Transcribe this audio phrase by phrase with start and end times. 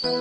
[0.00, 0.12] Olá,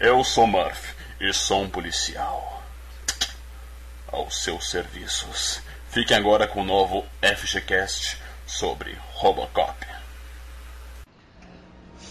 [0.00, 2.62] eu sou Murphy e sou um policial.
[4.10, 5.60] Aos seus serviços.
[5.90, 8.16] Fiquem agora com o novo FGCast
[8.46, 9.97] sobre Robocop.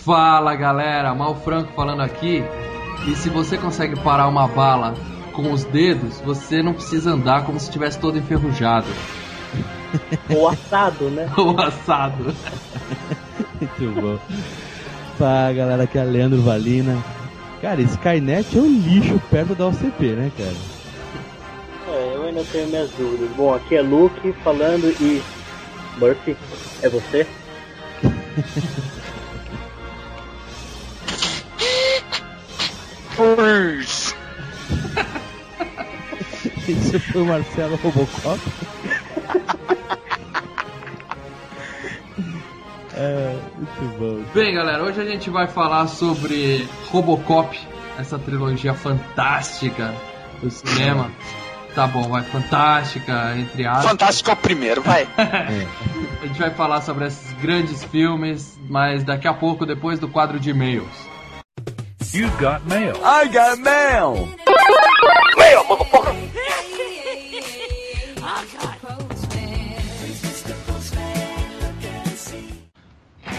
[0.07, 2.41] Fala galera, Mal Franco falando aqui.
[3.05, 4.93] E se você consegue parar uma bala
[5.33, 8.87] com os dedos, você não precisa andar como se estivesse todo enferrujado.
[10.33, 11.29] Ou assado, né?
[11.35, 12.33] Ou assado.
[13.59, 14.17] Muito bom.
[15.17, 17.03] Fala galera, aqui é Leandro Valina.
[17.61, 20.55] Cara, Skynet é um lixo perto da OCP, né, cara?
[21.89, 23.29] É, eu ainda tenho minhas dúvidas.
[23.35, 25.21] Bom, aqui é Luke falando e.
[25.99, 26.37] Murphy,
[26.81, 27.27] é você?
[36.67, 38.37] Isso foi o Marcelo Robocop.
[42.93, 44.23] é, muito bom.
[44.35, 47.59] Bem, galera, hoje a gente vai falar sobre Robocop,
[47.97, 49.95] essa trilogia fantástica
[50.39, 51.09] do cinema.
[51.73, 53.85] Tá bom, vai, fantástica, entre aspas.
[53.85, 55.07] Fantástico é o primeiro, vai.
[55.17, 60.39] A gente vai falar sobre esses grandes filmes, mas daqui a pouco, depois do quadro
[60.39, 60.87] de e-mails.
[62.13, 62.95] You got mail.
[63.03, 64.29] I got mail.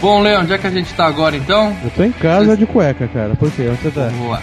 [0.01, 1.75] Bom, Leon, onde é que a gente tá agora então?
[1.83, 3.35] Eu tô em casa de cueca, cara.
[3.35, 3.67] Por quê?
[3.69, 4.07] Onde você tá?
[4.17, 4.41] Boa.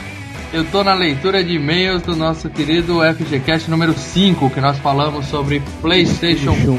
[0.53, 5.27] Eu tô na leitura de e-mails do nosso querido FGCast número 5, que nós falamos
[5.27, 6.79] sobre PlayStation 1.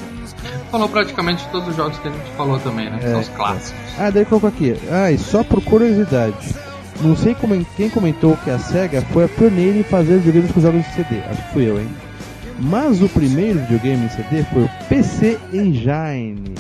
[0.77, 2.99] Falou praticamente todos os jogos que a gente falou também, né?
[3.03, 3.81] É, são os clássicos.
[3.99, 4.77] Ah, daí colocou aqui.
[4.91, 6.55] Ah, e só por curiosidade.
[7.01, 10.61] Não sei como, quem comentou que a SEGA foi a pioneira em fazer videogames com
[10.61, 11.21] jogos de CD.
[11.31, 11.89] Acho que fui eu, hein?
[12.59, 16.55] Mas o primeiro videogame em CD foi o PC Engine.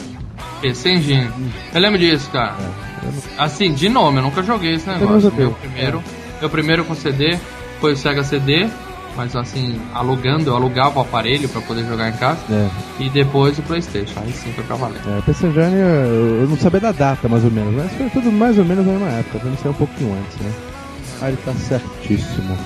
[0.62, 1.30] PC Engine.
[1.74, 2.54] Eu lembro disso, cara.
[3.02, 5.20] Eu não- Assim, de nome, eu nunca joguei esse negócio.
[5.20, 5.44] joguei.
[5.44, 6.02] Meu primeiro,
[6.40, 7.38] meu primeiro com CD
[7.82, 8.66] foi o Sega CD,
[9.16, 12.38] mas assim, alugando, eu alugava o aparelho pra poder jogar em casa.
[12.50, 12.68] É,
[13.00, 15.00] E depois o Playstation, aí sim foi pra valer.
[15.06, 18.30] é, PC Engine eu, eu não sabia da data mais ou menos, mas foi tudo
[18.30, 20.52] mais ou menos na mesma época, deve ser um pouquinho antes, né?
[21.22, 22.56] Ah, ele tá certíssimo.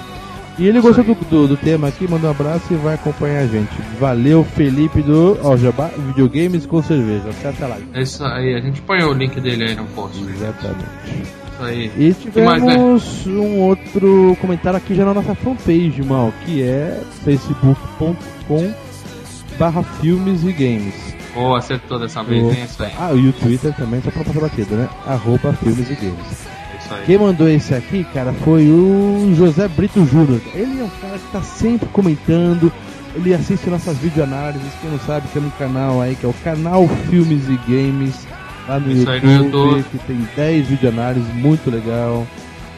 [0.59, 3.47] E ele gostou do, do, do tema aqui, manda um abraço e vai acompanhar a
[3.47, 3.71] gente.
[3.99, 7.31] Valeu, Felipe do ó, Jabá, Videogames com Cerveja.
[7.43, 7.79] Até lá.
[7.95, 10.21] É isso aí, a gente põe o link dele aí no post.
[10.23, 11.40] Exatamente.
[11.61, 11.91] Aí.
[11.97, 17.01] E que mais, tivemos um outro comentário aqui já na nossa fanpage, mal, que é
[17.25, 18.73] facebook.com
[19.59, 20.95] barra filmes e games.
[21.35, 22.65] Boa, acertou dessa vez, hein?
[22.65, 22.93] Isso aí.
[22.99, 24.89] Ah, e o Twitter também, só pra passar batido, né?
[25.07, 26.49] Arroba filmes e games.
[26.81, 27.05] Isso aí.
[27.07, 30.41] Quem mandou esse aqui, cara, foi o José Brito Júnior.
[30.55, 32.73] Ele é um cara que tá sempre comentando,
[33.15, 36.89] ele assiste nossas videoanálises, quem não sabe, tem um canal aí que é o canal
[37.09, 38.27] Filmes e Games,
[38.69, 39.85] lá no, Isso aí YouTube, no YouTube.
[39.91, 42.27] que tem 10 videoanálises, muito legal.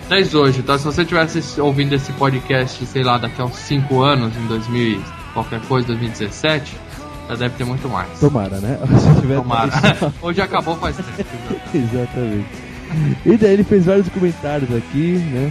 [0.08, 0.78] 10 hoje, tá?
[0.78, 4.82] Se você tivesse ouvindo esse podcast, sei lá, daqui a uns 5 anos, em 2000
[4.82, 5.00] e
[5.32, 6.76] qualquer coisa, 2017,
[7.28, 8.08] já deve ter muito mais.
[8.20, 8.78] Tomara, né?
[8.98, 9.70] Se tiver Tomara.
[9.70, 11.30] 10 Hoje acabou faz tempo.
[11.74, 12.46] Exatamente.
[13.24, 15.50] E daí ele fez vários comentários aqui, né?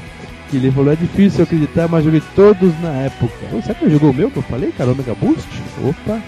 [0.50, 3.34] Que ele falou, é difícil acreditar, mas joguei todos na época.
[3.54, 4.92] Ô, será que ele jogou o meu que eu falei, cara?
[4.92, 5.48] Omega Boost?
[5.84, 6.22] Opa!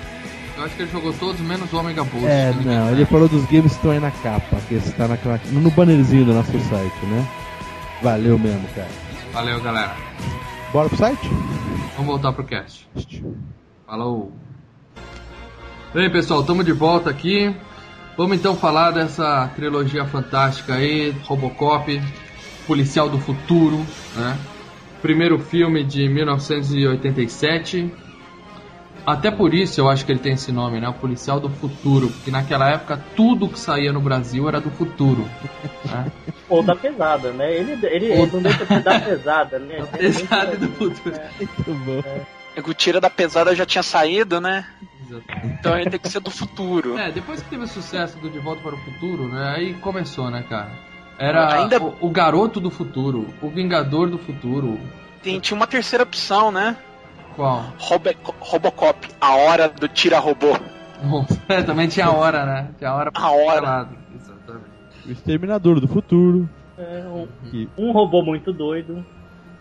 [0.64, 2.26] Acho que ele jogou todos, menos o Omega Boost.
[2.26, 5.70] É, não, ele falou dos games que estão aí na capa, que está naquela, no
[5.70, 7.28] bannerzinho do nosso site, né?
[8.02, 8.88] Valeu mesmo, cara.
[9.34, 9.94] Valeu, galera.
[10.72, 11.30] Bora pro site?
[11.98, 12.88] Vamos voltar pro cast.
[13.86, 14.32] Falou.
[15.94, 17.54] Bem, pessoal, estamos de volta aqui.
[18.18, 22.02] Vamos então falar dessa trilogia fantástica aí, Robocop,
[22.66, 24.38] Policial do Futuro, né?
[25.02, 27.92] Primeiro filme de 1987.
[29.06, 30.88] Até por isso eu acho que ele tem esse nome, né?
[30.88, 35.28] O Policial do Futuro, porque naquela época tudo que saía no Brasil era do futuro.
[35.86, 36.12] Né?
[36.48, 37.54] Ou da pesada, né?
[37.54, 39.86] Ele, ele, ele não deixa de dar pesada, né?
[40.00, 41.16] Exato do futuro.
[41.38, 42.26] Muito bom.
[42.70, 44.66] O Tira da Pesada já tinha saído, né?
[45.10, 45.58] Exatamente.
[45.60, 46.98] Então ele tem que ser do futuro.
[46.98, 49.54] É, depois que teve o sucesso do De Volta para o Futuro, né?
[49.56, 50.72] Aí começou, né, cara?
[51.18, 54.80] Era Ainda- o, o garoto do futuro, o vingador do futuro.
[55.22, 56.78] Tem, tinha uma terceira opção, né?
[57.36, 57.64] Qual?
[57.78, 60.54] Robe- Robocop, a hora do tira robô.
[61.50, 62.70] É, também tinha a hora, né?
[62.78, 63.62] Tinha a hora pra A hora.
[63.62, 63.98] cada lado.
[64.16, 64.66] Exatamente.
[65.06, 66.50] O Exterminador do Futuro.
[66.78, 69.04] É, um, Que um robô muito doido.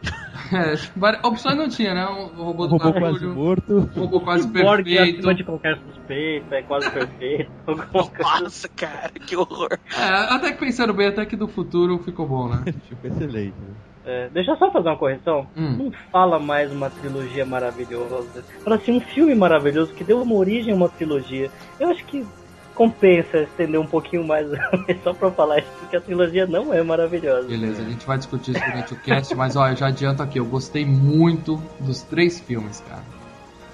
[0.52, 2.04] É, opções não tinha, né?
[2.06, 3.90] O robô o do robô quase barulho, morto.
[3.94, 5.18] o robô quase Cyborg perfeito.
[5.18, 7.50] acima de qualquer suspeita, é quase perfeito.
[7.64, 8.10] coisa.
[8.42, 9.68] Nossa, cara, que horror.
[9.96, 10.04] É,
[10.34, 12.64] até que pensando bem, até que do futuro ficou bom, né?
[12.88, 13.54] Ficou excelente.
[13.58, 13.74] né?
[14.04, 15.46] É, deixa eu só fazer uma correção.
[15.56, 15.76] Hum.
[15.78, 18.44] Não fala mais uma trilogia maravilhosa.
[18.64, 21.50] Fala assim, um filme maravilhoso que deu uma origem a uma trilogia.
[21.78, 22.26] Eu acho que
[22.74, 24.46] compensa estender um pouquinho mais
[25.04, 27.46] só pra falar isso, porque a trilogia não é maravilhosa.
[27.46, 30.46] Beleza, a gente vai discutir isso durante o cast, mas eu já adianto aqui, eu
[30.46, 33.02] gostei muito dos três filmes, cara.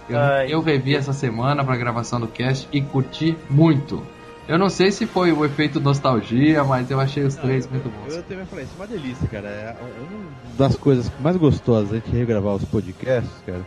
[0.09, 0.53] Eu, Ai.
[0.53, 4.03] eu revi essa semana pra gravação do cast e curti muito.
[4.49, 8.15] Eu não sei se foi o efeito nostalgia, mas eu achei os três muito bons.
[8.15, 9.47] Eu também falei, isso é uma delícia, cara.
[9.47, 13.65] É uma das coisas mais gostosas da gente regravar os podcasts, cara,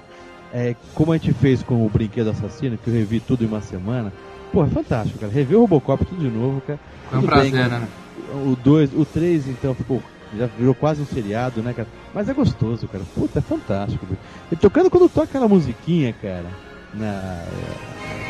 [0.54, 3.62] é como a gente fez com o Brinquedo Assassino, que eu revi tudo em uma
[3.62, 4.12] semana.
[4.52, 5.32] Pô, é fantástico, cara.
[5.32, 6.80] Rever o Robocop tudo de novo, cara.
[7.10, 7.88] Foi um Tudo prazer, bem, né?
[8.34, 10.04] O 2, o 3, então, ficou.
[10.38, 11.88] Já virou quase um seriado, né, cara?
[12.14, 13.04] Mas é gostoso, cara.
[13.16, 14.06] Puta, é fantástico.
[14.06, 14.20] bicho.
[14.52, 16.46] E tocando quando toca aquela musiquinha, cara.
[16.94, 17.46] Na,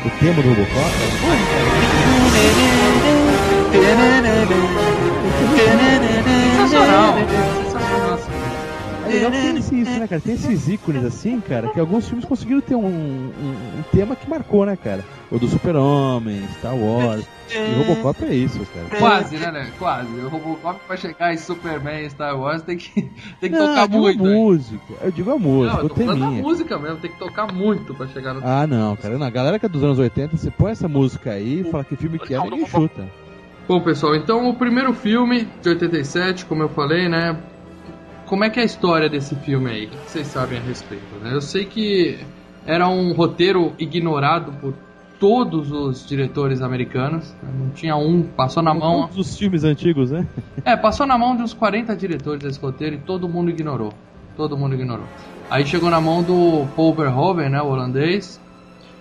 [0.06, 0.92] o tema do Robocop.
[6.68, 7.61] Sensacional!
[9.12, 10.20] Legal que tem esse- isso, né, cara?
[10.20, 14.28] Tem esses ícones assim, cara, que alguns filmes conseguiram ter um, um- um tema que
[14.28, 15.04] marcou, né, cara?
[15.30, 17.24] O do Super-Homem, Star Wars.
[17.50, 18.86] E Robocop é isso, cara.
[18.98, 19.70] Quase, né, né?
[19.78, 20.08] Quase.
[20.20, 22.90] O Robocop pra chegar em Superman e Star Wars tem que,
[23.40, 24.24] tem que Não, tocar eu digo muito.
[24.24, 24.34] a hein?
[24.34, 24.94] música.
[25.02, 26.42] Eu digo a música, Não, eu o tô falando teminha.
[26.42, 28.40] música mesmo, tem que tocar muito pra chegar no.
[28.44, 29.18] Ah, não, cara.
[29.18, 31.96] Na galera que é dos anos 80, você põe essa música aí e fala que
[31.96, 33.06] filme que é, ninguém não, chuta.
[33.68, 37.36] Bom, pessoal, então o primeiro filme de 87, como eu falei, né?
[38.32, 39.84] Como é que é a história desse filme aí?
[39.84, 41.04] O que vocês sabem a respeito?
[41.22, 41.34] Né?
[41.34, 42.18] Eu sei que
[42.64, 44.72] era um roteiro ignorado por
[45.20, 47.30] todos os diretores americanos.
[47.42, 47.50] né?
[47.54, 49.02] Não tinha um, passou na mão.
[49.02, 50.26] Todos os filmes antigos, né?
[50.64, 53.92] É, passou na mão de uns 40 diretores esse roteiro e todo mundo ignorou.
[54.34, 55.04] Todo mundo ignorou.
[55.50, 58.40] Aí chegou na mão do Paul Verhoeven, né, o holandês.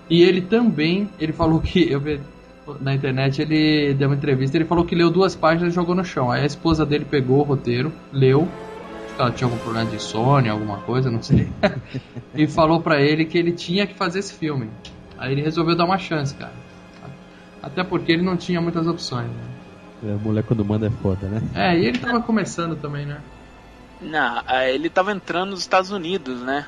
[0.09, 2.19] E ele também, ele falou que, eu vi
[2.81, 6.03] na internet, ele deu uma entrevista, ele falou que leu duas páginas e jogou no
[6.03, 6.29] chão.
[6.29, 8.45] Aí a esposa dele pegou o roteiro, leu,
[9.21, 11.47] que ela tinha algum problema de insônia, alguma coisa, não sei.
[12.33, 14.69] e falou pra ele que ele tinha que fazer esse filme.
[15.17, 16.53] Aí ele resolveu dar uma chance, cara.
[17.61, 19.43] Até porque ele não tinha muitas opções, né?
[20.03, 21.41] É, mulher quando manda é foda, né?
[21.53, 23.21] É, e ele tava começando também, né?
[24.01, 26.65] Não, é, ele tava entrando nos Estados Unidos, né?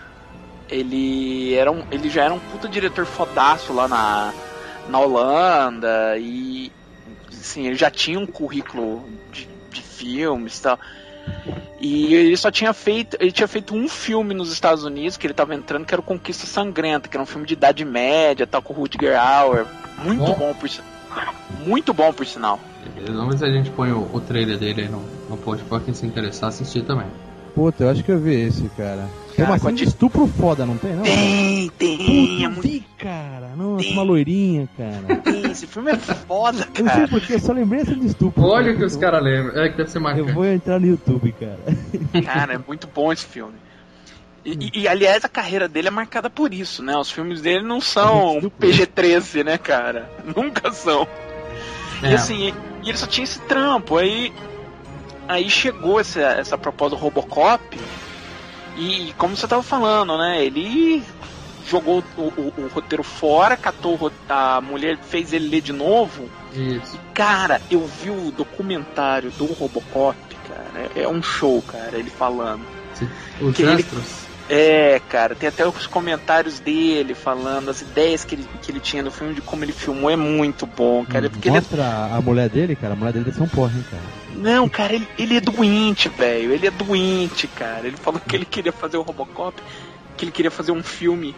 [0.69, 4.33] Ele era um, ele já era um puta diretor fodaço lá na,
[4.87, 6.71] na Holanda e
[7.31, 10.79] assim, ele já tinha um currículo de, de filmes e tal.
[11.79, 15.33] E ele só tinha feito, ele tinha feito um filme nos Estados Unidos que ele
[15.33, 18.61] tava entrando, que era o Conquista Sangrenta, que era um filme de idade média, tal
[18.61, 19.65] com o Rutger Hauer,
[20.03, 20.35] muito Bom.
[20.35, 20.69] bom por
[21.65, 22.59] muito bom por sinal.
[22.95, 25.63] Beleza, vamos ver se a gente põe o, o trailer dele aí no, no post
[25.65, 27.07] pra quem se interessar assistir também.
[27.53, 29.07] Puta, eu acho que eu vi esse, cara.
[29.35, 31.03] Tem uma Cara, cena de estupro foda, não tem, não?
[31.03, 33.49] Tem, tem, Puta, é eu vi, cara.
[33.57, 35.15] Nossa, uma loirinha, cara.
[35.21, 37.07] tem, esse filme é foda, Eu não sei cara.
[37.07, 38.43] porque, eu só lembrei essa de estupro.
[38.43, 38.75] Olha cara.
[38.75, 39.61] o que os caras lembram.
[39.63, 40.31] É que deve ser Eu marcante.
[40.33, 41.59] vou entrar no YouTube, cara.
[42.23, 43.53] Cara, é muito bom esse filme.
[44.45, 46.95] E, e- e, aliás, a carreira dele é marcada por isso, né?
[46.97, 50.09] Os filmes dele não são PG-13, né, cara?
[50.35, 51.07] Nunca são.
[52.03, 52.13] E É.
[52.15, 53.97] assim, e ele só tinha esse trampo.
[53.97, 54.31] Aí,
[55.27, 57.61] aí chegou essa, essa proposta do Robocop.
[58.77, 60.43] E como você tava falando, né?
[60.43, 61.03] Ele
[61.65, 66.29] jogou o, o- o roteiro fora, catou a mulher, fez ele ler de novo.
[66.51, 66.99] Isso.
[67.13, 70.89] Cara, eu vi o documentário do Robocop, cara.
[70.95, 72.65] É, um show, cara, ele falando.
[73.41, 73.83] Os Que ele-.
[74.55, 79.01] É, cara, tem até os comentários dele falando, as ideias que ele, que ele tinha
[79.01, 81.27] no filme, de como ele filmou, é muito bom, cara.
[81.27, 81.83] Porque ele é Mostra
[82.15, 82.93] a mulher dele, cara.
[82.93, 84.03] A mulher dele deve ser um porra, hein, cara.
[84.35, 86.51] Não, cara, ele, ele é doente, velho.
[86.51, 87.87] Ele é doente, cara.
[87.87, 89.59] Ele falou que ele queria fazer o Robocop,
[90.15, 91.35] que ele queria fazer um filme.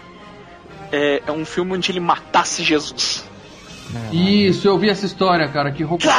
[0.91, 3.23] É, é um filme onde ele matasse Jesus.
[3.93, 4.13] Caralho.
[4.13, 6.11] Isso, eu vi essa história, cara, que Robocop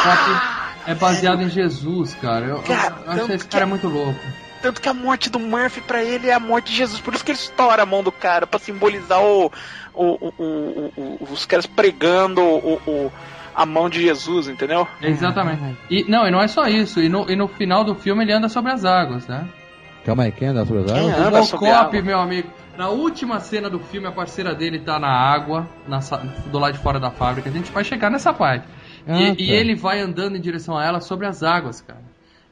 [0.86, 2.46] é baseado em Jesus, cara.
[2.46, 4.45] Eu, eu Cara, acho esse cara é muito louco.
[4.66, 7.00] Tanto que a morte do Murphy pra ele é a morte de Jesus.
[7.00, 9.46] Por isso que ele estoura a mão do cara, pra simbolizar o,
[9.94, 13.12] o, o- o- o- os caras pregando o, o-
[13.54, 14.86] a mão de Jesus, entendeu?
[15.00, 15.78] Exatamente.
[15.88, 17.00] E não, e não é só isso.
[17.00, 19.46] E no, e no final do filme ele anda sobre as águas, né?
[20.04, 21.26] Calma aí, quem anda sobre as Quem águas?
[21.26, 22.02] anda Robocop, água?
[22.02, 22.48] meu amigo.
[22.76, 26.00] Na última cena do filme, a parceira dele tá na água, na
[26.50, 27.48] do lado de fora da fábrica.
[27.48, 28.66] A gente vai chegar nessa parte.
[29.06, 29.42] Ah, e, tá.
[29.42, 32.00] e ele vai andando em direção a ela sobre as águas, cara.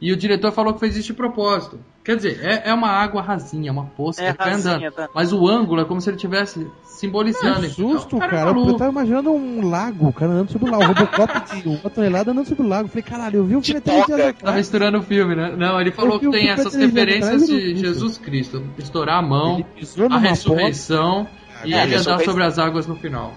[0.00, 1.78] E o diretor falou que fez isso de propósito.
[2.04, 4.92] Quer dizer, é, é uma água rasinha, uma poça, É ele vai andando.
[4.92, 5.08] tá.
[5.14, 7.60] Mas o ângulo é como se ele estivesse simbolizando.
[7.60, 7.98] Que entendeu?
[7.98, 8.50] susto, O é cara.
[8.50, 10.84] Eu tava imaginando um lago, o cara andando sobre o lago.
[10.84, 12.84] O Robocop de uma tonelada andando sobre o lago.
[12.86, 14.34] Eu Falei, caralho, eu vi um filme até dias.
[14.38, 15.54] Tá misturando o filme, né?
[15.56, 17.76] Não, ele falou que o tem essas referências de.
[17.76, 18.62] Jesus Cristo.
[18.76, 20.18] Estourar a mão, a porta.
[20.18, 21.26] ressurreição
[21.64, 23.32] e É, ele andar sobre as águas no final.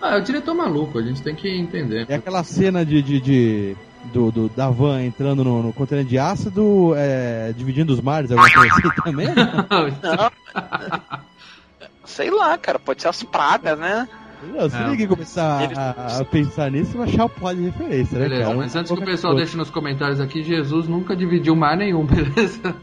[0.00, 2.06] Ah, é o diretor maluco, a gente tem que entender.
[2.08, 3.76] É aquela cena de, de, de-
[4.12, 8.50] do, do- da van entrando no, no container de ácido, é, dividindo os mares, alguma
[8.50, 9.26] coisa assim também?
[9.28, 9.66] né?
[10.02, 10.30] Não.
[12.04, 14.08] Sei lá, cara, pode ser as pragas, né?
[14.54, 14.88] Não, se É.
[14.88, 18.24] ninguém começar Eles- a, a pensar nisso, vai achar o pó de referência, né?
[18.28, 18.56] Beleza, cara?
[18.56, 19.44] mas antes que o pessoal coisa.
[19.44, 22.74] deixe nos comentários aqui, Jesus nunca dividiu mar nenhum, beleza?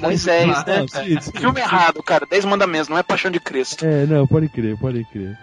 [0.00, 0.68] Moisés, isso claro.
[0.70, 0.78] né?
[0.80, 1.32] Não, sim, sim.
[1.38, 2.26] Filme errado, cara.
[2.28, 3.84] Dez mandamentos, não é paixão de Cristo.
[3.86, 5.38] É, não, pode crer, pode crer.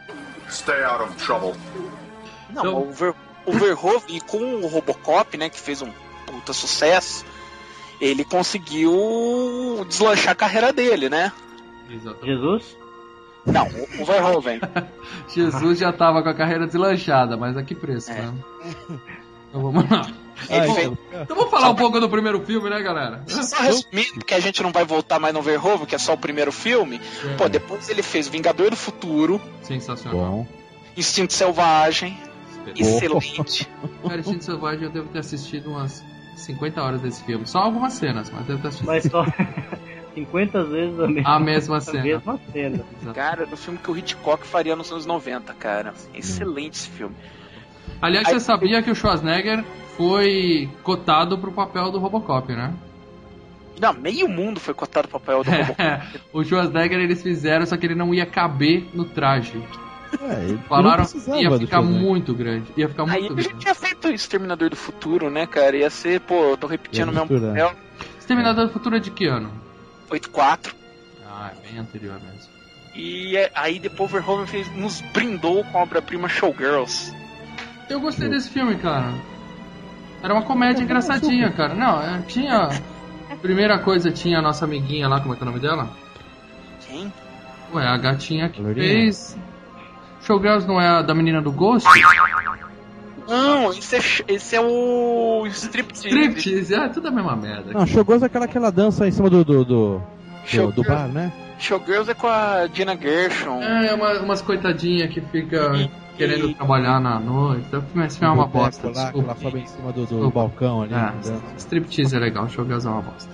[0.49, 1.53] Stay out of trouble.
[2.53, 3.13] Não, Então- o, Ver,
[3.45, 5.91] o Verhoeven, com o Robocop, né, que fez um
[6.25, 7.25] puta sucesso,
[7.99, 11.31] ele conseguiu deslanchar a carreira dele, né?
[11.89, 12.25] Exatamente.
[12.25, 12.77] Jesus?
[13.45, 13.67] Não,
[13.99, 14.61] o, Verhoeven.
[15.33, 18.21] Jesus já tava com a carreira deslanchada, mas a que preço, É.
[18.21, 18.33] né?
[19.49, 20.07] Então vamos lá.
[20.49, 23.23] Ele Ah, fez- então, vamos falar um pouco do primeiro filme, né, galera?
[23.27, 26.17] Só resumindo, porque a gente não vai voltar mais no Verhoeven, que é só o
[26.17, 26.99] primeiro filme.
[27.37, 30.17] Pô, depois ele fez Vingador do Futuro, Sensacional.
[30.19, 30.47] Bom.
[30.97, 32.17] Instinto Selvagem.
[32.71, 33.67] Excelente.
[34.07, 36.03] Cara, Instinto Selvagem eu devo ter assistido umas
[36.35, 37.45] 50 horas desse filme.
[37.47, 39.25] Só algumas cenas, mas devo ter assistido Mas só
[40.15, 42.03] 50 vezes a mesma, a mesma a cena.
[42.03, 42.83] mesma cena.
[43.13, 45.93] Cara, do filme que o Hitchcock faria nos anos 90, cara.
[46.13, 47.15] Excelente esse filme.
[48.01, 49.63] Aliás, Aí- você sabia que o Schwarzenegger
[49.97, 52.73] foi cotado pro papel do Robocop, né?
[53.79, 56.19] Não, meio mundo foi cotado pro papel do Robocop.
[56.31, 59.61] o Schwarzenegger eles fizeram, só que ele não ia caber no traje.
[60.21, 62.71] É, Falaram precisava ia ficar muito grande.
[62.77, 63.61] Ia ficar Aí muito a gente grande.
[63.63, 65.75] tinha feito o Exterminador do Futuro, né, cara?
[65.75, 67.73] Ia ser, pô, eu tô repetindo Ia o mesmo papel.
[68.19, 69.51] Exterminador do Futuro é de que ano?
[70.09, 70.73] 8-4.
[71.27, 72.51] Ah, é bem anterior mesmo.
[72.95, 77.13] E é- aí depois o Verhoeven fez, nos brindou com a obra-prima Showgirls.
[77.89, 79.13] Eu gostei desse filme, cara.
[80.21, 81.73] Era uma comédia engraçadinha, cara.
[81.73, 82.69] Não, é, tinha.
[83.41, 85.89] Primeira coisa, tinha a nossa amiguinha lá, como é que é o nome dela?
[86.87, 87.11] Quem?
[87.73, 89.37] Ué, a gatinha que fez.
[90.25, 91.87] Showgirls não é a da menina do Ghost?
[93.27, 96.07] Não, esse é, esse é o Striptease.
[96.07, 97.71] Striptease, é tudo a mesma merda.
[97.73, 100.03] Não, Shogoz é aquela, aquela dança em cima do, do, do, do, do
[100.45, 101.31] Showgirls, bar, né?
[101.57, 103.61] Showgirls é com a Gina Gershon.
[103.61, 107.65] É, uma, umas coitadinhas que fica E- querendo e- trabalhar na noite.
[107.69, 108.87] Então, Esse filme é uma bosta.
[108.87, 109.35] Lá, que ela desculpa.
[109.41, 110.93] sobe em cima do, do balcão ali.
[110.93, 111.13] É,
[111.57, 113.31] striptease é legal, Showgirls é uma bosta.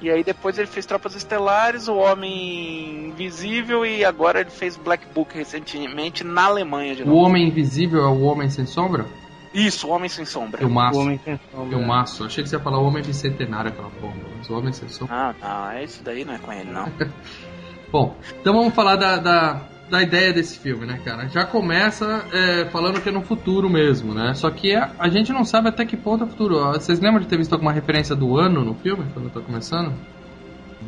[0.00, 5.04] E aí depois ele fez Tropas Estelares, O Homem Invisível e agora ele fez Black
[5.14, 7.18] Book recentemente na Alemanha de O novo.
[7.18, 9.04] Homem Invisível é o Homem Sem Sombra?
[9.52, 10.62] Isso, O Homem Sem Sombra.
[10.62, 10.98] Eu O maço.
[11.00, 11.76] homem sem sombra.
[11.76, 12.24] Eu maço.
[12.24, 14.14] Achei que você ia falar o Homem Bicentenário, aquela porra.
[14.38, 15.14] Mas o Homem Sem Sombra.
[15.14, 16.90] Ah, não, é isso daí não é com ele, não.
[17.92, 19.60] Bom, então vamos falar da, da,
[19.90, 21.28] da ideia desse filme, né, cara?
[21.28, 24.32] Já começa é, falando que é no futuro mesmo, né?
[24.34, 26.58] Só que a, a gente não sabe até que ponto é futuro.
[26.72, 29.92] Vocês lembram de ter visto alguma referência do ano no filme, quando tá começando?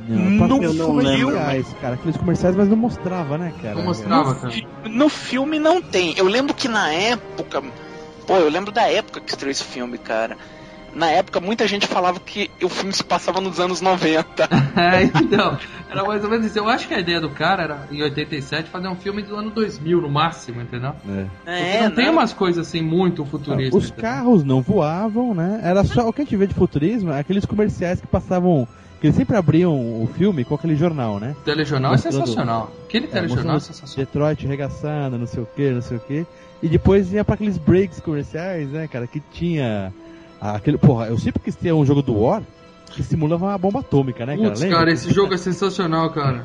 [0.09, 1.95] Não, não comerciais, cara.
[1.95, 3.75] Aqueles comerciais, mas não mostrava, né, cara?
[3.75, 4.55] Não mostrava, cara.
[4.85, 6.15] No filme não tem.
[6.17, 7.63] Eu lembro que na época.
[8.27, 10.37] Pô, eu lembro da época que estreou esse filme, cara.
[10.95, 14.49] Na época muita gente falava que o filme se passava nos anos 90.
[14.75, 15.59] É, então,
[15.91, 16.59] era mais ou menos isso.
[16.59, 19.51] Eu acho que a ideia do cara era, em 87, fazer um filme do ano
[19.51, 20.95] 2000 no máximo, entendeu?
[21.07, 21.27] É.
[21.45, 23.75] Porque não tem umas coisas assim muito futuristas.
[23.85, 24.11] Os entendeu?
[24.11, 25.61] carros não voavam, né?
[25.63, 28.67] Era só o que a gente vê de futurismo, é aqueles comerciais que passavam.
[29.01, 31.35] Que eles sempre abriam o filme com aquele jornal, né?
[31.41, 32.73] O telejornal é Mostrando- sensacional.
[32.85, 34.07] Aquele telejornal é sensacional.
[34.07, 36.27] Detroit regaçando, não sei o que, não sei o que.
[36.63, 39.07] E depois ia pra aqueles breaks comerciais, né, cara?
[39.07, 39.93] Que tinha.
[40.51, 42.43] Aquele, porra, eu sempre quis ter um jogo do War
[42.91, 44.49] que simulava uma bomba atômica, né, cara?
[44.51, 46.45] Putz, cara, esse jogo é sensacional, cara.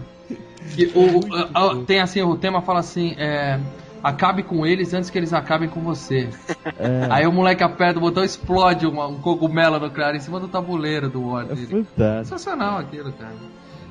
[0.94, 3.60] O, o- a- a- tem assim, o tema fala assim, é,
[4.04, 6.30] acabe com eles antes que eles acabem com você.
[6.78, 10.48] É, Aí o moleque aperta o botão explode uma- um cogumelo nuclear em cima do
[10.48, 11.68] tabuleiro do War é dele.
[11.68, 12.26] fantástico.
[12.38, 13.34] Sensacional aquilo, cara.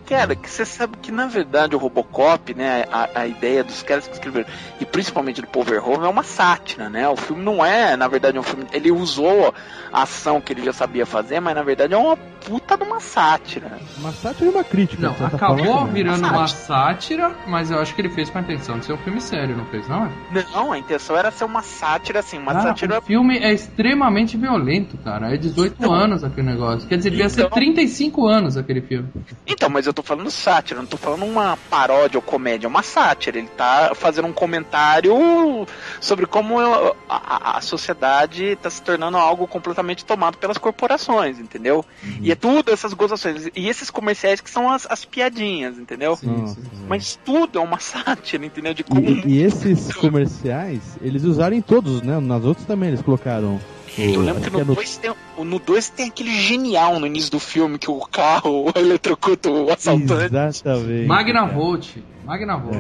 [0.08, 4.06] Cara, que você sabe que na verdade o Robocop, né, a, a ideia dos caras
[4.06, 4.46] que escreveram,
[4.80, 7.08] e principalmente do Paul Verhoeven, é uma sátira, né?
[7.08, 8.66] O filme não é, na verdade, um filme.
[8.72, 9.54] Ele usou
[9.92, 13.00] a ação que ele já sabia fazer, mas na verdade é uma puta de uma
[13.00, 13.78] sátira.
[13.98, 15.02] Uma sátira e uma crítica.
[15.02, 15.94] Não, acabou forma, também.
[15.94, 18.92] virando Uma uma sátira, mas eu acho que ele fez com a intenção de ser
[18.92, 20.10] um filme sério, não fez, não?
[20.52, 22.98] Não, a intenção era ser uma sátira, assim, uma Ah, sátira.
[22.98, 25.34] o filme é extremamente violento, cara.
[25.34, 25.92] É 18 Então.
[25.92, 26.88] anos aquele negócio.
[26.88, 27.50] Quer dizer, devia ser Então.
[27.58, 29.08] 35 anos aquele filme.
[29.46, 32.82] Então, mas eu tô falando sátira, não tô falando uma paródia ou comédia, é uma
[32.82, 33.38] sátira.
[33.38, 35.66] Ele tá fazendo um comentário
[36.00, 41.84] sobre como a, a- a sociedade tá se tornando algo completamente tomado pelas corporações, entendeu?
[42.20, 43.48] E é tudo essas gozações.
[43.56, 46.14] E esses comerciais que são as, as piadinhas, entendeu?
[46.16, 46.86] Sim, Sim, sim.
[46.88, 48.74] Mas tudo é uma sátira, entendeu?
[48.74, 49.00] De como.
[49.00, 52.20] E, e esses comerciais, eles usaram em todos, né?
[52.20, 53.58] Nas outras também eles colocaram.
[53.98, 57.30] O- Eu lembro que no é 2 tem, no dois tem aquele genial no início
[57.30, 60.26] do filme que o carro eletrocuta o assaltante.
[60.34, 61.06] Exatamente.
[61.06, 61.96] Magna Volt.
[62.24, 62.76] Magna Volt.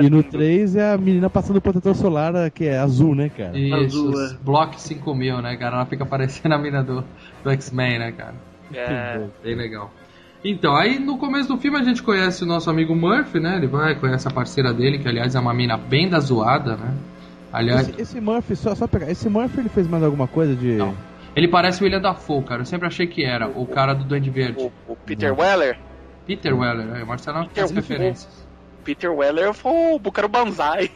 [0.00, 3.58] E no 3 é a menina passando o protetor solar, que é azul, né, cara?
[3.58, 4.36] Isso, Azul, é.
[4.42, 5.76] Block 5000, né, cara?
[5.76, 7.02] Ela fica parecendo a mina do,
[7.42, 8.34] do X-Men, né, cara?
[8.74, 9.90] É, Bem legal.
[10.44, 13.56] Então, aí no começo do filme a gente conhece o nosso amigo Murphy, né?
[13.56, 16.94] Ele vai, conhece a parceira dele, que aliás é uma mina bem da zoada, né?
[17.52, 19.10] Aliás, Esse, esse Murphy, só, só pegar.
[19.10, 20.72] Esse Murphy ele fez mais alguma coisa de.
[20.76, 20.94] Não.
[21.34, 22.62] ele parece o William Dafoe, cara.
[22.62, 24.62] Eu sempre achei que era o cara do Duende Verde.
[24.62, 25.78] o, o Peter Weller.
[26.26, 27.88] Peter Weller, o Marcelo tem Peter as Weller.
[27.88, 28.48] referências.
[28.84, 30.90] Peter Weller foi o Bucaro Banzai.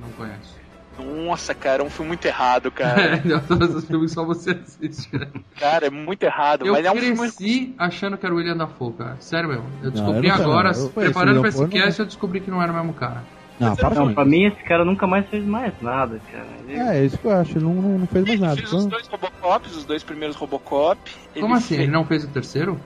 [0.00, 0.56] Não conheço.
[0.98, 3.16] Nossa, cara, é um filme muito errado, cara.
[3.26, 5.14] É, todos os filmes só você assiste.
[5.14, 5.26] né?
[5.58, 6.64] cara, é muito errado.
[6.66, 7.18] Eu mas é um filme.
[7.18, 9.16] cresci achando que era o William Dafoe, cara.
[9.20, 9.64] Sério mesmo.
[9.82, 10.80] Eu eu descobri não sei, agora, não.
[10.80, 13.22] Eu preparando o pra esse cast, eu descobri que não era o mesmo cara.
[13.58, 16.46] Não, para Não, com pra mim esse cara nunca mais fez mais nada, cara.
[16.68, 17.52] Ele- É, é isso que eu acho.
[17.56, 18.56] Ele não, não fez mais Ele nada.
[18.56, 21.00] fez os Então, dois Robocops, os dois primeiros Robocop.
[21.34, 21.68] Ele Como assim?
[21.68, 22.78] fez- Ele não fez o terceiro?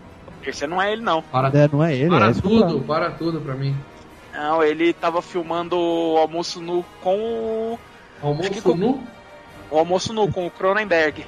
[0.47, 1.23] Esse não é ele, não.
[1.23, 3.75] Para, é, não é ele, para é tudo, para tudo pra mim.
[4.33, 7.79] Não, ele tava filmando o almoço nu com o.
[8.23, 9.03] Almoço Ficou- nu?
[9.71, 11.27] O almoço nu com o Cronenberg.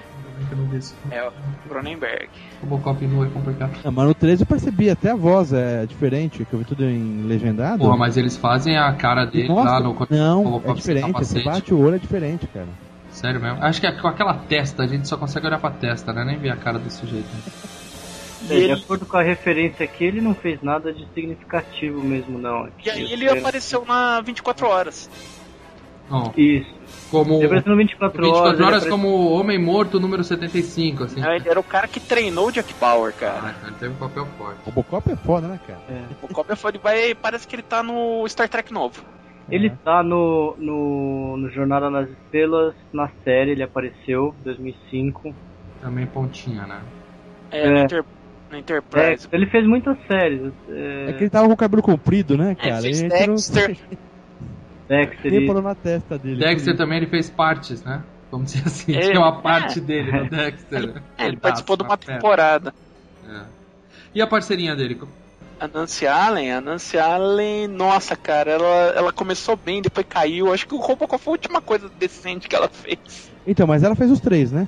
[0.50, 0.94] Eu não vi isso.
[1.10, 1.32] É, o
[1.68, 2.28] Cronenberg.
[2.62, 3.72] Robocop nu é complicado.
[3.84, 6.84] Ah, mas no 3 eu percebi, até a voz é diferente, que eu vi tudo
[6.84, 7.78] em legendado.
[7.78, 11.12] Porra, mas eles fazem a cara dele Nossa, lá no não, Robocop é diferente.
[11.12, 12.68] Você bate o olho, é diferente, cara.
[13.10, 13.62] Sério mesmo.
[13.62, 16.24] Acho que é com aquela testa, a gente só consegue olhar pra testa, né?
[16.24, 17.28] Nem ver a cara do sujeito.
[18.48, 22.38] É, de ele, acordo com a referência aqui, ele não fez nada de significativo mesmo,
[22.38, 22.68] não.
[22.84, 25.10] e aí ele apareceu na 24 horas.
[26.36, 26.70] Isso.
[27.10, 28.32] como Ele apareceu no 24 horas.
[28.32, 31.20] 24 ele horas apareceu- como Homem Morto número 75, assim.
[31.24, 33.40] Ele era o cara que treinou o Jack Bauer, Ah, cara.
[33.40, 34.58] cara, ele teve um papel forte.
[34.64, 35.80] Robocop é foda, né, cara?
[35.88, 36.02] É.
[36.22, 39.02] O Cobra foi vai parece que ele tá no Star Trek novo.
[39.50, 45.34] Ele tá no, no, no Jornada nas Estrelas, na série, ele apareceu, 2005.
[45.80, 46.80] Também pontinha, né?
[47.50, 47.70] É, É.
[47.70, 48.04] No, Inter,
[48.50, 49.28] no É, Enterprise.
[49.32, 50.52] ele fez muitas séries.
[50.68, 52.80] É, É que ele tava com o cabelo comprido, né, É, cara?
[52.82, 53.36] fez a gente não-
[54.92, 55.46] Dexter.
[55.46, 56.36] Parou na testa dele.
[56.44, 58.02] Dexter também ele fez partes, né?
[58.30, 59.82] Vamos dizer assim, É, tinha uma parte é.
[59.82, 60.94] dele no Dexter.
[60.94, 61.02] né?
[61.18, 62.74] É, ele participou de uma temporada.
[63.28, 63.42] É.
[64.14, 65.00] E a parceirinha dele?
[65.58, 70.52] A Nancy Allen, a Nancy Allen, nossa, cara, ela, ela começou bem, depois caiu.
[70.52, 73.30] Acho que o Robocop foi a última coisa decente que ela fez.
[73.46, 74.66] Então, mas ela fez os três, né?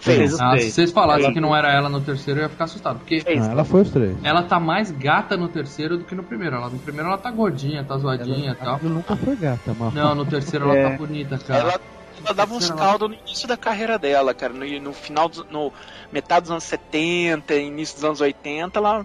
[0.00, 0.64] Fez os Ah, três.
[0.64, 2.98] se vocês falassem Ela- que não era ela no terceiro, eu ia ficar assustado.
[2.98, 3.46] Porque Fez.
[3.46, 4.16] Ah, ela foi os três.
[4.24, 6.56] ela tá mais gata no terceiro do que no primeiro.
[6.56, 8.80] Ela, no primeiro ela tá gordinha, tá zoadinha e tal.
[8.82, 9.92] Ela nunca foi gata, mano.
[9.94, 10.90] Não, no terceiro ela É.
[10.90, 11.60] tá bonita, cara.
[11.60, 11.80] Ela,
[12.24, 14.52] ela dava uns Ela- caldos no início da carreira dela, cara.
[14.54, 15.70] No, no final, dos, no
[16.10, 19.04] metade dos anos 70, início dos anos 80, ela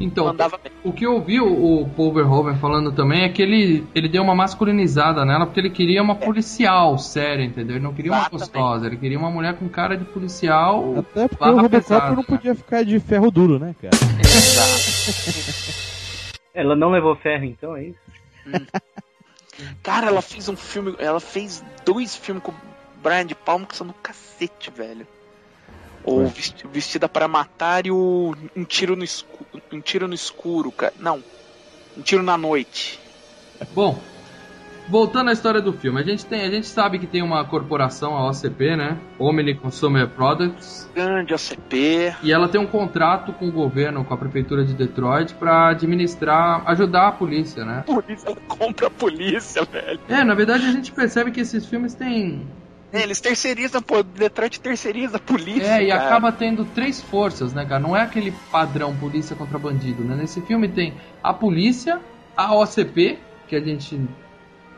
[0.00, 0.34] Então,
[0.82, 4.34] o que eu ouvi o, Paul Verhoeven falando também é que ele, ele deu uma
[4.34, 7.76] masculinizada nela porque ele queria uma policial séria, entendeu?
[7.76, 8.52] Ele não queria uma Exatamente.
[8.52, 10.94] gostosa, ele queria uma mulher com cara de policial.
[10.98, 13.92] Até porque o Robocop pesada, não podia ficar de ferro duro, né, cara?
[16.54, 17.98] Ela não levou ferro, então, é isso?
[19.82, 22.54] Cara, ela fez um filme, ela fez dois filmes com o
[23.02, 25.06] Brian de Palma que são do cacete, velho.
[26.04, 30.72] Ou vesti- vestida para matar e o um tiro no escuro, um tiro no escuro,
[30.72, 30.92] cara.
[30.98, 31.22] Não.
[31.96, 32.98] Um tiro na noite.
[33.74, 33.98] Bom,
[34.88, 38.16] voltando à história do filme, a gente tem, a gente sabe que tem uma corporação,
[38.16, 38.98] a OCP, né?
[39.18, 42.14] Omni Consumer Products, Grande OCP.
[42.22, 46.62] e ela tem um contrato com o governo, com a prefeitura de Detroit, para administrar,
[46.66, 47.84] ajudar a polícia, né?
[47.86, 50.00] Polícia compra a polícia, velho.
[50.08, 52.46] É, na verdade a gente percebe que esses filmes têm
[52.92, 55.66] É, Eles terceirizam, pô, Detroit terceiriza a polícia.
[55.78, 56.04] É, e cara.
[56.06, 57.80] acaba tendo três forças, né, cara?
[57.80, 60.14] Não é aquele padrão polícia contra bandido, né?
[60.14, 62.00] Nesse filme tem a polícia,
[62.36, 63.98] a OCP, que a gente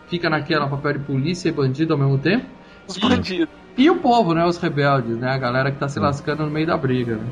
[0.09, 2.47] fica naquela papel de polícia e bandido ao mesmo tempo,
[2.87, 3.49] Os bandidos.
[3.77, 4.45] e o povo, né?
[4.45, 5.31] Os rebeldes, né?
[5.31, 7.27] A galera que tá se lascando no meio da briga, né?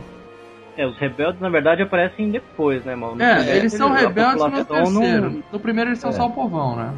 [0.76, 3.16] É, os rebeldes na verdade aparecem depois, né, mano?
[3.16, 5.30] No É, eles são rebeldes no terceiro.
[5.30, 6.14] não- No primeiro eles são É.
[6.14, 6.92] só o povão, né?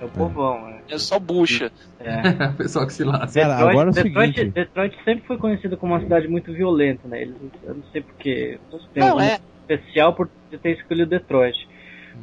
[0.00, 0.80] É o povão, né?
[0.88, 1.70] É só bucha.
[1.98, 2.46] É.
[2.46, 3.38] o pessoal que se lasca.
[3.40, 4.54] Cara, Detroit, agora é o Detroit, seguinte.
[4.54, 7.22] Detroit sempre foi conhecida como uma cidade muito violenta, né?
[7.22, 8.58] Eles, eu não sei porquê.
[8.94, 9.38] Tem Não, é.
[9.60, 10.28] especial por
[10.62, 11.68] ter escolhido Detroit.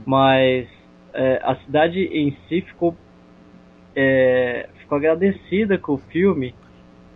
[0.05, 0.67] Mas
[1.13, 2.95] é, a cidade em si ficou,
[3.95, 6.55] é, ficou agradecida com o filme.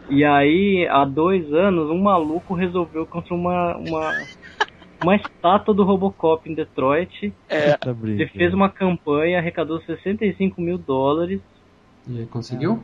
[0.10, 4.12] E aí, há dois anos, um maluco resolveu construir uma, uma,
[5.03, 7.33] uma estátua do Robocop em Detroit.
[7.49, 11.41] É, Ele fez uma campanha, arrecadou 65 mil dólares.
[12.07, 12.81] E aí, conseguiu?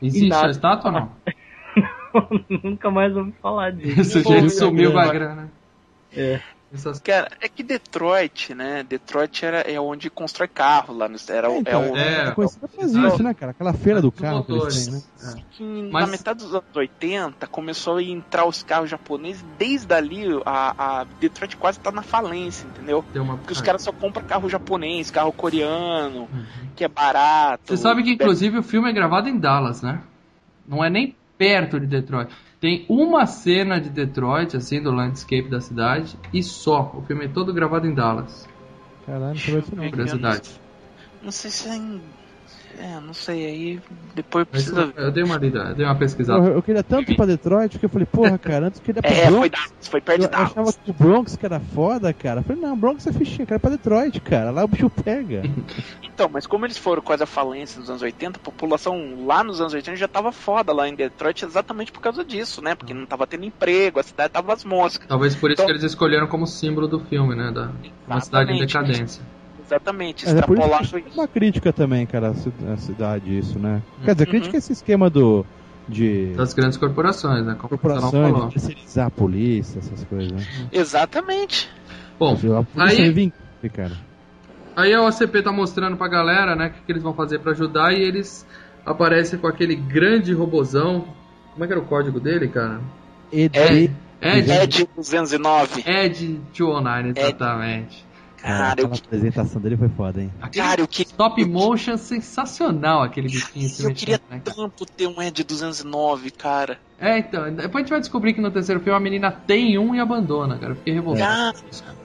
[0.00, 0.46] Existe nada.
[0.46, 1.10] a estátua ou não?
[2.64, 4.00] Nunca mais ouvi falar disso.
[4.00, 5.52] Esse Pô, gênio sumiu com a grana.
[6.16, 6.40] É.
[6.72, 8.82] Essas- cara, é que Detroit, né?
[8.82, 11.16] Detroit era, é onde constrói carro lá no.
[11.30, 11.96] Era, o- É, então, é o.
[11.96, 12.28] é.
[12.28, 13.52] É por isso, né, cara?
[13.52, 15.82] Aquela feira do Os carro que eles têm, né?
[15.90, 19.42] Mas- Na metade dos anos 80 começou a entrar os carros japoneses.
[19.58, 23.02] Desde ali, a, a Detroit quase tá na falência, entendeu?
[23.14, 23.38] Uma...
[23.38, 26.44] Porque os caras só compram carro japonês, carro coreano, Uhum.
[26.76, 27.62] que é barato.
[27.66, 30.02] Você sabe que inclusive o filme é gravado em Dallas, né?
[30.66, 32.30] Não é nem perto de Detroit.
[32.60, 36.92] Tem uma cena de Detroit, assim, do landscape da cidade, e só.
[36.94, 38.48] O filme é todo gravado em Dallas.
[39.06, 39.90] Caralho, não não.
[39.90, 40.60] Curiosidade.
[41.22, 42.00] Não sei se é em.
[42.80, 43.80] É, não sei, aí
[44.14, 44.94] depois precisa ver.
[44.96, 46.46] eu dei uma lida, eu dei uma Porra, pesquisada.
[46.48, 49.10] eu queria tanto ir pra Detroit que eu falei, porra, cara, antes eu queria pra
[49.10, 49.50] É, foi, Bronx.
[49.50, 50.50] Dallas, foi perto Eu de Dallas.
[50.52, 52.40] achava que o Bronx que era foda, cara.
[52.40, 54.50] Eu falei, não, Bronx é fichinha, cara, é pra Detroit, cara.
[54.52, 55.42] Lá o bicho pega.
[56.18, 59.60] Então, mas como eles foram quase à falência nos anos 80, a população lá nos
[59.60, 62.74] anos 80 já tava foda lá em Detroit exatamente por causa disso, né?
[62.74, 65.06] Porque não tava tendo emprego, a cidade tava às moscas.
[65.06, 67.52] Talvez por isso Então- que eles escolheram como símbolo do filme, né?
[67.52, 67.70] Da
[68.04, 69.22] uma cidade em decadência.
[69.68, 72.76] Exatamente, Mas é por isso extrapolar que é uma crítica também, cara, a ci- a
[72.78, 73.82] cidade, isso, né?
[74.04, 74.30] Quer dizer, Uhum.
[74.30, 75.44] crítica é esse esquema do.
[75.86, 76.32] de.
[76.36, 77.54] Das grandes corporações, né?
[77.54, 80.32] Como corporações, de terceirizar a polícia, essas coisas.
[80.32, 80.46] Né?
[80.72, 81.68] Exatamente.
[82.18, 82.36] Bom,
[82.76, 83.92] aí- é cara.
[84.76, 87.52] Aí a OCP tá mostrando pra galera, né, o que, que eles vão fazer pra
[87.52, 88.46] ajudar e eles
[88.86, 91.04] aparecem com aquele grande robozão.
[91.52, 92.80] Como é que era o código dele, cara?
[93.32, 93.56] ED.
[93.58, 95.82] Ed, Ed, Ed 209.
[95.86, 98.06] Ed 209, exatamente.
[98.38, 100.32] Cara, Cara, eu, aquela apresentação dele foi foda, hein?
[100.40, 104.86] Aquele cara, eu, que, stop motion sensacional, aquele bichinho se eu mexendo, queria né, tanto
[104.86, 106.78] ter um Ed 209, cara.
[107.00, 109.94] É, então, depois a gente vai descobrir que no terceiro filme a menina tem um
[109.94, 110.72] e abandona, cara.
[110.72, 111.58] Eu fiquei revoltado.
[111.62, 111.97] Cara,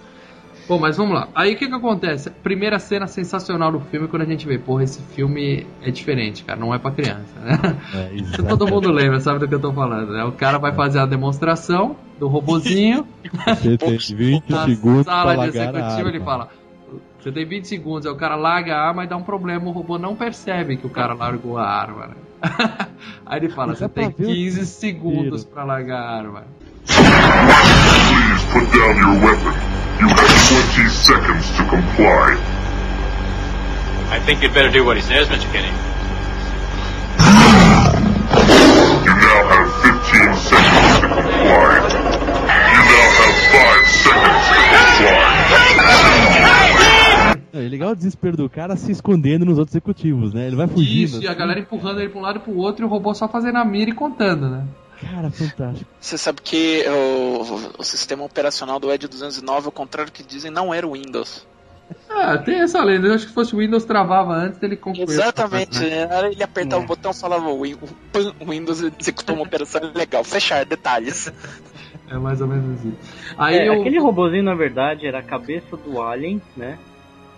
[0.68, 1.28] Bom, mas vamos lá.
[1.36, 2.30] Aí o que que acontece?
[2.30, 6.60] Primeira cena sensacional do filme quando a gente vê, porra, esse filme é diferente, cara,
[6.60, 7.60] não é pra criança, né?
[7.94, 10.24] É, Todo mundo lembra, sabe do que eu tô falando, né?
[10.24, 13.06] O cara vai fazer a demonstração do robozinho
[13.46, 16.50] Você tem 20 na segundos sala de executivo, ele fala.
[17.20, 19.72] Você tem 20 segundos, aí o cara larga a arma e dá um problema, o
[19.72, 22.16] robô não percebe que o cara largou a arma, né?
[23.26, 26.44] Aí ele fala, você tem ver o 15 segundos pra largar a arma.
[26.86, 29.54] Please put down your weapon.
[30.00, 30.30] You have
[30.76, 32.38] 20 seconds to comply.
[34.10, 35.52] I think you'd better do what he says, Mr.
[35.52, 35.72] Kenny.
[39.04, 41.74] You now have 15 seconds to comply.
[42.74, 45.44] You now have 5 seconds to comply.
[47.54, 50.48] É legal o desespero do cara se escondendo nos outros executivos, né?
[50.48, 51.06] Ele vai fugindo.
[51.06, 53.14] Isso, e a galera empurrando ele pra um lado e pro outro e o robô
[53.14, 54.66] só fazendo a mira e contando, né?
[55.02, 55.90] Cara, fantástico.
[56.00, 60.50] você sabe que o, o sistema operacional do Ed 209, ao contrário do que dizem,
[60.52, 61.46] não era o Windows.
[62.10, 63.08] Ah, tem essa lenda.
[63.08, 65.10] Eu acho que se fosse o Windows travava antes dele concluir.
[65.10, 65.80] Exatamente.
[65.80, 66.08] né?
[66.32, 66.86] Ele apertava É.
[66.86, 70.24] o botão falava o, o Windows executou uma operação legal.
[70.24, 71.32] Fechar, detalhes.
[72.10, 72.98] É mais ou menos isso.
[73.38, 73.82] Aí É, eu...
[73.82, 76.78] Aquele robozinho, na verdade, era a cabeça do Alien, né?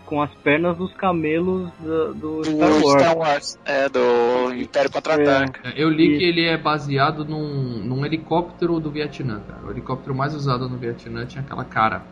[0.06, 3.02] Com as pernas dos camelos do, do Do Star Wars.
[3.02, 3.60] Star Wars.
[3.66, 5.74] É, do Império Contra-Ataca.
[5.76, 6.20] Eu li Isso.
[6.20, 9.66] que ele é baseado num, num helicóptero do Vietnã, cara.
[9.66, 12.04] O helicóptero mais usado no Vietnã tinha aquela cara.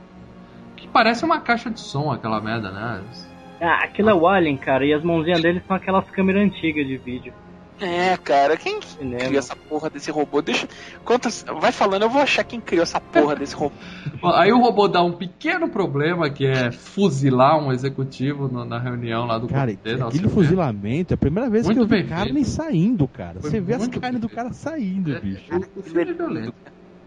[0.76, 3.04] Que parece uma caixa de som, aquela merda, né?
[3.62, 6.98] Ah, aquilo é o Alien, cara, e as mãozinhas dele são aquelas câmeras antigas de
[6.98, 7.34] vídeo.
[7.82, 9.18] É, cara, quem que Cinema.
[9.26, 10.42] criou essa porra desse robô?
[10.42, 10.68] Deixa.
[11.04, 11.44] Quantas.
[11.60, 13.76] Vai falando, eu vou achar quem criou essa porra desse robô.
[14.36, 19.26] Aí o robô dá um pequeno problema, que é fuzilar um executivo no- na reunião
[19.26, 19.96] lá do Cara, comitê.
[19.98, 23.42] da aquele fuzilamento é a primeira vez Muito que eu vi bem carne saindo, cara.
[23.42, 25.44] Foi Você vê as carnes do cara saindo, É, bicho.
[25.84, 26.54] filme é violento.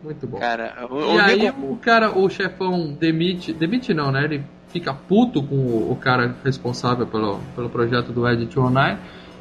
[0.02, 0.38] Muito bom.
[0.38, 4.24] Cara, o, E o aí o cara, o chefão demite, demite não, né?
[4.24, 8.98] Ele fica puto com o, o cara responsável pelo, pelo projeto do Ed 209.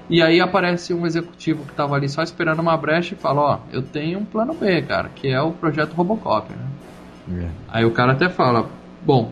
[0.10, 3.60] E aí aparece um executivo que tava ali só esperando uma brecha e fala, ó,
[3.72, 7.44] eu tenho um plano B, cara, que é o projeto Robocop, né?
[7.44, 7.50] É.
[7.68, 8.70] Aí o cara até fala,
[9.04, 9.32] bom,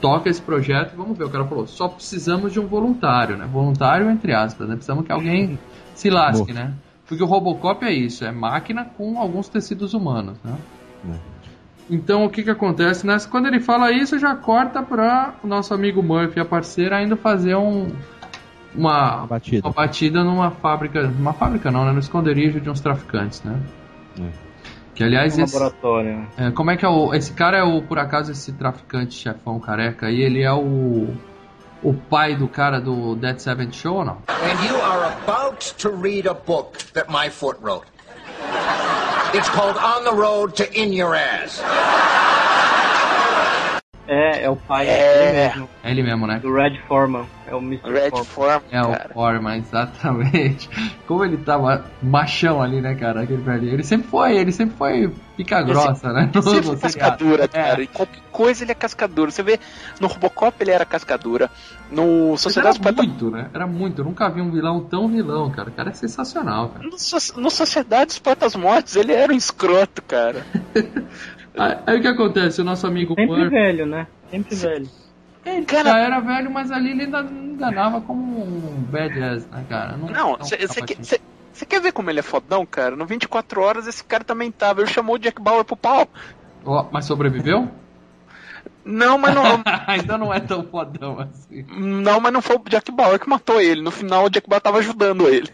[0.00, 1.24] toca esse projeto e vamos ver.
[1.24, 3.46] O cara falou, só precisamos de um voluntário, né?
[3.46, 4.74] Voluntário entre aspas, né?
[4.74, 5.58] Precisamos que alguém
[5.94, 6.54] se lasque, Morto.
[6.54, 6.74] né?
[7.06, 10.56] Porque o Robocop é isso, é máquina com alguns tecidos humanos, né?
[11.10, 11.38] É.
[11.90, 13.06] Então o que que acontece?
[13.06, 13.16] Né?
[13.30, 17.54] Quando ele fala isso, já corta para o nosso amigo Murphy, a parceira, ainda fazer
[17.56, 17.88] um
[18.78, 19.66] uma, Batida.
[19.68, 21.92] uma batida numa fábrica, numa fábrica não, né?
[21.92, 23.60] No esconderijo de uns traficantes, né?
[24.20, 24.28] É.
[24.94, 26.26] Que aliás Um esse, laboratório.
[26.36, 29.60] é, como é que é o esse cara é o por acaso esse traficante chefão
[29.60, 31.06] careca aí, ele é o
[31.80, 34.18] o pai do cara do Dead Seventh Show ou não?
[34.28, 37.86] And you are about to read a book that my foot wrote.
[39.34, 41.62] It's called On the Road to In Your Ass.
[44.10, 45.28] É, é o pai É.
[45.28, 46.38] ele mesmo, É ele mesmo, né?
[46.40, 47.26] do Red Foreman.
[47.46, 47.90] É o Mr.
[47.90, 48.62] Red Foreman.
[48.70, 49.10] É o cara.
[49.12, 50.68] Foreman, exatamente.
[51.06, 53.22] Como ele tava machão ali, né, cara?
[53.22, 53.72] Aquele velhinho.
[53.74, 56.30] Ele sempre foi, ele sempre foi pica grossa, né?
[56.34, 56.80] No- Sempre seriado.
[56.80, 57.48] cascadura, É.
[57.48, 57.82] cara.
[57.82, 59.30] Em qualquer coisa ele é cascadura.
[59.30, 59.58] Você vê,
[60.00, 61.50] no Robocop ele era cascadura.
[61.90, 63.08] No Mas Sociedade era Espartana.
[63.08, 63.48] muito, né?
[63.54, 64.00] Era muito.
[64.00, 65.68] Eu nunca vi um vilão tão vilão, cara.
[65.70, 66.84] O cara é sensacional, cara.
[66.86, 70.44] No, So- no Sociedade dos Portas Mortes ele era um escroto, cara.
[71.58, 72.60] Aí, aí o que acontece?
[72.60, 74.06] O nosso amigo Sempre Murphy, velho, né?
[74.30, 74.88] Sempre velho.
[75.44, 79.96] ele Cara- já era velho, mas ali ele ainda enganava como um badass, né, cara?
[79.96, 81.16] Não, você ficava assim.
[81.68, 82.94] quer ver como ele é fodão, cara?
[82.94, 84.80] No 24 horas esse cara também tava.
[84.80, 86.06] Ele chamou o Jack Bauer pro pau.
[86.64, 87.68] Ó, mas sobreviveu?
[88.84, 89.42] Não, mas não.
[89.86, 91.64] ainda não é tão fodão assim.
[91.68, 93.82] não, mas não foi o Jack Bauer que matou ele.
[93.82, 95.50] No final o Jack Bauer tava ajudando ele.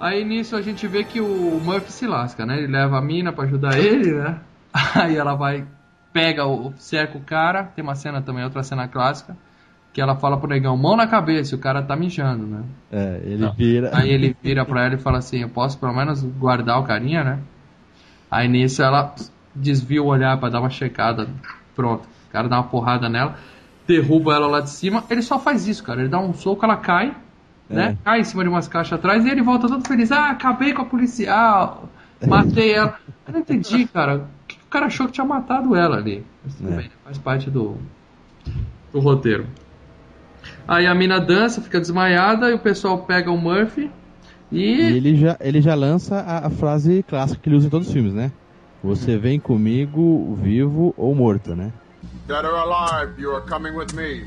[0.00, 2.56] Aí nisso a gente vê que o Murphy se lasca, né?
[2.58, 4.40] Ele leva a mina pra ajudar ele, né?
[4.96, 5.66] Aí ela vai,
[6.12, 7.64] pega o, cerca o cara.
[7.64, 9.36] Tem uma cena também, outra cena clássica,
[9.92, 12.62] que ela fala pro negão, mão na cabeça, e o cara tá mijando, né?
[12.90, 13.90] É, ele vira.
[13.92, 17.22] Aí ele vira pra ela e fala assim, eu posso pelo menos guardar o carinha,
[17.22, 17.38] né?
[18.30, 19.14] Aí nisso ela
[19.54, 21.28] desvia o olhar pra dar uma checada.
[21.76, 23.36] Pronto, o cara dá uma porrada nela,
[23.86, 25.04] derruba ela lá de cima.
[25.10, 26.00] Ele só faz isso, cara.
[26.00, 27.14] Ele dá um soco, ela cai,
[27.70, 27.96] né?
[28.00, 28.04] É.
[28.04, 30.10] Cai em cima de umas caixas atrás e ele volta todo feliz.
[30.12, 31.88] Ah, acabei com a policial,
[32.26, 32.96] matei ela.
[33.26, 34.16] Eu não entendi, cara.
[34.16, 36.24] O que o cara achou que tinha matado ela ali?
[36.44, 36.76] Mas tudo É.
[36.76, 37.76] bem, faz parte do,
[38.92, 39.46] do roteiro.
[40.66, 43.90] Aí a mina dança, fica desmaiada e o pessoal pega o Murphy
[44.50, 44.96] E e.
[44.96, 47.92] ele já, ele já lança a, a frase clássica que ele usa em todos os
[47.92, 48.32] filmes, né?
[48.82, 51.70] Você vem comigo vivo ou morto, né?
[52.26, 54.24] Dead or alive, you are coming with me.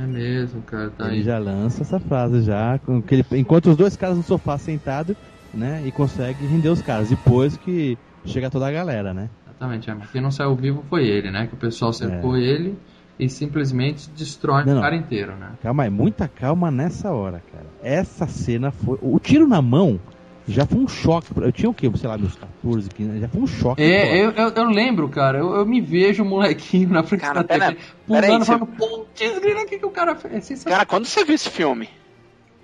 [0.00, 1.22] É mesmo, cara, tá Ele aí.
[1.22, 5.16] já lança essa frase já, com que ele, enquanto os dois caras no sofá sentado,
[5.52, 5.82] né?
[5.86, 7.10] E consegue render os caras.
[7.10, 9.28] Depois que chega toda a galera, né?
[9.46, 11.46] Exatamente, é, quem não saiu vivo foi ele, né?
[11.46, 12.76] Que o pessoal cercou ele
[13.18, 14.82] e simplesmente destrói Não, o não.
[14.82, 15.50] cara inteiro, né?
[15.62, 17.66] Calma aí, muita calma nessa hora, cara.
[17.82, 18.98] Essa cena foi.
[19.02, 20.00] O tiro na mão
[20.48, 21.28] já foi um choque.
[21.36, 21.90] Eu tinha o quê?
[21.96, 23.82] Sei lá, meus 14, 15, já foi um choque.
[23.82, 27.44] É, eu, eu, eu lembro, cara, eu, eu me vejo molequinho na frente Cara, da
[27.44, 27.76] TV, pera-
[28.06, 30.50] pulando, aí, falando, putz, grila, o que, que o cara fez?
[30.66, 30.70] É.
[30.70, 31.88] Cara, quando você viu esse filme?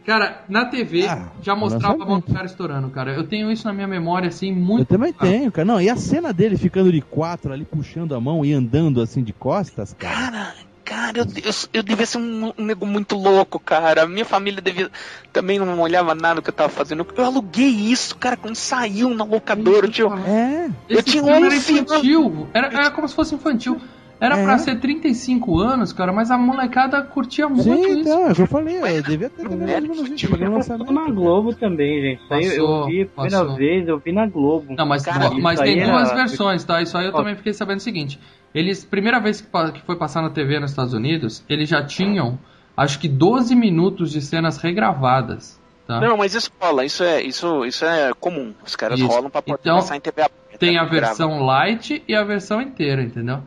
[0.04, 3.12] Cara, na TV Ah, já mostrava a mão do cara estourando, cara.
[3.12, 4.86] Eu tenho isso na minha memória, assim, Eu muito.
[4.86, 5.30] também claro.
[5.34, 5.66] tenho, cara.
[5.66, 9.22] Não, e a cena dele ficando de quatro ali, puxando a mão e andando assim
[9.22, 10.14] de costas, cara.
[10.30, 10.54] Cara,
[10.88, 14.06] cara, eu, eu, eu devia ser um, um nego muito louco, cara.
[14.06, 14.90] Minha família devia.
[15.30, 17.06] Também não olhava nada que eu tava fazendo.
[17.14, 19.86] Eu aluguei isso, cara, quando saiu na locadora.
[19.86, 21.92] Eu tinha, É, eu Esse tinha filme era 11 anos.
[21.92, 22.48] infantil.
[22.54, 23.78] Era, era como se fosse infantil.
[24.20, 24.42] Era É.
[24.44, 28.00] pra ser 35 anos, cara, mas a molecada curtia muito sim, isso.
[28.00, 28.78] então, é eu falei.
[28.78, 30.92] Eu devia ter menos no Passou lançamento.
[30.92, 32.22] na Globo também, gente.
[32.24, 33.56] Isso aí eu Passou, vi a primeira passou.
[33.56, 34.74] vez, eu vi na Globo.
[34.76, 36.82] Não, mas, Cara, mas tem duas era- versões, tá?
[36.82, 37.16] Isso aí eu Ó.
[37.18, 38.18] também fiquei sabendo o seguinte.
[38.52, 42.38] Eles, primeira vez que, que foi passar na TV nos Estados Unidos, eles já tinham,
[42.76, 46.00] acho que 12 minutos de cenas regravadas, tá?
[46.00, 48.52] Não, mas isso rola, isso é, isso, isso é comum.
[48.66, 49.06] Os caras Isso.
[49.08, 50.58] rolam pra poder Então, passar em TV aberta.
[50.58, 51.06] Tem a grava.
[51.06, 53.42] versão light e a versão inteira, entendeu?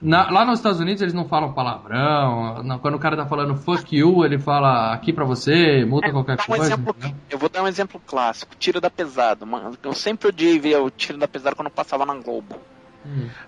[0.00, 2.62] Na- lá nos Estados Unidos eles não falam palavrão.
[2.62, 6.36] não- quando o cara tá falando fuck you, ele fala aqui pra você, muda qualquer
[6.36, 6.64] Dá um coisa.
[6.66, 7.16] exemplo, entendeu?
[7.30, 9.44] eu vou dar um exemplo clássico, Tiro da Pesada.
[9.82, 12.54] Eu sempre odiei ver o Tiro da Pesada quando passava na Globo.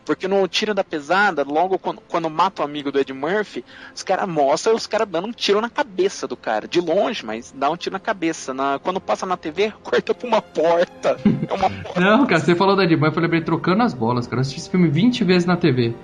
[0.07, 3.63] Porque no Tiro da Pesada, logo quando, quando mata o amigo do Ed Murphy,
[3.95, 6.67] os caras mostram os caras dando um tiro na cabeça do cara.
[6.67, 8.55] De longe, mas dá um tiro na cabeça.
[8.55, 11.19] Na, quando passa na TV, corta pra uma porta.
[11.47, 12.01] É uma porta.
[12.01, 14.39] Não, cara, você falou da Ed Murphy, eu lembrei trocando as bolas, cara.
[14.39, 15.95] Eu assisti esse filme 20 vezes na TV.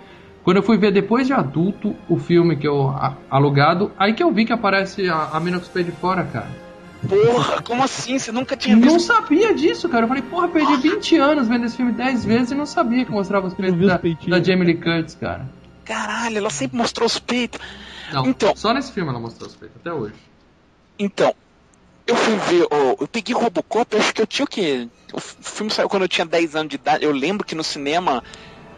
[0.47, 4.23] Quando eu fui ver depois de adulto o filme que eu a- alugado, aí que
[4.23, 6.49] eu vi que aparece a, a mina com os pés de fora, cara.
[7.09, 8.17] Porra, como assim?
[8.17, 9.01] Você nunca tinha Não visto?
[9.09, 10.05] sabia disso, cara.
[10.05, 13.11] Eu falei, porra, perdi 20 anos vendo esse filme 10 vezes e não sabia que
[13.11, 13.99] mostrava os peitos da,
[14.39, 15.49] da Jamie Lee Curtis, cara.
[15.85, 17.59] Caralho, ela sempre mostrou os peitos.
[18.13, 18.55] Não, Então.
[18.55, 20.15] só nesse filme ela mostrou os peitos, até hoje.
[20.97, 21.35] Então,
[22.07, 24.87] eu fui ver, ó, eu peguei Robocop, eu acho que eu tinha o quê?
[25.13, 27.05] O filme saiu quando eu tinha 10 anos de idade.
[27.05, 28.23] Eu lembro que no cinema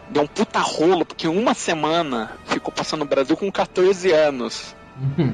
[0.09, 4.75] deu um puta rolo, porque uma semana ficou passando no Brasil com 14 anos.
[4.99, 5.33] Uhum.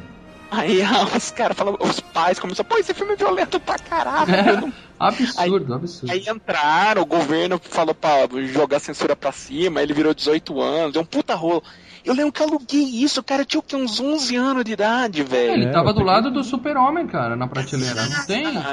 [0.51, 4.31] Aí ah, os caras falavam, os pais começaram, pô, esse filme é violento pra caralho.
[4.31, 6.11] não É, absurdo, absurdo.
[6.11, 11.01] Aí entraram, o governo falou pra jogar censura pra cima, ele virou 18 anos, deu
[11.01, 11.63] um puta rolo.
[12.03, 13.75] Eu lembro que eu aluguei isso, o cara tinha o quê?
[13.75, 15.53] Uns 11 anos de idade, velho.
[15.53, 18.05] Ele É, tava eu do lado do super-homem, cara, na prateleira.
[18.05, 18.63] Não tem,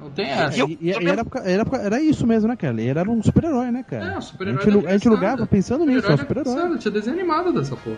[0.00, 0.58] não tem essa.
[0.58, 2.80] Eu- E, e- eu e era, era, era isso mesmo, né, cara?
[2.80, 4.04] Ele era um super-herói, né, cara?
[4.12, 6.90] É, a super-herói gente, da lu- a gente alugava pensando nisso, é um Super-herói Tinha
[6.92, 7.96] desenho animado dessa porra.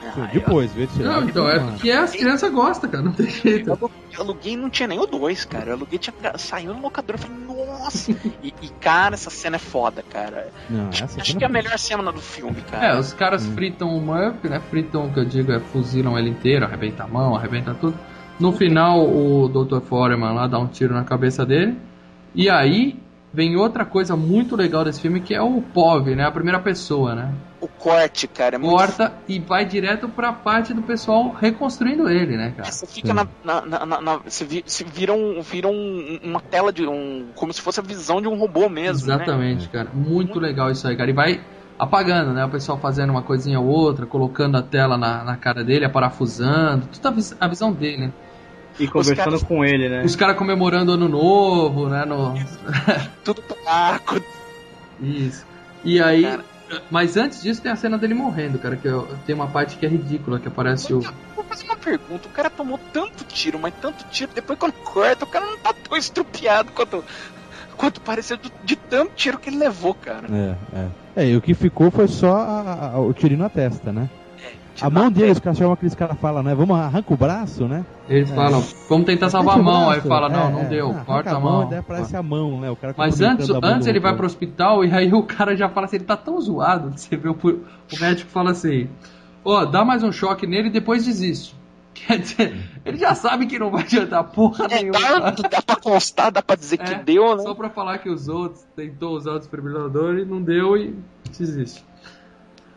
[0.00, 3.68] Ah, Depois, vê se Não, então, é porque as crianças gostam, cara, não tem jeito.
[3.70, 5.70] Eu eu aluguei e não tinha nem o 2, cara.
[5.70, 7.16] Eu aluguei, tinha, saiu no locador.
[7.16, 8.12] Eu falei, nossa!
[8.42, 10.50] e, e, cara, essa cena é foda, cara.
[10.70, 12.98] Não, Acho que é a foi- melhor cena do filme, É, cara.
[13.00, 14.60] os caras fritam o Murphy, né?
[14.70, 17.98] Fritam, o que eu digo, é fuzilam ele inteiro, arrebenta a mão, arrebenta tudo.
[18.38, 19.80] No final, o Dr.
[19.80, 21.76] Foreman lá dá um tiro na cabeça dele.
[22.34, 22.96] E aí,
[23.32, 26.24] vem outra coisa muito legal desse filme, que é o POV, né?
[26.24, 27.32] A primeira pessoa, né?
[27.60, 32.36] O corte, cara, é muito Corta e vai direto pra parte do pessoal reconstruindo ele,
[32.36, 32.70] né, cara?
[32.70, 33.26] Você fica na.
[33.42, 37.26] na, na, na- você, vi, você vira, um, vira um- uma tela de um.
[37.34, 39.08] Como se fosse a visão de um robô mesmo.
[39.08, 39.14] Né?
[39.14, 39.88] Exatamente, cara.
[39.92, 41.10] Muito legal isso aí, cara.
[41.10, 41.40] E vai
[41.76, 42.44] apagando, né?
[42.44, 46.86] O pessoal fazendo uma coisinha ou outra, colocando a tela na, na cara dele, aparafusando.
[46.92, 48.12] Tudo a, vis- a visão dele, né?
[48.78, 50.02] E conversando caras- com ele, né?
[50.04, 52.04] Os caras comemorando ano novo, né?
[52.04, 52.34] No...
[53.24, 54.20] Tudo buraco.
[55.00, 55.44] Isso.
[55.84, 56.22] E aí.
[56.22, 56.44] Cara.
[56.90, 58.76] Mas antes disso tem a cena dele morrendo, cara.
[58.76, 61.00] Que eu- tem uma parte que é ridícula, que aparece o.
[61.34, 62.28] Vou fazer uma pergunta.
[62.28, 64.30] O cara tomou tanto tiro, mas tanto tiro.
[64.34, 67.02] Depois quando corta, o cara não tá tão estrupiado quanto.
[67.76, 70.26] Quanto pareceu de, de tanto tiro que ele levou, cara.
[70.30, 70.88] É, é.
[71.24, 74.10] É, e o que ficou foi só a- a- o tirinho na testa, né?
[74.80, 76.54] A mão dele, os caras chamam aqueles caras falam, né?
[76.54, 77.84] Vamos, arranca o braço, né?
[78.08, 79.90] Eles falam, vamos tentar salvar a mão.
[79.90, 80.64] Aí fala, não, É, não é.
[80.64, 81.68] deu, Ah, corta a mão.
[81.68, 82.70] Daí aparece a mão, né?
[82.70, 85.86] O cara Mas antes, antes ele vai pro hospital e aí o cara já fala
[85.86, 88.88] assim, ele tá tão zoado, você vê o, o médico fala assim,
[89.44, 91.56] ó, dá mais um choque nele e depois desiste.
[91.98, 95.00] Quer dizer, ele já sabe que não vai adiantar porra É, nenhuma.
[95.32, 97.42] dá, dá pra constar, dá pra dizer que É, deu, né?
[97.42, 100.94] Só pra falar que os outros tentou usar o desfibrilador e não deu e
[101.36, 101.84] desiste.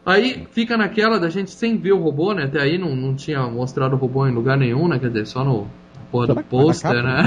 [0.06, 2.46] Aí fica naquela da gente sem ver o robô, né?
[2.46, 4.98] Até aí não, não tinha mostrado o robô em lugar nenhum, né?
[4.98, 5.68] Quer dizer, só no
[6.12, 7.24] porra do pôster, né?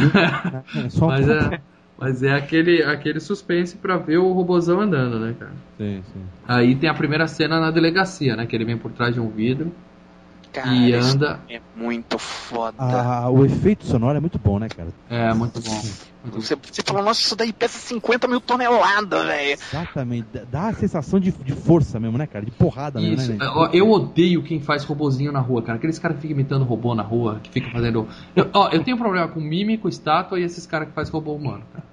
[0.75, 1.61] É, só Mas é,
[1.99, 5.53] mas é aquele, aquele suspense pra ver o robôzão andando, né, cara?
[5.79, 6.25] Sim, sim.
[6.47, 8.45] Aí tem a primeira cena na delegacia, né?
[8.47, 9.73] Que ele vem por trás de um vidro
[10.53, 11.41] Cara, e anda.
[11.49, 12.75] é muito foda.
[12.79, 14.89] Ah, o efeito sonoro é muito bom, né, cara?
[15.09, 15.81] É, muito bom.
[16.25, 16.41] Bom.
[16.41, 19.53] Você, você fala, nossa, isso daí pesa 50 mil toneladas, velho.
[19.53, 20.27] Exatamente.
[20.51, 22.45] Dá- a sensação de, de força mesmo, né, cara?
[22.45, 23.39] De porrada mesmo, Isso, né?
[23.73, 25.77] eu odeio quem faz robozinho na rua, cara.
[25.77, 28.09] Aqueles caras que ficam imitando robô na rua, que ficam fazendo.
[28.35, 31.65] Eu, ó, eu tenho problema com mímico, estátua e esses caras que fazem robô humano,
[31.73, 31.85] cara.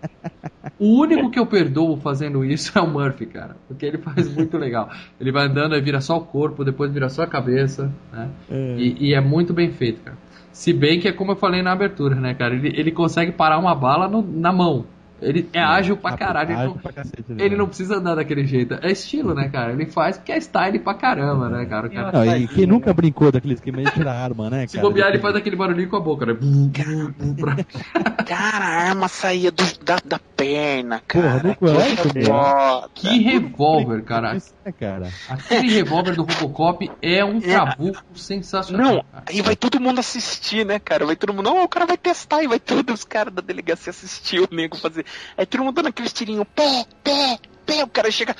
[0.80, 3.58] O único que eu perdoo fazendo isso é o Murphy, cara.
[3.68, 4.90] Porque ele faz muito legal.
[5.20, 8.30] Ele vai andando, aí vira só o corpo, depois vira só a cabeça, né?
[8.50, 8.76] É.
[8.78, 10.18] E, e é muito bem feito, cara.
[10.52, 12.54] Se bem que é como eu falei na abertura, né, cara?
[12.56, 14.86] Ele, ele consegue parar uma bala no- na mão.
[15.22, 16.50] Ele é ágil pra caralho.
[16.52, 17.46] Ele Ágil não, pra cacete, né?
[17.46, 18.74] ele não precisa andar daquele jeito.
[18.82, 19.72] É estilo, né, cara?
[19.72, 21.88] Ele faz porque é style pra caramba, né, cara?
[21.88, 24.88] O cara Não, e quem nunca brincou daquele esquema de tirar arma, né, se cara?
[24.88, 26.34] bobear, ele faz aquele barulhinho com a boca, né?
[28.26, 31.58] Cara, a arma saía do- da, da perna, Porra, cara.
[31.60, 33.02] não é, que.
[33.02, 34.34] Que revólver, cara.
[34.34, 35.10] Né, cara?
[35.30, 38.86] Aquele revólver do Robocop é um trabuco sensacional.
[38.96, 39.24] Não, cara.
[39.28, 41.06] aí vai todo mundo assistir, né, cara?
[41.06, 43.90] Vai todo mundo, não, o cara vai testar e vai todos os caras da delegacia
[43.90, 45.06] assistir o nego fazer.
[45.38, 48.36] Aí todo mundo dando aqueles tirinhos, pé, pé, pé, o cara chega.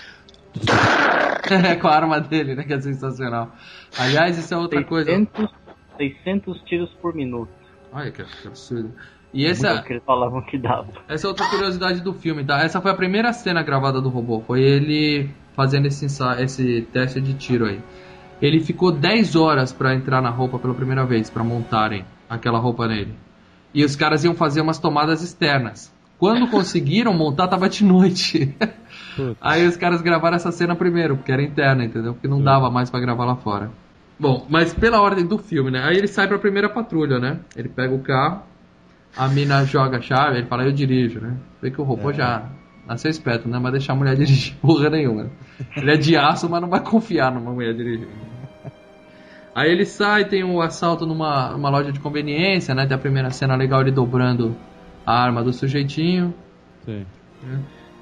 [1.82, 2.64] com a arma dele, né?
[2.64, 3.52] Que é sensacional.
[3.98, 5.10] Aliás, isso é outra coisa.
[5.10, 5.50] 600,
[5.98, 7.50] 600 tiros por minuto.
[7.92, 8.94] Olha que que absurdo.
[9.34, 10.90] E É essa, o que eles falavam que dava.
[11.08, 12.60] essa é outra curiosidade do filme, tá?
[12.62, 14.42] Essa foi a primeira cena gravada do robô.
[14.42, 16.06] Foi ele fazendo esse,
[16.40, 17.82] esse teste de tiro aí.
[18.42, 22.88] Ele ficou 10 horas pra entrar na roupa pela primeira vez, pra montarem aquela roupa
[22.88, 23.14] nele.
[23.74, 25.94] E os caras iam fazer umas tomadas externas.
[26.22, 28.56] Quando conseguiram montar, tava de noite.
[29.16, 29.36] Putz.
[29.42, 32.14] Aí os caras gravaram essa cena primeiro, porque era interna, entendeu?
[32.14, 33.72] Porque não dava mais pra gravar lá fora.
[34.20, 35.82] Bom, mas pela ordem do filme, né?
[35.84, 37.40] Aí ele sai pra primeira patrulha, né?
[37.56, 38.44] Ele pega o carro,
[39.18, 41.38] a mina joga a chave, ele fala, eu dirijo, né?
[41.60, 42.14] Vê que o robô É.
[42.14, 42.44] já
[42.88, 43.58] nasceu esperto, né?
[43.60, 45.26] Vai deixar a mulher dirigir porra nenhuma.
[45.76, 48.12] Ele é de aço, mas não vai confiar numa mulher dirigindo.
[49.56, 52.86] Aí ele sai, tem um assalto numa, numa loja de conveniência, né?
[52.86, 54.56] Tem a primeira cena legal ele dobrando
[55.06, 56.34] a arma do sujeitinho.
[56.86, 57.06] Sim.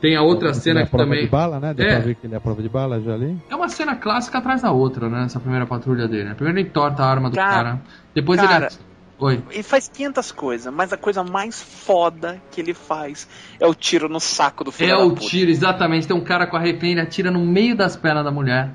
[0.02, 1.24] Tem a outra Ele cena é a que prova também.
[1.26, 1.74] de bala, né?
[1.74, 1.96] Deu É.
[1.96, 3.38] pra ver que ele é a prova de bala já ali.
[3.50, 5.24] É uma cena clássica atrás da outra, né?
[5.26, 6.26] Essa primeira patrulha dele.
[6.30, 6.34] né?
[6.36, 7.82] Primeiro ele torta a arma do Cara, cara.
[8.16, 8.76] Depois cara, ele.
[9.20, 9.44] Oi.
[9.52, 13.28] Ele faz 500 coisas, mas a coisa mais foda que ele faz
[13.60, 15.22] é o tiro no saco do filho É da o puta.
[15.28, 16.08] tiro, exatamente.
[16.08, 18.72] Tem um cara com a refém, ele atira no meio das pernas da mulher.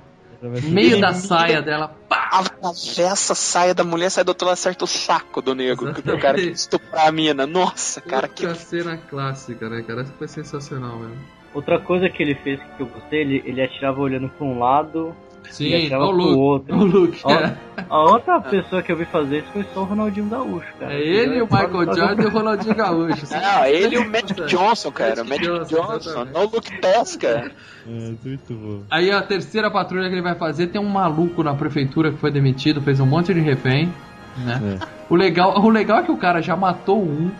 [0.49, 1.95] No meio da saia dela.
[2.09, 2.29] Pá!
[2.33, 5.91] Atravessa a saia da mulher, sai do outro lado, acerta o saco do negro.
[5.91, 7.47] O cara quer estuprar a mina.
[7.47, 10.03] Nossa, cara, que Outra cena clássica, né, cara?
[10.03, 11.19] Essa foi sensacional mesmo.
[11.55, 15.15] Outra coisa que ele fez que eu gostei, ele, ele atirava olhando pra um lado
[15.51, 16.35] Sim, e é o Luke.
[16.39, 16.77] outro.
[16.77, 17.55] O Luke, é.
[17.89, 20.93] A outra pessoa que eu vi fazer isso foi só o Ronaldinho Gaúcho, cara.
[20.95, 23.27] É ele, o Michael Fazer- Jordan e o Ronaldinho Gaúcho.
[23.31, 25.23] Não, ele e o Magic Johnson, cara.
[25.23, 27.53] Magic Magic Johnson, Johnson, o Luke Tess, cara.
[27.87, 28.83] É, muito bom.
[28.91, 32.31] Aí a terceira patrulha que ele vai fazer tem um maluco na prefeitura que foi
[32.31, 33.93] demitido, fez um monte de refém,
[34.39, 34.79] né?
[34.81, 34.87] É.
[35.09, 37.31] O legal, o legal é que o cara já matou um.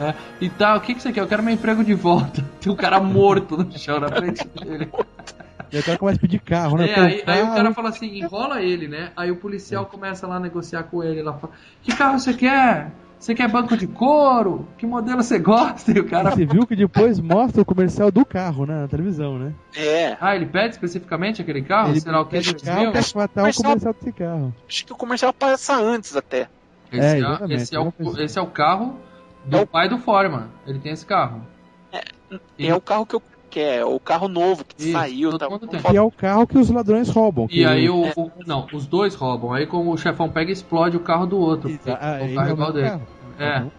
[0.00, 0.14] né?
[0.40, 1.20] E tá, o que, que você quer?
[1.20, 2.44] Eu quero meu emprego de volta.
[2.60, 4.88] Tem um cara morto no chão na frente dele.
[5.72, 6.88] E o cara começa a pedir carro, né?
[6.88, 7.54] É, aí, aí o carro.
[7.56, 9.12] cara fala assim, enrola ele, né?
[9.16, 11.22] Aí o policial começa lá a negociar com ele.
[11.22, 11.52] Lá, fala,
[11.82, 12.90] que carro você quer?
[13.18, 14.68] Você quer banco de couro?
[14.78, 15.90] Que modelo você gosta?
[15.90, 16.30] E o cara.
[16.30, 18.82] Você viu que depois mostra o comercial do carro, né?
[18.82, 19.52] Na televisão, né?
[19.76, 21.90] É, Ah, ele pede especificamente aquele carro?
[21.90, 22.30] Ele Será o que?
[22.36, 22.74] pede o 2000?
[22.74, 24.54] carro pra matar o Comercial- desse carro.
[24.68, 26.48] acho que o comercial passa antes até.
[26.92, 28.24] Esse, É, é, exatamente, esse, é o, eu pensei.
[28.24, 28.96] esse é o carro
[29.44, 30.46] do É o- pai do Foreman.
[30.66, 31.42] Ele tem esse carro.
[32.58, 35.38] É o carro que eu quero, o carro novo que Isso, saiu.
[35.38, 35.48] Tá.
[35.90, 37.46] Que é o carro que os ladrões roubam.
[37.46, 39.52] E que aí o, o- Não, os dois roubam.
[39.52, 41.70] Aí como o chefão pega explode o carro do outro.
[41.86, 42.88] Ah, o carro é igual dele.
[42.90, 43.02] carro.
[43.38, 43.70] É, Uhum.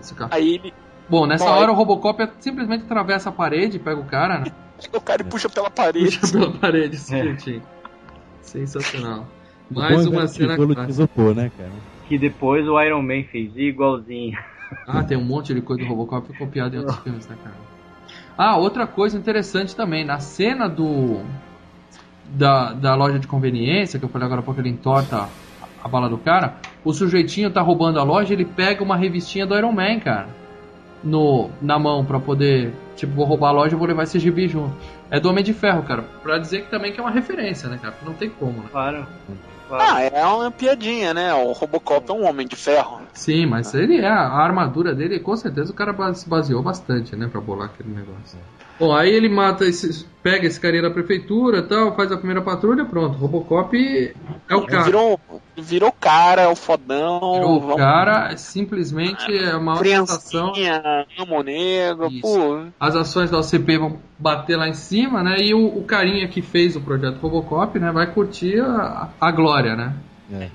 [0.00, 0.30] esse carro.
[0.34, 0.74] Aí ele
[1.08, 4.52] Bom, nessa Bom, hora aí- o Robocop simplesmente atravessa a parede, pega o cara, né?
[4.80, 6.18] pega o cara e puxa pela parede.
[6.18, 7.60] puxa pela parede, esse É.
[8.40, 9.26] Sensacional.
[9.70, 11.70] Mais é uma cena de isopor, né, cara?
[12.08, 14.38] Que depois o Iron Man fez igualzinho.
[14.86, 17.56] Ah, tem um monte de coisa do Robocop que copiado em outros filmes, né, cara?
[18.44, 21.20] Ah, outra coisa interessante também, na cena do.
[22.24, 25.28] Da, da loja de conveniência, que eu falei agora há pouco, ele entorta
[25.80, 26.56] a bala do cara.
[26.84, 30.28] O sujeitinho tá roubando a loja, ele pega uma revistinha do Iron Man, cara.
[31.04, 32.74] No, na mão pra poder.
[32.96, 34.74] Tipo, vou roubar a loja e vou levar esse gibi junto.
[35.08, 36.02] É do Homem de Ferro, cara.
[36.02, 37.94] Pra dizer que também que é uma referência, né, cara?
[38.04, 38.68] Não tem como, né?
[38.72, 39.06] Claro.
[39.80, 41.32] Ah, é uma piadinha, né?
[41.34, 43.00] O Robocop é um homem de ferro.
[43.12, 47.28] Sim, mas ele é, a armadura dele, com certeza o cara se baseou bastante, né,
[47.30, 48.38] pra bolar aquele negócio.
[48.82, 52.42] Bom, aí ele mata esse, pega esse carinha da prefeitura e tal, faz a primeira
[52.42, 53.76] patrulha, pronto, Robocop
[54.48, 54.82] é o cara.
[54.82, 55.20] Virou,
[55.56, 57.34] virou cara, é o fodão.
[57.34, 60.50] Virou o cara, é simplesmente a maior sensação.
[60.50, 62.22] Criancinha, ama o negro, Isso.
[62.22, 62.64] pô.
[62.80, 66.42] As ações da OCP vão bater lá em cima, né, e o, o carinha que
[66.42, 69.94] fez o projeto Robocop, né, vai curtir a, a glória, né.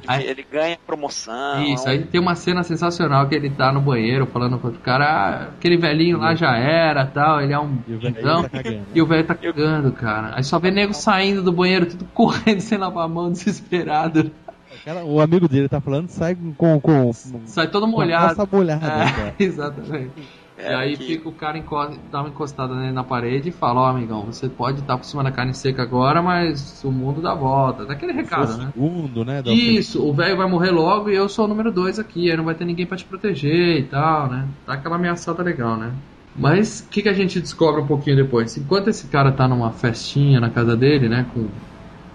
[0.08, 1.64] Aí- Ele ganha promoção.
[1.64, 5.06] Isso, aí tem uma cena sensacional que ele tá no banheiro falando com outro cara,
[5.06, 8.50] ah, aquele velhinho lá já era tal, ele é um E o velho então, tá
[8.50, 8.82] cagando.
[8.94, 10.32] e o velho tá cagando, cara.
[10.36, 14.32] Aí só vê nego saindo do banheiro, tudo correndo sem lavar a mão, desesperado.
[14.70, 16.80] O, cara- o amigo dele tá falando, sai com.
[16.80, 17.12] com,
[17.46, 18.36] Sai todo molhado.
[18.36, 19.36] calça molhada, É, cara.
[19.40, 20.12] exatamente.
[20.58, 23.52] É, e aí que- fica o cara encosta, dá uma encostada nele na parede e
[23.52, 27.22] fala, ó amigão, você pode estar por cima da carne seca agora, mas o mundo
[27.22, 27.86] dá volta.
[27.86, 28.72] Daquele recado, Foi o né?
[28.74, 29.42] segundo, né?
[29.42, 32.36] da Isso, o velho vai morrer logo e eu sou o número dois aqui, aí
[32.38, 34.48] não vai ter ninguém pra te proteger e tal, né?
[34.66, 35.92] Dá aquela ameaçada legal, né?
[36.36, 38.56] Mas o que, que a gente descobre um pouquinho depois?
[38.58, 41.26] Enquanto esse cara tá numa festinha na casa dele, né?
[41.34, 41.48] Com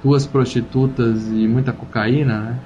[0.03, 2.59] duas prostitutas e muita cocaína, né?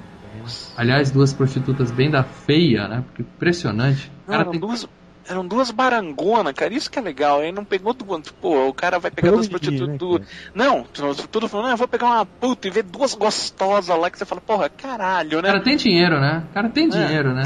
[0.75, 3.03] Aliás, duas prostitutas bem da feia, né?
[3.07, 4.11] Porque impressionante.
[4.27, 4.87] Não, cara tem duas,
[5.29, 6.73] eram duas barangonas, cara.
[6.73, 7.41] Isso que é legal.
[7.43, 8.29] Ele não pegou duas.
[8.31, 10.19] Pô, o cara vai pegar duas prostitutas.
[10.19, 13.97] né, Não, tu- tudo falando, não, eu vou pegar uma puta e ver duas gostosas
[13.97, 15.49] lá que você fala, porra, caralho, O né?
[15.49, 16.43] cara tem dinheiro, né?
[16.49, 16.89] O cara tem É.
[16.89, 17.43] dinheiro, né?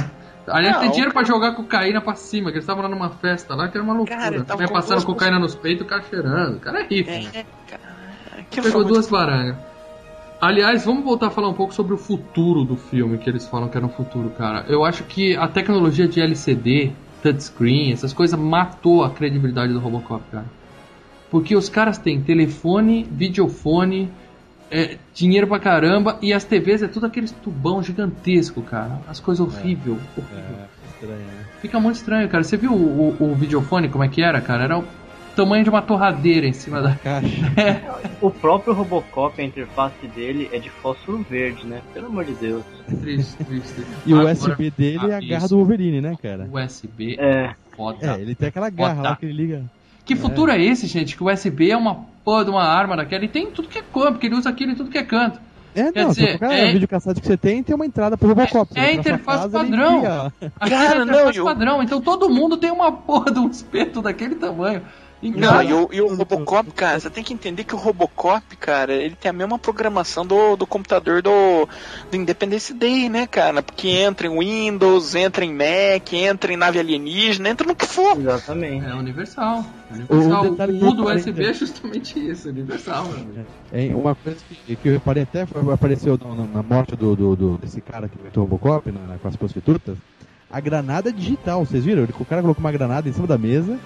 [0.47, 3.09] Aliás, Não, tem o dinheiro pra jogar cocaína pra cima, que eles estavam lá numa
[3.11, 4.17] festa lá, que era uma loucura.
[4.19, 6.57] Cara, tava com passando duas cocaína nos peitos e o cara cheirando.
[6.57, 7.09] O cara é rico.
[7.11, 7.25] né?
[7.33, 7.95] É, cara.
[8.39, 9.55] Aquilo Pegou muito- duas barangas.
[10.41, 13.69] Aliás, vamos voltar a falar um pouco sobre o futuro do filme, que eles falam
[13.69, 14.65] que era no futuro, cara.
[14.67, 16.91] Eu acho que a tecnologia de LCD,
[17.21, 20.45] touchscreen, essas coisas matou a credibilidade do Robocop, cara.
[21.29, 24.09] Porque os caras têm telefone, videofone,
[24.69, 28.99] é, dinheiro pra caramba, e as TVs é tudo aqueles tubão gigantesco, cara.
[29.07, 29.97] As coisas horríveis.
[30.17, 30.55] horrível.
[30.55, 31.45] É, estranho, né?
[31.61, 32.43] Fica muito estranho, cara.
[32.43, 34.63] Você viu o, o, o videofone como é que era, cara?
[34.63, 34.83] Era o-
[35.35, 37.81] tamanho de uma torradeira em cima da Caixa.
[38.21, 41.81] O próprio Robocop, a interface dele é de fósforo verde, né?
[41.93, 42.63] Pelo amor de Deus.
[43.01, 43.85] Triste, triste.
[44.05, 45.49] E o Agora, USB dele é a ah, garra isso.
[45.49, 46.47] do Wolverine, né, cara?
[46.51, 47.53] USB É.
[47.75, 48.15] foda.
[48.17, 49.09] É, ele tem aquela garra Foda.
[49.09, 49.63] lá que ele liga.
[50.05, 50.61] Que futuro é.
[50.61, 51.15] esse, gente?
[51.15, 53.77] Que o USB é uma porra de uma arma daquela e tem em tudo que
[53.79, 55.39] é canto, porque ele usa aquilo em tudo que é canto.
[55.73, 58.77] É, Quer não, dizer, qualquer é- videocassete que você tem, tem uma entrada pro Robocop.
[58.77, 60.01] É sua interface casa, ele padrão.
[60.59, 64.01] Cara, é não, interface eu- padrão, então todo mundo tem uma porra de um espeto
[64.01, 64.81] daquele tamanho.
[65.21, 68.91] Não, e o, e o Robocop, cara, você tem que entender que o Robocop, cara,
[68.91, 71.67] ele tem a mesma programação do, do computador do,
[72.09, 73.61] do Independence Day, né, cara?
[73.61, 78.17] Porque entra em Windows, entra em Mac, entra em nave alienígena, entra no que for.
[78.19, 78.83] Exatamente.
[78.83, 79.63] É universal.
[79.91, 80.43] universal.
[80.45, 83.05] O O, eu do USB é justamente isso, universal.
[83.05, 83.45] meu amigo.
[83.71, 87.35] É, uma coisa que, que eu reparei até foi, apareceu no- na morte do, do,
[87.35, 89.97] do- desse cara que inventou o Robocop, na, na- com as prostitutas,
[90.49, 92.03] a granada digital, vocês viram?
[92.19, 93.77] O cara colocou uma granada em cima da mesa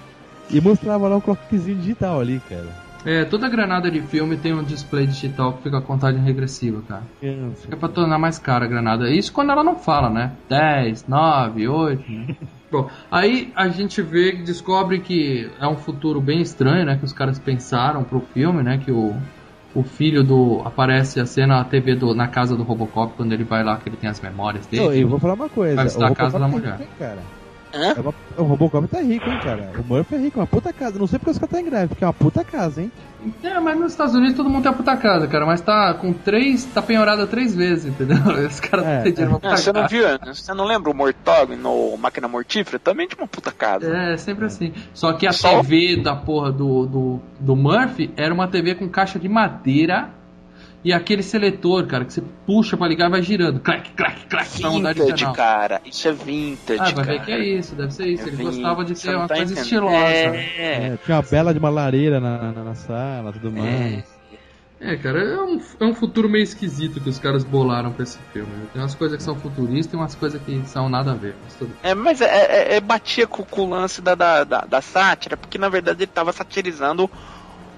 [0.50, 2.86] e mostrava lá o clockzinho digital ali, cara.
[3.06, 7.04] É, toda granada de filme tem um display digital que fica a contagem regressiva, cara.
[7.70, 9.08] É pra tornar mais cara a granada.
[9.08, 10.32] Isso quando ela não fala, né?
[10.48, 12.10] 10, 9, 8.
[12.10, 12.36] Né?
[12.68, 16.96] Bom, aí a gente vê, descobre que é um futuro bem estranho, né?
[16.96, 18.78] Que os caras pensaram pro filme, né?
[18.84, 19.14] Que o,
[19.72, 20.62] o filho do.
[20.64, 23.88] Aparece a cena na TV do, na casa do Robocop quando ele vai lá, que
[23.88, 24.84] ele tem as memórias dele.
[24.84, 25.76] Não, eu vou falar uma coisa.
[25.76, 26.80] Vai visitar a casa da mulher.
[26.98, 27.35] cara.
[27.76, 27.94] Hã?
[27.96, 29.70] É uma- o Robocop tá rico, hein, cara.
[29.78, 30.98] O Murphy é rico, é uma puta casa.
[30.98, 32.90] Não sei porque os caras estão em greve, porque é uma puta casa, hein.
[33.42, 35.44] É, mas nos Estados Unidos todo mundo tem a puta casa, cara.
[35.46, 36.64] Mas tá com três.
[36.64, 38.16] tá penhorada três vezes, entendeu?
[38.46, 40.04] Os caras É, não têm dinheiro pra Ah, puta você não viu?
[40.34, 42.78] Você não lembra o Mortog no Máquina Mortífera?
[42.78, 43.86] Também de uma puta casa.
[43.92, 44.72] É, é sempre assim.
[44.94, 48.88] Só que a Só- TV da porra do, do, do Murphy era uma TV com
[48.88, 50.10] caixa de madeira
[50.86, 53.58] e aquele seletor, cara, que você puxa pra ligar e vai girando.
[53.58, 55.34] Clac, clac, clac, pra mudar de Vintage, canal.
[55.34, 55.80] cara.
[55.84, 57.18] Isso é vintage, Ah, vai cara.
[57.18, 58.22] ver que é isso, deve ser isso.
[58.22, 59.62] É Ele vintage, gostava de ter uma tá coisa entendendo.
[59.64, 60.30] estilosa.
[60.30, 60.46] né?
[60.56, 64.04] É, É, tinha uma bela de uma lareira na, na, na sala, tudo mais.
[64.78, 68.18] É, cara, é um, é um futuro meio esquisito que os caras bolaram pra esse
[68.32, 68.50] filme.
[68.74, 71.34] Tem umas coisas que são futuristas e umas coisas que são nada a ver.
[71.42, 71.72] Mas tudo.
[71.82, 75.34] É, mas é, é- é- batia com, com o lance da, da, da, da sátira,
[75.36, 77.10] porque na verdade ele tava satirizando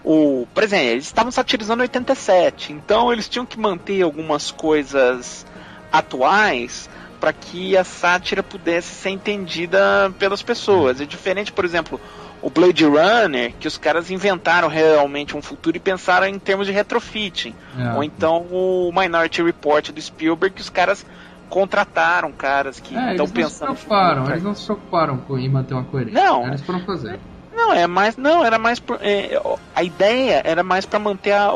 [0.08, 0.46] o.
[0.54, 5.44] Por exemplo, eles estavam satirizando 87, então eles tinham que manter algumas coisas
[5.92, 6.88] atuais
[7.20, 11.00] para que a sátira pudesse ser entendida pelas pessoas.
[11.00, 12.00] É diferente, por exemplo,
[12.40, 16.72] o Blade Runner, que os caras inventaram realmente um futuro e pensaram em termos de
[16.72, 17.54] retrofitting.
[17.76, 17.94] É.
[17.94, 21.04] Ou então o Minority Report do Spielberg, que os caras
[21.48, 23.74] contrataram caras que É, estão eles não se pensando.
[23.74, 26.22] preocuparam, eles não se preocuparam com em manter uma coerência.
[26.22, 26.46] Não.
[26.46, 27.18] Eles foram fazer.
[27.58, 28.16] Não, é mais.
[28.16, 28.78] Não, era mais.
[28.78, 29.40] por- é,
[29.74, 31.48] a ideia era mais para manter a,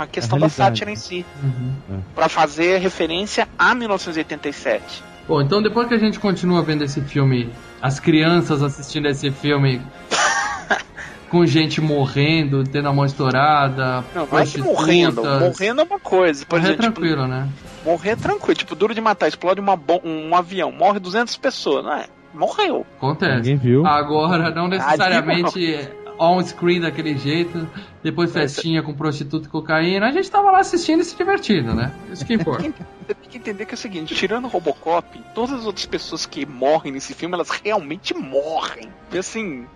[0.00, 0.52] a questão da realidade.
[0.78, 1.24] sátira em si.
[1.42, 2.00] Uhum.
[2.14, 5.02] para fazer referência a 1987.
[5.28, 9.80] Bom, então depois que a gente continua vendo esse filme, as crianças assistindo esse filme
[11.30, 15.22] com gente morrendo, tendo a mão estourada, Não, não é que morrendo.
[15.24, 16.44] Morrendo é uma coisa.
[16.46, 17.48] Por Morrer exemplo, tipo, tranquilo, né?
[17.84, 18.54] morrer é tranquilo.
[18.54, 19.28] Tipo, duro de matar.
[19.28, 20.70] Explode uma um avião.
[20.70, 21.84] Morre 200 pessoas.
[21.84, 22.06] Não é?
[22.34, 22.84] Morreu.
[22.96, 23.36] Acontece.
[23.36, 23.86] Ninguém viu.
[23.86, 27.68] Agora, não necessariamente on-screen daquele jeito,
[28.02, 30.06] depois festinha com prostituta e cocaína.
[30.06, 31.92] A gente tava lá assistindo e se divertindo, né?
[32.12, 32.62] Isso que importa.
[32.62, 36.26] Você tem que entender que é o seguinte, tirando o Robocop, todas as outras pessoas
[36.26, 38.88] que morrem nesse filme, elas realmente morrem.
[39.12, 39.66] E assim,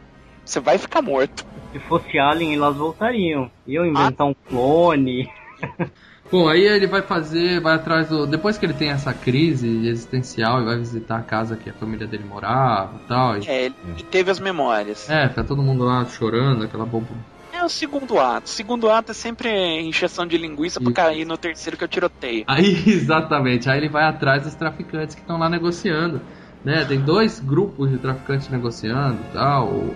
[0.45, 1.45] você vai ficar morto.
[1.73, 3.51] Se fosse Alien, elas voltariam.
[3.67, 5.31] Iam inventar um clone.
[6.31, 8.27] Bom, aí ele vai fazer, vai atrás do.
[8.27, 12.07] Depois que ele tem essa crise existencial e vai visitar a casa que a família
[12.07, 13.39] dele morava e tal.
[13.39, 13.75] E, É, ele
[14.11, 15.09] teve as memórias.
[15.09, 17.07] é, tá todo mundo lá chorando, aquela boba.
[17.53, 18.47] É o segundo ato.
[18.47, 19.49] O segundo ato é sempre
[19.81, 20.95] injeção de linguiça pra Isso.
[20.97, 22.45] cair no terceiro que é o tiroteio.
[22.47, 26.21] Aí, exatamente, aí ele vai atrás dos traficantes que estão lá negociando.
[26.65, 26.85] Né?
[26.85, 29.69] Tem dois grupos de traficantes negociando e tal.
[29.69, 29.95] O,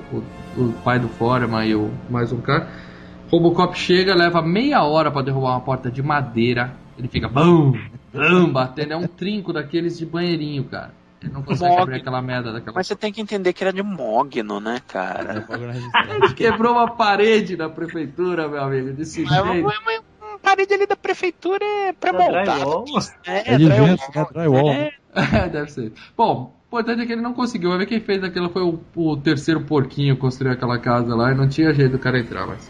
[0.57, 2.68] o, o pai do Foreman e o mais um cara.
[3.33, 6.72] Robocop chega, leva meia hora pra derrubar uma porta de madeira.
[6.99, 7.72] Ele fica bum,
[8.12, 8.93] bum, batendo.
[8.93, 10.93] É um trinco daqueles de banheirinho, cara.
[11.22, 11.83] Ele não consegue Mogno.
[11.85, 15.47] abrir aquela merda daquela Mas você tem que entender que era de Mogno, né, cara?
[16.14, 19.64] Ele quebrou uma parede na prefeitura, meu amigo, desse Mas uma, jeito.
[19.68, 22.85] uma- uma parede ali da prefeitura é pra É drywall.
[23.26, 23.97] É, É né?
[24.33, 24.70] Drywall.
[24.72, 25.93] É, É, deve ser.
[26.16, 27.70] Bom, o importante é que ele não conseguiu.
[27.70, 31.30] Vai ver quem fez aquilo foi o, o terceiro porquinho que construiu aquela casa lá
[31.30, 32.68] e não tinha jeito do cara entrar, mas.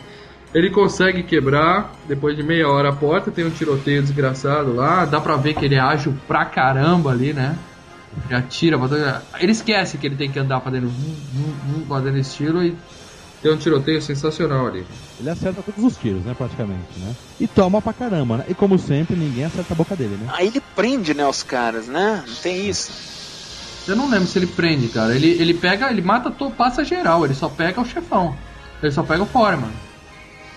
[0.54, 5.20] Ele consegue quebrar, depois de meia hora a porta, tem um tiroteio desgraçado lá, dá
[5.20, 7.56] pra ver que ele é ágil pra caramba ali, né?
[8.26, 11.86] Ele atira, pra todo- ele esquece que ele tem que andar fazendo vum, vum, vum,
[11.86, 12.76] fazendo estilo e
[13.40, 14.84] tem um tiroteio sensacional ali.
[15.18, 17.16] Ele acerta todos os tiros, né, praticamente, né?
[17.40, 18.44] E toma pra caramba, né?
[18.48, 20.30] E como sempre, ninguém acerta a boca dele, né?
[20.34, 22.22] Aí ele prende, né, os caras, né?
[22.26, 22.92] Não tem isso.
[23.88, 25.14] Eu não lembro se ele prende, cara.
[25.14, 28.36] Ele, ele pega, ele mata, passa geral, ele só pega o chefão.
[28.82, 29.70] Ele só pega o Foreman.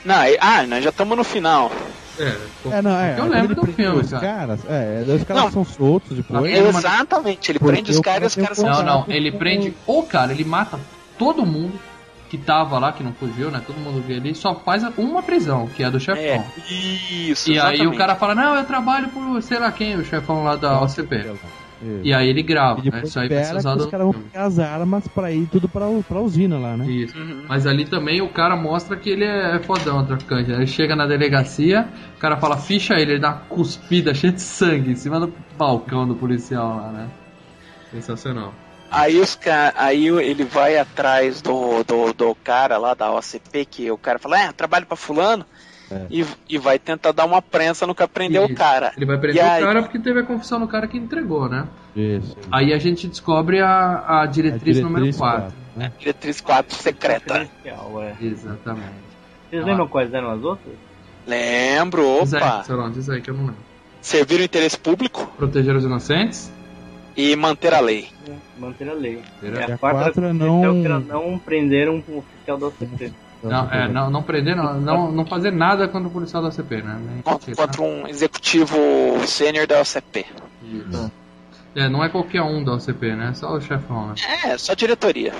[0.05, 1.71] Não, e- ah, nós já estamos no final.
[2.17, 2.37] É,
[2.71, 3.19] É, não, é.
[3.19, 4.25] Eu lembro do filme, os cara.
[4.25, 5.51] caras, é, os caras Não.
[5.51, 6.49] são soltos depois.
[6.49, 8.69] Exatamente, ele prende os caras e os caras são.
[8.69, 10.79] Não, não, ele prende o cara, ele mata
[11.17, 11.77] todo mundo
[12.29, 13.61] que tava lá, que não fugiu, né?
[13.65, 16.23] Todo mundo vê ali, só faz uma prisão, que é a do chefão.
[16.23, 17.51] É, isso.
[17.51, 17.97] E aí o exatamente.
[17.97, 21.33] cara fala, não, eu trabalho por sei lá quem, o chefão lá da OCP.
[21.81, 22.01] Isso.
[22.03, 22.91] E aí ele grava, E né?
[22.91, 25.67] depois Isso aí vai ser usado os caras vão pegar as armas pra ir tudo
[25.67, 26.89] pra, pra usina lá, né?
[26.89, 27.17] Isso.
[27.17, 27.45] Uhum.
[27.47, 30.51] Mas ali também o cara mostra que ele é fodão, o traficante.
[30.51, 34.41] Ele chega na delegacia, o cara fala, ficha ele, ele dá uma cuspida cheia de
[34.41, 37.09] sangue em cima do balcão do policial lá, né?
[37.91, 38.53] Sensacional.
[38.89, 39.73] Aí os ca...
[39.75, 44.39] aí ele vai atrás do, do, do cara lá da OCP, que o cara fala,
[44.39, 45.45] é, trabalho pra fulano,
[45.91, 46.05] É.
[46.09, 48.55] e, e vai tentar dar uma prensa no que aprendeu o Isso.
[48.55, 48.91] cara.
[48.97, 51.47] Ele vai prender E o aí- cara porque teve a confissão do cara que entregou,
[51.47, 51.67] né?
[51.95, 52.35] Isso.
[52.51, 55.41] Aí a gente descobre a, a diretriz, A número diretriz 4.
[55.41, 55.91] quatro, né?
[55.99, 57.49] Diretriz 4 secreta.
[57.63, 58.15] É.
[58.21, 58.89] Exatamente.
[59.49, 59.65] Vocês Ah.
[59.65, 60.73] lembram quais eram as outras?
[61.27, 62.89] Lembro, Diz aí, opa.
[62.93, 63.57] Diz aí que eu não lembro.
[64.01, 66.51] Servir o interesse público Proteger os inocentes.
[67.17, 68.07] e manter a lei.
[68.57, 69.21] Manter a lei.
[69.41, 73.11] Terá- É, a quatro é não- não prender um oficial da OCP.
[73.49, 76.81] Não, é, não, não prender, não, não, não fazer nada contra o policial da CP,
[76.81, 76.99] né?
[76.99, 78.77] Nem Contra, contra um executivo
[79.25, 80.25] sênior da OCP.
[80.63, 81.11] Isso.
[81.75, 83.33] É, não é qualquer um da OCP, né?
[83.33, 84.15] Só o chefão, né?
[84.45, 85.33] É, só diretoria.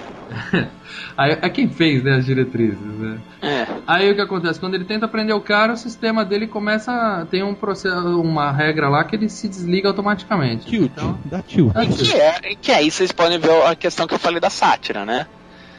[1.18, 3.18] Aí, é quem fez, né, as diretrizes, né?
[3.42, 3.66] É.
[3.88, 4.60] Aí o que acontece?
[4.60, 7.26] Quando ele tenta prender o cara, o sistema dele começa.
[7.32, 10.66] Tem um processo, uma regra lá que ele se desliga automaticamente.
[10.66, 11.74] Tilt, Então, dá tilt.
[11.74, 15.06] E que, é, que aí vocês podem ver a questão que eu falei da sátira,
[15.06, 15.28] né?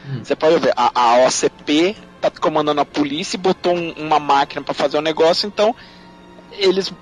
[0.09, 0.21] Hum.
[0.23, 4.61] Você pode ver, a, a OCP tá comandando a polícia e botou um- uma máquina
[4.61, 5.75] para fazer o negócio, então
[6.51, 6.93] eles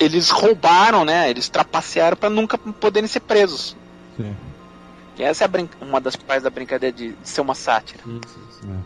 [0.00, 1.30] eles roubaram, né?
[1.30, 3.76] Eles trapacearam para nunca poderem ser presos.
[4.16, 4.34] Sim.
[5.16, 8.00] E essa é a brin- uma das partes da brincadeira de, de ser uma sátira.
[8.04, 8.60] Isso, isso.
[8.68, 8.76] É.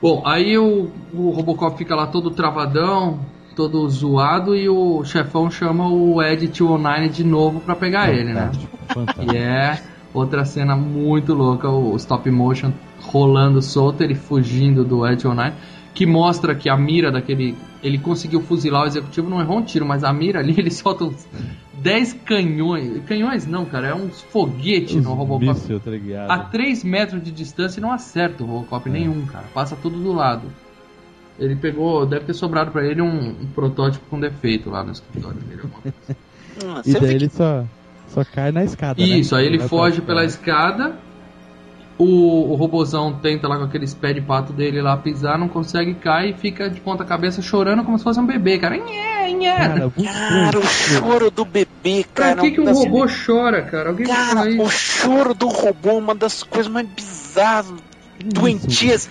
[0.00, 3.18] Bom, aí o, o Robocop fica lá todo travadão,
[3.56, 8.42] todo zoado, e o chefão chama o Ed 209 de novo pra pegar ele, né?
[8.52, 9.32] Fantástico, fantástico.
[9.34, 9.82] E é
[10.14, 12.72] outra cena muito louca, o stop motion
[13.16, 15.54] rolando solto, ele fugindo do Ed 209,
[15.94, 17.56] que mostra que a mira daquele.
[17.82, 21.04] Ele conseguiu fuzilar o executivo, não errou um tiro, mas a mira ali ele solta
[21.04, 21.26] uns
[21.74, 23.02] 10 canhões.
[23.06, 25.46] Canhões não, cara, é uns foguetes no Robocop.
[25.46, 26.30] míssil, tá ligado?
[26.30, 29.44] A 3 metros de distância e não acerta o Robocop nenhum, cara.
[29.54, 30.42] Passa tudo do lado.
[31.38, 35.38] Ele pegou, deve ter sobrado pra ele um, um protótipo com defeito lá no escritório
[35.40, 35.62] dele.
[35.62, 35.94] coisa.
[36.64, 37.64] Hum, E daí ele só,
[38.08, 39.18] só cai na escada, né?
[39.18, 40.96] Isso, aí ele pra foge pela escada.
[41.98, 45.94] O, o robozão tenta lá com aqueles pés de pato dele lá pisar, não consegue,
[45.94, 48.76] cai e fica de ponta cabeça chorando como se fosse um bebê, cara.
[48.76, 49.56] Nhé, nhé.
[49.56, 52.40] Cara, Cara, o choro do bebê, Pra cara.
[52.42, 53.88] que, que das- robô chora, cara?
[53.88, 57.72] Alguém Cara, o choro do robô é uma das coisas mais bizarras,
[58.22, 59.08] doentias.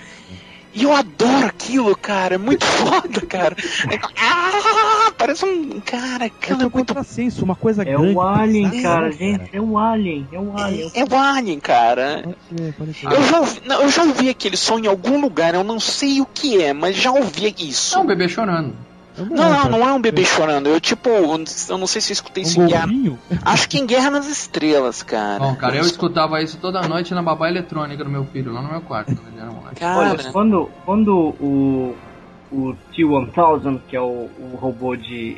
[0.71, 2.35] E eu adoro aquilo, cara.
[2.35, 3.55] É muito foda, cara.
[3.89, 5.79] É, ah, parece um.
[5.81, 6.71] Cara, É aquilo um é muito.
[6.71, 8.13] contrassenso, uma coisa É grande.
[8.13, 9.49] um alien, pesada, cara, gente.
[9.51, 10.27] É um alien.
[10.31, 10.91] É um alien.
[10.93, 12.23] É o Alien, cara.
[12.23, 13.05] Pode ser, pode ser.
[13.07, 16.21] Eu já, ouvi, não, eu já ouvi aquele som em algum lugar, eu não sei
[16.21, 17.97] o que é, mas já ouvi isso.
[17.97, 18.75] É um bebê chorando.
[19.17, 20.67] Não, não, não é um bebê chorando.
[20.67, 22.87] Eu, tipo, eu não sei se eu escutei isso Um em Guerra.
[23.45, 25.39] Acho que em Guerra nas Estrelas, cara.
[25.39, 28.69] Bom, cara, eu escutava isso toda noite na babá eletrônica do meu filho, lá no
[28.69, 29.83] meu quarto, moleque.
[29.83, 31.95] Olha, Cara, quando, quando o,
[32.55, 35.37] o T-1000, que é o, o robô de,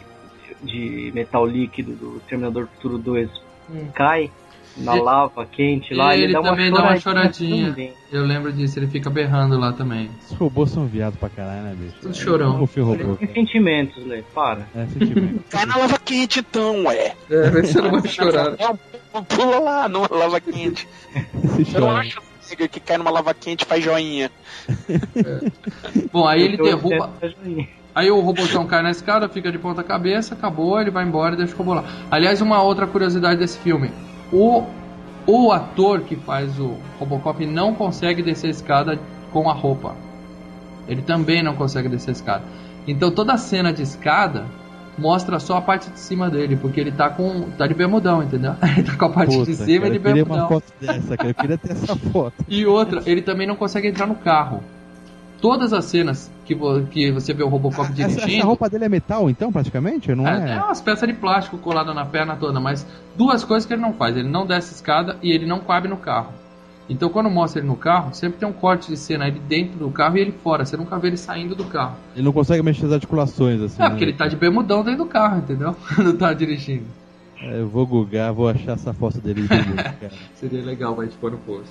[0.64, 3.30] de metal líquido do Terminador do Futuro 2,
[3.70, 3.88] Hum.
[3.94, 4.32] cai
[4.78, 7.70] na E- lava quente lá, ele ele, dá uma também dá uma choradinha.
[7.70, 7.94] também.
[8.12, 10.10] Eu lembro disso, ele fica berrando lá também.
[10.30, 11.96] Os robôs são viados pra caralho, né, bicho?
[12.02, 12.60] Tudo chorão.
[12.60, 13.04] Confio robô.
[13.04, 14.68] Ele tem sentimentos, Lê, para.
[14.76, 15.44] É, sentimento.
[15.50, 17.14] cai na lava quente então, ué.
[17.30, 18.56] É, vê se você não vai chorar.
[19.28, 20.88] Pula lá numa lava quente.
[21.76, 22.22] Eu acho
[22.56, 24.32] que cai numa lava quente e faz joinha.
[26.12, 27.12] Bom, aí ele derruba.
[27.94, 31.38] Aí o robôzão cai na escada, fica de ponta cabeça, acabou, ele vai embora e
[31.38, 31.84] deixa o robô lá.
[32.12, 33.92] Aliás, uma outra curiosidade desse filme.
[34.32, 34.64] O,
[35.26, 39.00] o ator que faz o Robocop não consegue descer a escada
[39.32, 39.96] com a roupa.
[40.88, 42.44] Ele também não consegue descer a escada.
[42.88, 44.46] Então toda a cena de escada
[44.98, 47.50] mostra só a parte de cima dele, porque ele tá com.
[47.58, 48.56] tá de bermudão, entendeu?
[48.76, 50.48] Ele tá com a parte Puta, de cima cara, e de eu queria uma bermudão.
[50.50, 51.30] foto dessa, cara.
[51.30, 52.34] Eu queria ter essa foto.
[52.48, 54.64] E outra, ele também não consegue entrar no carro.
[55.40, 58.38] Todas as cenas que, vo- que você vê o Robocop Essa, dirigindo.
[58.40, 60.14] essa roupa dele é metal, então, praticamente?
[60.16, 60.54] Não É, é?
[60.56, 62.86] é umas peças de plástico coladas na perna toda, mas
[63.16, 64.18] duas coisas que ele não faz.
[64.18, 66.34] Ele não desce escada e ele não cabe no carro.
[66.90, 69.92] Então quando mostra ele no carro, sempre tem um corte de cena ele dentro do
[69.92, 70.66] carro e ele fora.
[70.66, 71.98] Você nunca vê ele saindo do carro.
[72.16, 73.82] Ele não consegue mexer as articulações, assim.
[73.82, 74.12] É, porque né?
[74.12, 75.76] ele tá de bermudão dentro do carro, entendeu?
[75.96, 76.86] Quando tá dirigindo.
[77.42, 80.14] É, Eu vou googar, vou achar essa foto dele cara.
[80.36, 81.70] Seria legal, vai te pôr no post.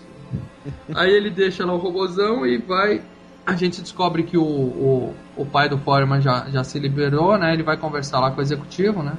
[0.94, 3.00] Aí ele deixa lá o robozão e vai
[3.46, 7.52] a gente descobre que o, o, o pai do Foreman já, já se liberou, né?
[7.54, 9.16] Ele vai conversar lá com o executivo, né?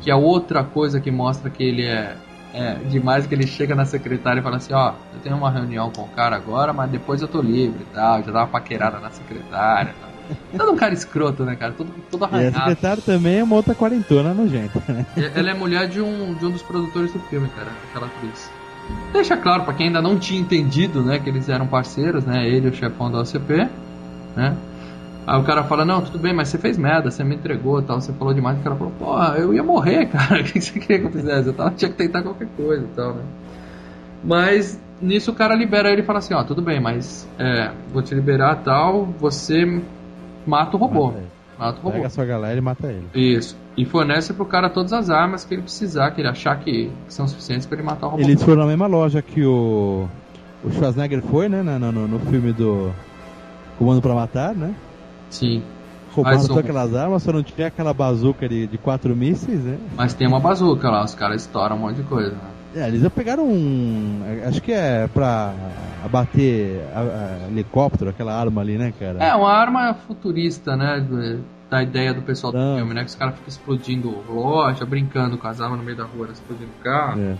[0.00, 2.16] Que é outra coisa que mostra que ele é,
[2.52, 5.90] é demais, que ele chega na secretária e fala assim, ó, eu tenho uma reunião
[5.90, 8.98] com o cara agora, mas depois eu tô livre e tal, já dá uma paquerada
[8.98, 10.10] na secretária tal.
[10.56, 11.72] Todo um cara escroto, né, cara?
[11.72, 12.56] Todo, todo E a arranhado.
[12.56, 15.06] secretária também é uma outra quarentona nojenta, né?
[15.34, 18.50] Ela é mulher de um, de um dos produtores do filme, cara, aquela atriz.
[19.12, 22.66] Deixa claro, pra quem ainda não tinha entendido, né, que eles eram parceiros, né, ele
[22.66, 23.68] e o chefão da OCP,
[24.36, 24.56] né.
[25.30, 27.84] Aí o cara fala, não, tudo bem, mas você fez merda, você me entregou e
[27.84, 28.58] tal, você falou demais.
[28.58, 31.46] O cara falou, pô, eu ia morrer, cara, o que você queria que eu fizesse?
[31.46, 33.22] Eu tava, tinha que tentar qualquer coisa e tal, né.
[34.24, 38.02] Mas nisso o cara libera ele e fala assim, ó, tudo bem, mas é, vou
[38.02, 39.80] te liberar e tal, você
[40.44, 41.06] mata o robô.
[41.06, 41.22] Mata.
[41.56, 41.92] Mata o robô.
[41.92, 43.06] Pega a sua galera e mata ele.
[43.14, 43.56] Isso.
[43.76, 47.28] E fornece pro cara todas as armas que ele precisar, que ele achar que são
[47.28, 48.22] suficientes pra ele matar o robô.
[48.24, 50.08] Eles foram na mesma loja que o,
[50.64, 51.62] o Schwarzenegger foi, né?
[51.62, 52.90] No, no, no filme do
[53.78, 54.74] Comando pra Matar, né?
[55.30, 55.62] Sim.
[56.12, 59.78] Roubaram todas aquelas armas, só não tinha aquela bazuca de, de quatro mísseis, né?
[59.96, 62.32] Mas tem uma bazuca lá, os caras estouram um monte de coisa.
[62.32, 62.50] né?
[62.74, 64.20] É, eles já pegaram um.
[64.46, 65.54] Acho que é pra
[66.04, 69.22] abater a- a- helicóptero, aquela arma ali, né, cara?
[69.22, 71.00] É, uma arma futurista, né?
[71.00, 72.76] do- Da ideia do pessoal do Não.
[72.78, 73.02] filme, né?
[73.02, 76.72] Que os caras ficam explodindo loja, brincando com as armas no meio da rua, explodindo
[76.82, 77.20] carro.
[77.20, 77.36] É.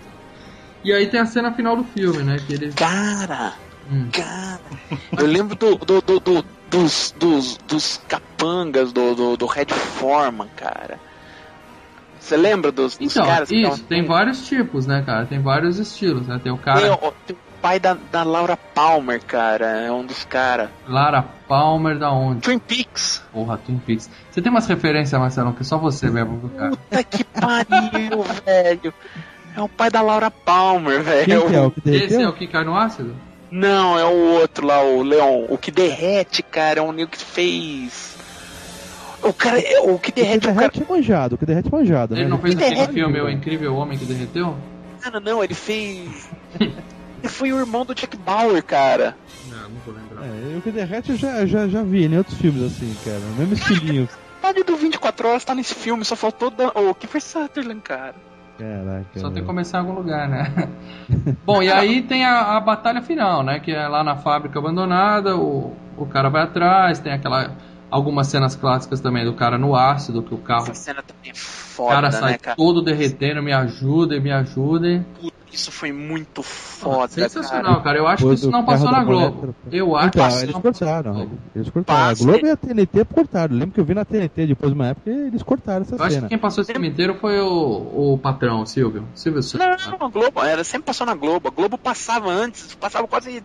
[0.85, 2.37] E aí tem a cena final do filme, né?
[2.47, 2.73] Que eles.
[2.75, 3.53] Cara,
[3.91, 4.09] Hum.
[4.11, 4.61] cara.
[5.17, 10.47] Eu lembro do, do, do- do- dos, dos, dos capangas do, do, do Red Foreman,
[10.55, 10.97] cara.
[12.19, 15.25] Você lembra dos, dos Então, caras que isso, tavam- tem vários tipos, né, cara?
[15.25, 16.39] Tem vários estilos, né?
[16.41, 16.79] Tem o cara.
[16.79, 19.65] Tem o, tem o pai da, da Laura Palmer, cara.
[19.81, 20.69] É um dos caras.
[20.87, 22.41] Lara Palmer da onde?
[22.41, 23.21] Twin Peaks.
[23.33, 24.09] Porra, Twin Peaks.
[24.29, 26.69] Você tem umas referências, Marcelão, que só você mesmo, cara?
[26.71, 28.93] Puta que pariu, velho.
[29.57, 31.25] É o pai da Laura Palmer, velho.
[31.25, 32.29] Quem que é o que Esse é derreteu?
[32.29, 33.13] o que cai no ácido?
[33.51, 35.45] Não, é o outro lá, o Leon.
[35.49, 38.15] O que derrete, cara, é um nego que fez.
[39.21, 40.55] O cara, é- o que O que derrete, o cara.
[40.69, 42.29] derrete é manjado, o que derrete é manjado, Ele né?
[42.29, 43.29] não fez Ele aquele derrete, filme O.
[43.29, 44.55] Incrível Homem que Derreteu?
[45.01, 46.29] Cara, não, ele fez.
[46.59, 46.73] ele
[47.29, 49.15] foi o irmão do Jack Bauer, cara.
[49.49, 50.25] Não, não vou lembrar.
[50.25, 53.19] É, o que derrete eu já, já, já vi em outros filmes assim, cara.
[53.37, 54.07] Mesmo estilinho.
[54.41, 56.49] Metade do 24 horas tá nesse filme, só faltou.
[56.49, 56.71] Dan...
[56.73, 58.15] O que foi Sutherland, cara?
[58.61, 59.19] Caraca.
[59.19, 60.69] Só tem que começar em algum lugar, né?
[61.43, 63.59] Bom, e aí tem a, a batalha final, né?
[63.59, 67.55] Que é lá na fábrica abandonada, o, o cara vai atrás, tem aquela.
[67.89, 70.61] Algumas cenas clássicas também do cara no ácido, que o carro.
[70.63, 72.55] Essa cena também é O foda, cara sai né, cara?
[72.55, 75.05] todo derretendo, me ajudem, me ajudem.
[75.19, 77.81] Puta, Isso foi muito foda, Sensacional, cara.
[77.83, 77.97] cara.
[77.97, 79.25] Eu acho que Depois isso o não passou na Globo.
[79.27, 79.55] atropela.
[79.75, 81.29] Eu acho Então, que eles não cortaram.
[81.55, 81.99] Eles cortaram.
[82.09, 82.23] Passa.
[82.23, 83.53] A Globo e a TNT cortaram.
[83.55, 85.95] Eu lembro que eu vi na TNT depois de uma época e eles cortaram essa
[85.95, 86.27] Eu acho cena.
[86.27, 89.03] que quem passou esse inteiro foi o, o patrão, o Silvio.
[89.13, 89.87] Silvio Santos.
[89.87, 91.47] Não, a Globo, era, sempre passou na Globo.
[91.47, 93.43] A Globo passava antes, passava quase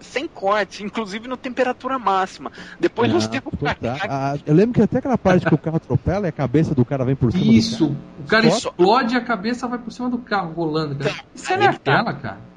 [0.00, 2.50] sem corte, inclusive no temperatura máxima.
[2.78, 3.98] Depois Ah, pra cortaram.
[3.98, 6.74] cá, Ah, eu lembro que até aquela parte que o carro atropela e a cabeça
[6.74, 7.88] do cara vem por cima Isso!
[7.88, 11.10] do O cara explode e a cabeça vai por cima do carro rolando, cara.
[11.10, 12.00] Então, cena é tá.
[12.00, 12.56] aquela, cara?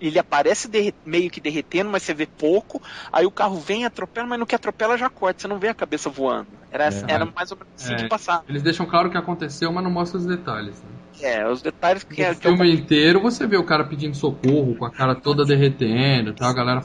[0.00, 0.68] ele aparece
[1.04, 2.82] meio que derretendo, mas você vê pouco.
[3.12, 5.74] Aí o carro vem, atropela, mas no que atropela já corta, você não vê a
[5.74, 6.48] cabeça voando.
[6.72, 7.04] Era, É.
[7.06, 7.96] era mais ou menos assim É.
[7.96, 8.44] que passava.
[8.48, 10.74] Eles deixam claro o que aconteceu, mas não mostram os detalhes.
[10.82, 10.88] Né?
[11.20, 12.32] É, os detalhes que é.
[12.32, 16.48] O filme inteiro você vê o cara pedindo socorro, com a cara toda derretendo, tá?
[16.48, 16.82] A galera.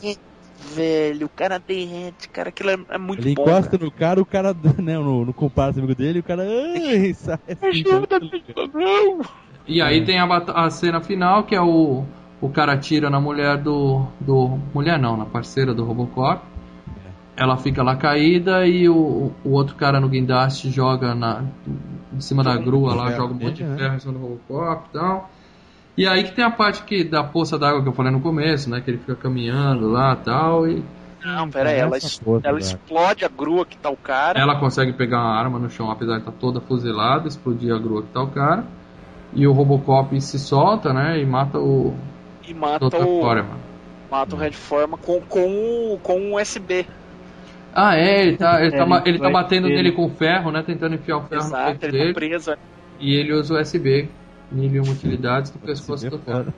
[0.73, 3.41] Velho, o cara derrete, cara, aquilo é, é muito Ele bom.
[3.41, 3.83] encosta cara.
[3.83, 7.39] no cara, o cara, né, no, no comparsa amigo dele, o cara ai, sai.
[7.61, 8.19] Ajuda,
[8.73, 9.21] não!
[9.67, 12.05] E aí tem a, a cena final, que é o,
[12.39, 14.59] o cara atira na mulher do, do.
[14.73, 16.45] Mulher não, na parceira do Robocop.
[17.35, 21.43] Ela fica lá caída e o, o outro cara no guindaste joga na,
[22.13, 23.77] em cima da grua lá, joga um monte de né?
[23.77, 25.29] ferro em cima do Robocop e tal.
[25.97, 28.69] E aí que tem a parte que, da poça d'água que eu falei no começo,
[28.69, 28.81] né?
[28.81, 30.67] Que ele fica caminhando lá e tal.
[30.67, 30.83] E
[31.23, 32.65] Não, pera aí, ela, es- porra, ela velho.
[32.65, 34.39] explode a grua que tá o cara.
[34.39, 38.01] ela consegue pegar uma arma no chão, apesar de estar toda fuzilada, explodir a grua
[38.03, 38.63] que tá o cara.
[39.33, 41.19] E o Robocop se solta, né?
[41.21, 41.93] E mata o
[42.47, 43.03] E mata Dr.
[43.05, 43.57] o, Foreman.
[44.09, 46.85] mata o Red Forma com, com, o, com o USB.
[47.73, 50.61] Ah, é, ele tá, ele tá, Ele ele tá batendo ele- nele com ferro, né?
[50.61, 52.13] Tentando enfiar o ferro no Exato, peito ele tá dele.
[52.13, 52.53] preso.
[52.99, 54.09] E ele usa o USB.
[54.51, 56.53] Mil e uma utilidades do pescoço do cara.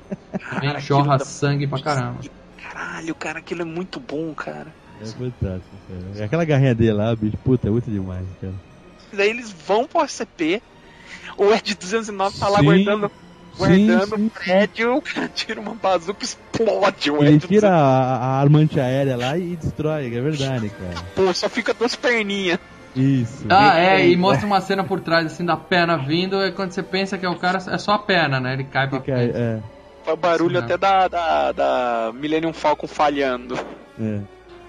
[0.50, 2.20] Também jorra sangue pra caramba.
[2.58, 4.68] Caralho, cara, aquilo é muito bom, cara.
[5.00, 6.20] É fantástico, cara.
[6.20, 8.54] E Aquela garrinha dele lá, bicho, puta, é muito demais, cara.
[9.14, 10.60] Daí eles vão pro OCP.
[11.38, 13.12] O Ed 209 tá lá Sim, guardando,
[13.58, 15.04] guardando sim, o prédio.
[15.36, 17.68] Tira uma bazuca e explode o Ele tira 209.
[17.68, 17.78] a,
[18.18, 21.06] a arma antiaérea lá e destrói, é verdade, cara.
[21.16, 22.60] Pô, só fica duas perninhas.
[22.96, 23.46] Isso.
[23.50, 26.84] Ah, é, e mostra uma cena por trás, assim, da perna vindo, e quando você
[26.84, 28.54] pensa que é o cara, é só a perna, né?
[28.54, 29.36] Ele cai pra Fica, frente.
[29.36, 29.60] é,
[30.04, 33.56] Foi o barulho Sim, até da, da, da Millennium Falcon falhando.
[34.00, 34.20] é.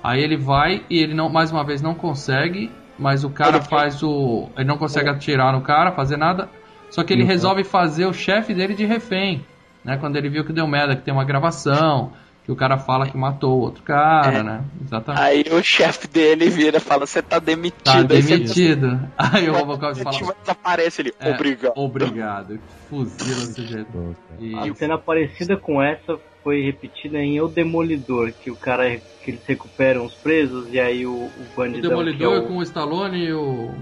[0.03, 3.65] Aí ele vai e ele não, mais uma vez não consegue, mas o cara Ele-
[3.65, 4.51] faz o.
[4.55, 6.49] Ele não consegue atirar no cara, fazer nada.
[6.95, 7.29] Só que ele Uhum.
[7.29, 9.45] resolve fazer o chefe dele de refém.
[9.85, 9.97] Né?
[9.97, 12.13] Quando ele viu que deu merda, que tem uma gravação,
[12.45, 14.43] que o cara fala que matou o outro cara, É.
[14.45, 14.61] né?
[14.85, 15.23] Exatamente.
[15.23, 17.83] Aí o chefe dele vira e fala, você tá demitido.
[17.83, 19.01] Tá demitido.
[19.19, 20.35] Aí o Robocop fala.
[20.41, 21.15] desaparece ele.
[21.19, 21.73] É, Obrigado.
[21.77, 22.59] Obrigado.
[22.89, 23.85] Fuzila o.
[23.87, 24.41] Pô, cara.
[24.41, 28.89] E A cena parecida com essa foi repetida em O Demolidor, que o cara
[29.23, 32.47] que eles recuperam os presos e aí o, o o bandidão Demolidor que é o,
[32.47, 33.75] com o Stallone e o.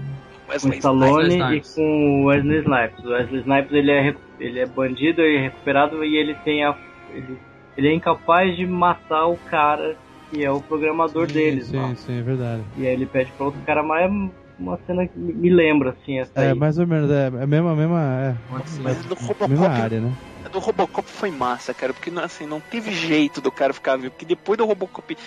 [0.61, 1.75] com o Wesley Stallone Wesley e Snipes.
[1.75, 3.05] com o Wesley Snipes.
[3.05, 6.75] O Wesley Snipes ele é, ele é bandido e recuperado e ele tem a.
[7.13, 7.37] Ele,
[7.77, 9.95] ele é incapaz de matar o cara
[10.29, 11.67] que é o programador deles.
[11.67, 11.95] Sim, ó.
[11.95, 12.63] sim, é verdade.
[12.77, 14.29] E aí ele pede pra outro cara, mas é
[14.59, 16.53] uma cena que me lembra assim essa É, aí.
[16.55, 18.81] mais ou menos, é, é a mesma, mesma, é, Pode ser.
[18.81, 20.11] Mas do a mesma Robocop, área, né?
[20.51, 24.25] do Robocop foi massa, cara, porque assim, não teve jeito do cara ficar vivo, porque
[24.25, 25.17] depois do Robocop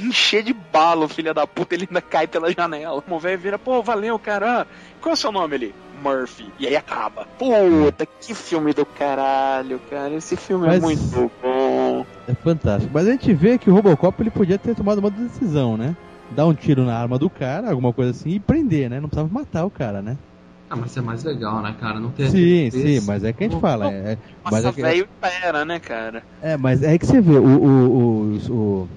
[0.00, 3.02] encher de bala, o filho da puta, ele ainda cai pela janela.
[3.08, 4.62] O velho vira, pô, valeu, cara.
[4.62, 4.66] Ah,
[5.00, 5.74] Qual é o seu nome ali?
[6.02, 6.50] Murphy.
[6.58, 7.26] E aí acaba.
[7.38, 10.12] Puta, que filme do caralho, cara.
[10.14, 12.04] Esse filme é Mas- muito bom.
[12.26, 12.90] É fantástico.
[12.92, 15.96] Mas a gente vê que o Robocop ele podia ter tomado uma decisão, né?
[16.30, 19.00] Dar um tiro na arma do cara, alguma coisa assim, e prender, né?
[19.00, 20.16] Não precisava matar o cara, né?
[20.70, 22.00] Ah, mas é mais legal, né, cara?
[22.00, 23.92] Não tem Sim, sim, mas é que a gente fala.
[23.92, 26.22] É, é- mas Nossa, é, que, velho pera, né, cara?
[26.40, 28.88] é, mas é que você vê, o, o, o, o,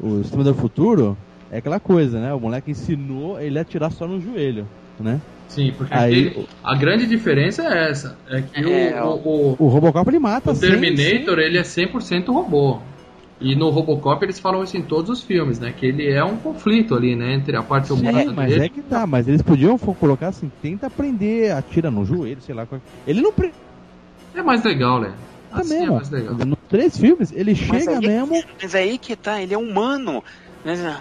[0.00, 1.16] o Exterminador do Futuro
[1.50, 2.32] é aquela coisa, né?
[2.34, 4.66] O moleque ensinou ele a atirar só no joelho,
[5.00, 5.20] né?
[5.48, 8.18] Sim, porque Aí- aquele- a grande diferença é essa.
[8.28, 12.32] É que É, o, o, o- O Robocop ele mata o Terminator, ele é 100%
[12.32, 12.78] robô.
[13.40, 15.72] E no Robocop eles falam isso em todos os filmes, né?
[15.76, 17.34] Que ele é um conflito ali, né?
[17.34, 18.64] Entre a parte humana É, mas dele.
[18.64, 22.64] é que tá, mas eles podiam colocar assim, tenta prender, atira no joelho, sei lá.
[22.64, 23.54] qual- Ele não prende
[24.34, 25.12] É mais legal, né?
[25.60, 26.00] Assim mesmo.
[26.40, 26.44] é.
[26.44, 28.42] Nos três filmes, ele Mas chega aí- mesmo.
[28.62, 30.22] Mas aí que tá, ele é humano.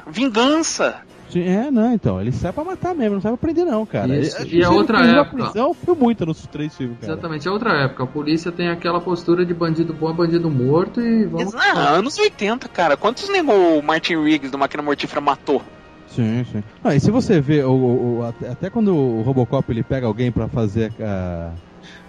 [0.07, 0.97] Vingança.
[1.29, 4.15] Sim, É, não, então, ele sai pra matar mesmo, não sai pra prender não, cara.
[4.19, 5.43] Isso, Ele- e a ele outra época?
[5.45, 7.13] prisão foi muito nos três filmes, cara.
[7.13, 8.03] Exatamente, é outra época.
[8.03, 11.55] A polícia tem aquela postura de bandido bom é bandido morto e vamos.
[11.55, 12.95] Ah, anos 80, cara.
[12.95, 15.63] Quantos nego o Martin Riggs do Máquina Mortífera matou?
[16.07, 16.63] Sim, sim.
[16.83, 20.05] Ah, e se você vê, o, o- o- até, até quando o Robocop ele pega
[20.05, 21.49] alguém pra fazer a.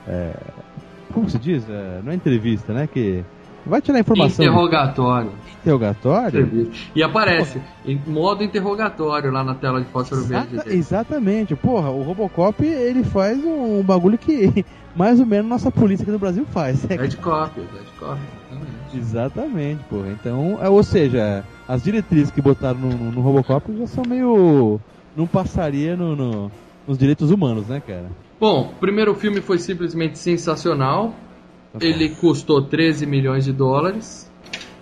[0.07, 0.34] é,
[1.14, 1.64] como se diz?
[1.68, 2.86] É, não é entrevista, né?
[2.92, 3.24] Que
[3.64, 4.44] vai tirar informação.
[4.44, 5.30] Interrogatório.
[5.62, 6.70] Interrogatório?
[6.94, 10.54] E aparece em modo interrogatório lá na tela de fósforo verde.
[10.54, 10.78] Exata- dele.
[10.78, 11.56] exatamente.
[11.56, 16.18] Porra, o Robocop ele faz um, bagulho que mais ou menos nossa polícia aqui no
[16.18, 16.84] Brasil faz.
[16.90, 17.66] É Red Cop, Red
[17.98, 18.18] Cop.
[18.50, 18.96] exatamente.
[18.96, 20.08] Exatamente, porra.
[20.10, 24.78] Então, é, ou seja, as diretrizes que botaram no, no- no Robocop já são meio.
[25.16, 26.50] não passaria no, no-
[26.86, 28.06] nos direitos humanos, né, cara?
[28.45, 31.14] Bom, o primeiro filme foi simplesmente sensacional.
[31.80, 34.30] Ele custou 13 milhões de dólares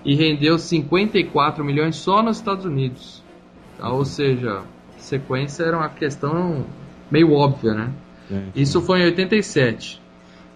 [0.05, 3.23] e rendeu 54 milhões só nos Estados Unidos.
[3.79, 3.89] Tá?
[3.93, 4.63] Ou seja,
[4.99, 6.67] sequência era uma questão
[7.09, 7.93] meio óbvia, né?
[8.53, 10.02] Isso foi em 87.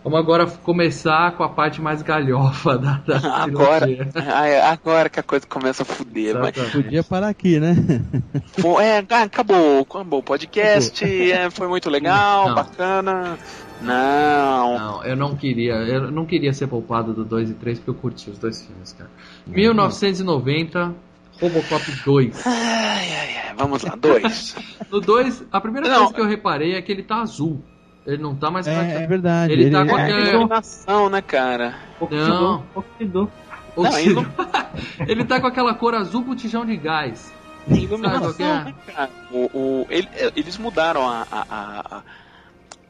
[0.07, 4.13] Vamos agora começar com a parte mais galhofa da, da Agora, trilogia.
[4.15, 6.39] ah, é agora que a coisa começa a fuder.
[6.39, 6.53] Mas.
[6.71, 7.75] Podia parar aqui, né?
[8.63, 12.55] pô, é, ah, acabou, acabou o podcast, é, foi muito legal, Não.
[12.55, 13.37] bacana.
[13.83, 17.91] Não, Não, eu não queria, eu não queria ser poupado do 2 e 3 porque
[17.91, 19.11] eu curti os dois filmes, cara.
[19.49, 20.95] 1990,
[21.41, 22.47] Robocop 2.
[22.47, 24.55] Ai, ai, ai, vamos lá, dois.
[24.89, 25.97] No 2, a primeira Não.
[25.99, 27.61] coisa que eu reparei é que ele tá azul.
[28.07, 29.53] Ele não tá mais É, é verdade.
[29.53, 31.75] Ele tá com É, aquele- iluminação, né, cara?
[32.11, 32.63] Não.
[32.75, 33.31] Oxidou.
[33.75, 34.27] Ou Não, ilu-
[35.07, 37.33] ele tá com aquela cor azul botijão de gás.
[37.69, 38.65] Iluminação, é?
[38.65, 39.11] né, cara?
[39.31, 42.03] O, o- ele- eles mudaram a, a, a,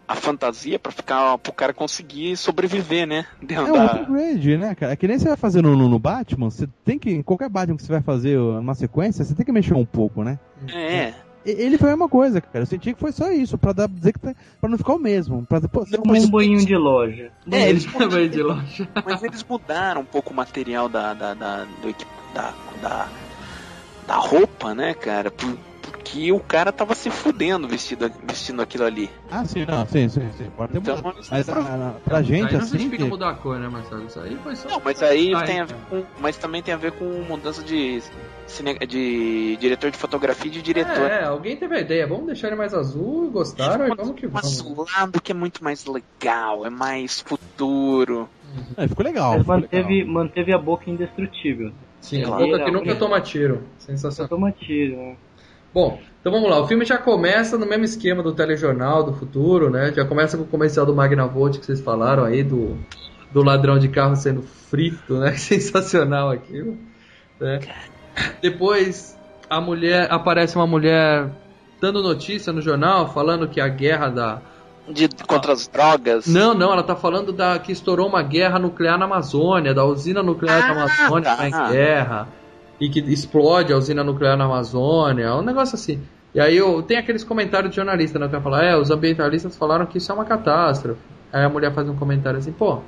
[0.06, 3.24] a- fantasia pra ficar pro cara conseguir sobreviver, né?
[3.42, 3.84] É Dentro um da...
[3.86, 4.92] upgrade, né, cara?
[4.92, 7.10] É que nem você vai fazer no, no- no Batman, você tem que.
[7.10, 10.22] Em qualquer Batman que você vai fazer uma sequência, você tem que mexer um pouco,
[10.22, 10.38] né?
[10.72, 11.08] É.
[11.08, 11.14] E-
[11.46, 12.62] Ele foi a mesma coisa, cara.
[12.62, 14.98] Eu senti que foi só isso, pra dar, dizer que tá, pra não ficar o
[14.98, 15.46] mesmo.
[15.46, 15.88] Pra depois.
[15.90, 17.30] Como um banho de loja.
[17.50, 18.88] É, eles Também de longe.
[19.04, 21.94] Mas eles mudaram um pouco o material da, da, da, do
[22.34, 23.08] da, da,
[24.06, 25.30] da roupa, né, cara?
[25.30, 25.56] Por-
[26.06, 29.10] Porque o cara tava se fudendo vestido, vestindo aquilo ali.
[29.30, 30.48] Ah, sim, não, sim, sim, sim.
[30.56, 31.16] Pode ter Então, mudado.
[31.30, 32.70] Mas a- a- pra gente, Aí não assim.
[32.78, 34.06] justifica que- mudar a cor, né, Marcelo?
[34.06, 34.68] Isso aí foi só.
[34.68, 37.62] Não, mas aí Aí, tem a ver com, mas também tem a ver com mudança
[37.62, 38.00] de,
[38.46, 41.10] cine- de diretor de fotografia e de diretor.
[41.10, 42.06] É, alguém teve a ideia.
[42.06, 44.60] Vamos deixar ele mais azul e gostaram vamos que vamos.
[44.60, 48.28] azulado que é muito mais legal, é mais futuro.
[48.76, 49.32] É, ficou legal.
[49.32, 50.14] Mas ficou manteve, legal.
[50.14, 51.72] manteve a boca indestrutível.
[52.00, 52.46] Sim, a Claro.
[52.46, 53.64] boca que nunca toma tiro.
[53.78, 54.28] Sensacional.
[54.28, 55.16] Toma tiro, né?
[55.72, 56.60] Bom, então vamos lá.
[56.60, 59.92] O filme já começa no mesmo esquema do telejornal do futuro, né?
[59.94, 62.76] Já começa com o comercial do Magnavolt que vocês falaram aí, do,
[63.32, 65.32] do ladrão de carro sendo frito, né?
[65.38, 66.76] Sensacional aquilo.
[67.38, 67.60] Né?
[68.40, 69.16] Depois
[69.48, 71.28] a mulher aparece uma mulher
[71.80, 74.42] dando notícia no jornal falando que a guerra da
[74.88, 76.26] De, contra as drogas.
[76.26, 80.22] não, não, ela tá falando da que estourou uma guerra nuclear na Amazônia, da usina
[80.22, 81.36] nuclear da Ah, Amazônia tá.
[81.36, 82.28] tá em guerra
[82.80, 86.00] e que explode a usina nuclear na Amazônia, um negócio assim.
[86.34, 89.86] E aí eu, tem aqueles comentários de jornalista, né, que falar, é, os ambientalistas falaram
[89.86, 91.00] que isso é uma catástrofe.
[91.32, 92.80] Aí a mulher faz um comentário assim, pô,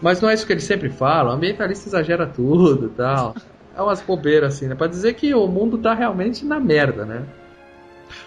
[0.00, 3.34] mas não é isso que eles sempre falam, o ambientalista exagera tudo, tal.
[3.76, 7.24] É umas bobeiras assim, né, pra dizer que o mundo tá realmente na merda, né?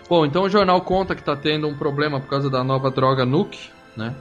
[0.09, 3.25] Bom, então o jornal conta que tá tendo um problema por causa da nova droga
[3.25, 4.13] Nuke, né?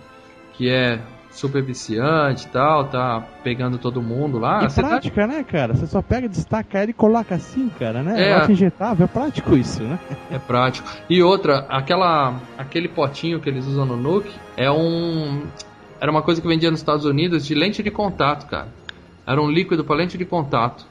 [0.54, 1.00] Que é
[1.36, 4.64] super viciante e tal, tá pegando todo mundo lá.
[4.64, 5.74] A cidade- prática, né, cara?
[5.74, 8.20] Você só pega, destaca ela e coloca assim, cara, né?
[8.20, 8.26] É.
[8.46, 8.50] É.
[8.50, 9.98] Injetável, é prático isso, né?
[10.30, 10.88] É prático.
[11.08, 15.42] E outra, aquela, aquele potinho que eles usam no Nuke é um.
[16.00, 18.68] Era uma coisa que vendia nos Estados Unidos de lente de contato, cara.
[19.26, 20.86] Era um líquido para lente de contato.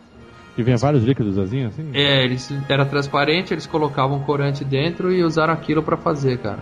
[0.57, 1.89] E vem vários líquidos assim, assim?
[1.93, 6.59] É, eles era transparente, eles colocavam corante dentro e usaram aquilo para fazer, cara.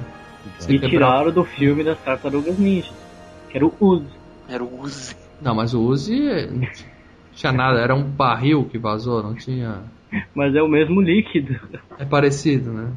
[0.68, 2.90] E tiraram do filme das Tartarugas Ninja,
[3.54, 4.08] que era o Uzi.
[4.50, 5.16] Era o Uzi.
[5.40, 6.68] Não, mas o Uzi não
[7.34, 9.84] tinha nada, era um barril que vazou, não tinha.
[10.34, 11.60] Mas é o mesmo líquido.
[12.00, 12.92] É parecido, né?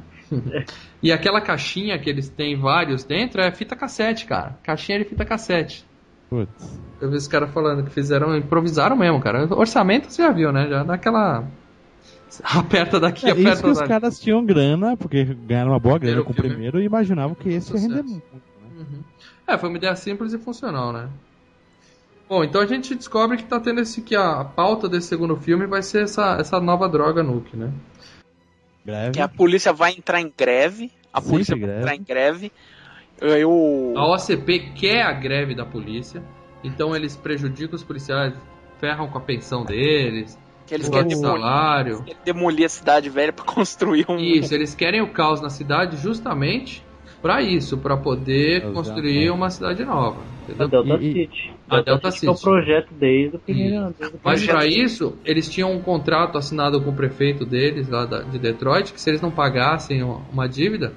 [1.02, 4.59] e aquela caixinha que eles têm vários dentro é fita cassete, cara.
[4.62, 5.84] Caixinha de fita cassete.
[6.28, 6.80] Putz.
[7.00, 9.46] Eu vi os caras falando que fizeram, improvisaram mesmo, cara.
[9.54, 10.68] Orçamento você já viu, né?
[10.68, 11.44] Já daquela.
[12.42, 16.22] Aperta daqui, É, isso aperta que os caras tinham grana, porque ganharam uma boa grana
[16.22, 18.24] Primeiro com o primeiro e imaginavam que esse ia render muito.
[19.47, 21.09] É, foi uma ideia simples e funcional, né?
[22.28, 25.66] Bom, então a gente descobre que tá tendo esse que a pauta desse segundo filme
[25.66, 27.72] vai ser essa, essa nova droga nuke, né?
[28.84, 29.12] Greve.
[29.12, 30.90] Que a polícia vai entrar em greve.
[31.12, 31.78] A Sempre polícia vai greve.
[31.80, 32.53] entrar em greve.
[33.20, 33.94] Eu.
[33.97, 36.22] A OCP quer a greve da polícia,
[36.62, 38.34] então eles prejudicam os policiais,
[38.78, 42.03] ferram com a pensão deles, Que eles o querem demolir, salário.
[42.05, 44.18] querem demolir a cidade velha pra construir um.
[44.18, 46.84] Isso, eles querem o caos na cidade justamente
[47.26, 48.72] pra isso, pra poder Exato.
[48.72, 50.18] construir uma cidade nova.
[50.48, 50.68] A Entendeu?
[50.84, 51.52] Delta E- City.
[51.68, 52.44] A Delta City que é City.
[52.44, 53.94] projeto desde o primeiro.
[53.98, 58.06] Desde o Mas pra isso, eles tinham um contrato assinado com o prefeito deles, lá
[58.06, 60.92] da- de Detroit, que se eles não pagassem uma- uma dívida,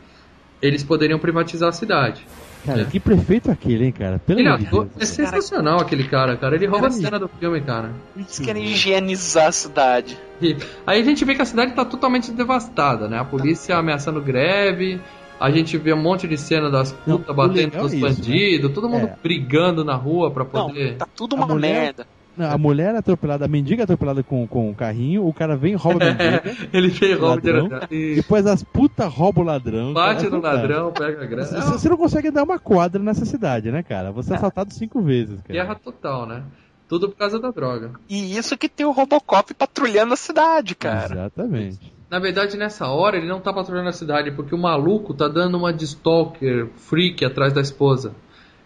[0.62, 2.26] eles poderiam privatizar a cidade.
[2.66, 2.86] Cara, É.
[2.86, 4.20] que prefeito aquele, hein, cara?
[4.20, 6.56] Pelo Ele amor de é sensacional aquele cara, cara.
[6.56, 7.92] Ele rouba a Cara, cena do filme, cara.
[8.16, 10.18] Eles querem higienizar a cidade.
[10.42, 13.18] E aí a gente vê que a cidade tá totalmente devastada, né?
[13.18, 15.00] A polícia ameaçando greve,
[15.40, 18.72] a gente vê um monte de cena das Não, putas batendo nos é isso, bandidos,
[18.74, 19.16] todo mundo É.
[19.22, 20.98] brigando na rua pra Não, poder.
[20.98, 22.08] tá tudo A uma mulher- merda.
[22.38, 25.58] Não, a mulher é atropelada, a mendiga é atropelada com, com o carrinho, o cara
[25.58, 27.80] vem e rouba a mendiga, Ele fez roubo de Ladrão.
[27.92, 29.92] e depois as puta roubam o ladrão.
[29.94, 31.42] bate no é ladrão, pega a grana.
[31.58, 34.12] É Você você não consegue dar uma quadra nessa cidade, né, cara?
[34.14, 35.54] Você é assaltado cinco vezes, cara.
[35.54, 36.44] Guerra total, né?
[36.88, 37.92] Tudo por causa da droga.
[38.10, 41.14] E isso que tem o Robocop patrulhando a cidade, cara.
[41.14, 41.94] Exatamente.
[42.10, 45.58] Na verdade, nessa hora, ele não tá patrulhando a cidade, porque o maluco tá dando
[45.58, 48.16] uma de stalker, freak, atrás da esposa.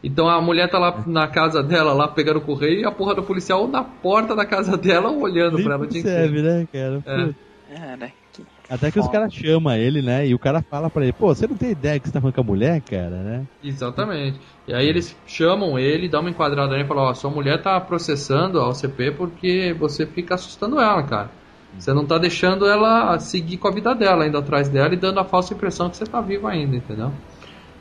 [0.03, 3.15] Então a mulher tá lá na casa dela, lá pegando o correio, e a porra
[3.15, 7.01] do policial na porta da casa dela, olhando Nem pra ela percebe, né, cara?
[7.05, 7.43] É.
[7.73, 8.11] É, né?
[8.33, 9.17] Que- Até que os Foda.
[9.19, 10.27] caras chamam ele, né?
[10.27, 12.35] E o cara fala pra ele, pô, você não tem ideia que você tá falando
[12.35, 13.45] com a mulher, cara, né?
[13.63, 14.39] Exatamente.
[14.67, 17.79] E aí eles chamam ele, dão uma enquadrada nele e falam, ó, sua mulher tá
[17.79, 21.42] processando a OCP porque você fica assustando ela, cara.
[21.77, 25.19] Você não tá deixando ela seguir com a vida dela, indo atrás dela e dando
[25.19, 27.11] a falsa impressão que você tá vivo ainda, entendeu?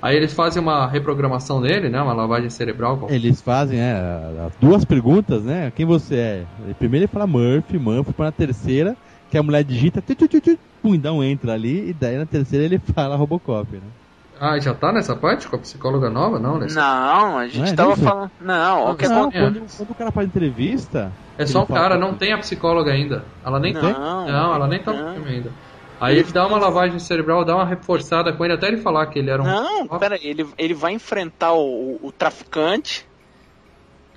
[0.01, 2.03] Aí eles fazem uma reprogramação dele, né?
[2.03, 3.07] Uma lavagem cerebral.
[3.09, 3.93] Eles fazem, é,
[4.45, 5.71] as duas perguntas, né?
[5.71, 6.47] Quem você é?
[6.77, 8.97] Primeiro ele fala Murphy, Murphy, pra na terceira,
[9.31, 10.17] que a mulher digita, tu,
[10.83, 14.02] pum, um entra ali, e daí na terceira ele fala Robocop, né?
[14.45, 16.41] Ah, já tá nessa parte com a psicóloga nova?
[16.41, 16.67] Não, né?
[16.69, 18.03] Não, a gente Não é tava isso?
[18.03, 18.31] falando.
[18.41, 19.31] Não, o que Não, é.
[19.31, 21.13] quando, quando o cara faz entrevista...
[21.39, 23.25] É só um fala- cara, não tem a psicóloga ainda.
[23.47, 23.83] Ela nem tem.
[23.83, 25.15] Não, Não, ela nem tá no não.
[25.15, 25.51] filme ainda.
[26.01, 29.21] Aí ele dá uma lavagem cerebral, dá uma reforçada com ele até ele falar que
[29.21, 29.47] ele era um.
[29.47, 33.07] Não, pera ele, ele vai enfrentar o, o traficante,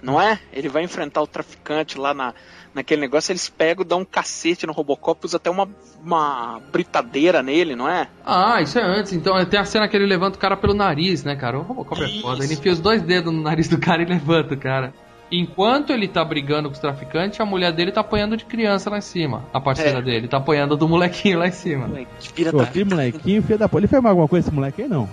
[0.01, 0.39] não é?
[0.51, 2.33] Ele vai enfrentar o traficante lá na,
[2.75, 5.67] naquele negócio, eles pegam, dão um cacete no Robocop, usa até uma,
[6.03, 8.07] uma britadeira nele, não é?
[8.25, 9.13] Ah, isso é antes.
[9.13, 11.57] Então tem a cena que ele levanta o cara pelo nariz, né, cara?
[11.57, 12.43] O Robocop é foda.
[12.43, 12.53] Ele Isso.
[12.61, 14.93] enfia os dois dedos no nariz do cara e levanta o cara.
[15.31, 18.99] Enquanto ele tá brigando com os traficantes, a mulher dele tá apanhando de criança lá
[18.99, 19.43] em cima.
[19.51, 20.01] A parceira É.
[20.01, 21.89] dele tá apanhando do molequinho lá em cima.
[22.19, 23.79] Que vira Pô, da aquele molequinho, filho da porra.
[23.81, 25.09] Ele fez mais alguma coisa esse moleque aí, não?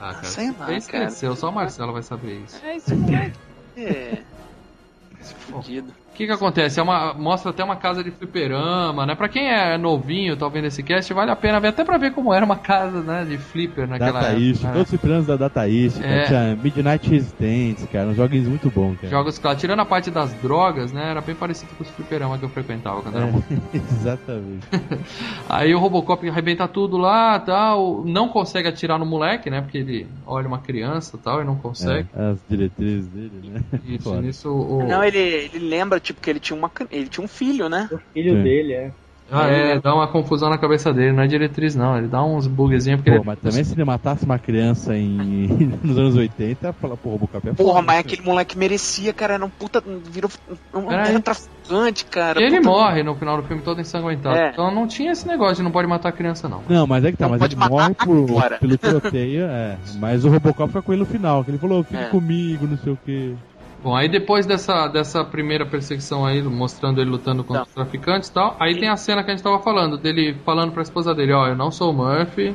[0.00, 0.24] Ah, cara.
[0.24, 1.06] Sei lá, Esse cara.
[1.06, 2.60] cresceu, só o Marcelo vai saber isso.
[2.64, 3.36] É, esse moleque
[3.76, 4.18] é.
[5.20, 5.92] Esse fudido.
[6.18, 6.80] Que que acontece?
[6.80, 9.14] É uma, mostra até uma casa de fliperama, né?
[9.14, 12.12] Pra quem é novinho, tá vendo esse cast, vale a pena ver, até pra ver
[12.12, 14.68] como era uma casa, né, de flipper naquela Data época.
[14.68, 16.00] todos os fliperamas da Data East.
[16.02, 16.24] É.
[16.24, 18.08] Tinha Midnight Resistance, cara.
[18.08, 19.08] Uns joguinhos muito bons, cara.
[19.08, 22.44] Jogos, claro, tirando a parte das drogas, né, era bem parecido com os fliperama que
[22.44, 23.54] eu frequentava quando era É, moleque.
[23.92, 24.66] exatamente.
[25.48, 30.08] Aí o Robocop arrebenta tudo lá, tal, não consegue atirar no moleque, né, porque ele
[30.26, 32.08] olha uma criança e tal e não consegue.
[32.16, 33.60] É, as diretrizes dele, né?
[33.86, 34.82] Isso, nisso o...
[34.82, 37.88] Não, ele, ele lembra, tipo, que ele tinha, uma, ele tinha um filho, né?
[37.92, 38.42] O filho Sim.
[38.42, 38.90] dele, é.
[39.30, 42.46] Ah, é, dá uma confusão na cabeça dele, não é diretriz não, ele dá uns
[42.46, 43.26] bugzinhos porque Pô, ele...
[43.26, 45.70] mas também se ele matasse uma criança em...
[45.84, 49.34] nos anos 80, fala, pô, Robocop é Porra, mas aquele moleque merecia, cara.
[49.34, 49.82] Era um puta.
[50.10, 50.30] Virou
[50.74, 52.40] um Era traficante, cara.
[52.40, 54.34] E ele puta- morre no final do filme todo ensanguentado.
[54.34, 54.48] É.
[54.48, 56.62] Então não tinha esse negócio de não pode matar criança, não.
[56.66, 58.56] Não, mas é que tá, Não mas pode ele matar morre por, agora.
[58.58, 59.76] pelo tiroteio, é.
[59.96, 62.08] Mas o Robocop fica com ele no final, que ele falou, fica É.
[62.08, 63.34] comigo, não sei o que.
[63.82, 67.66] Bom, aí depois dessa, dessa primeira perseguição aí, mostrando ele lutando contra Não.
[67.68, 70.72] os traficantes e tal, aí tem a cena que a gente tava falando, dele falando
[70.72, 72.54] pra esposa dele, ó, eu não sou o Murphy.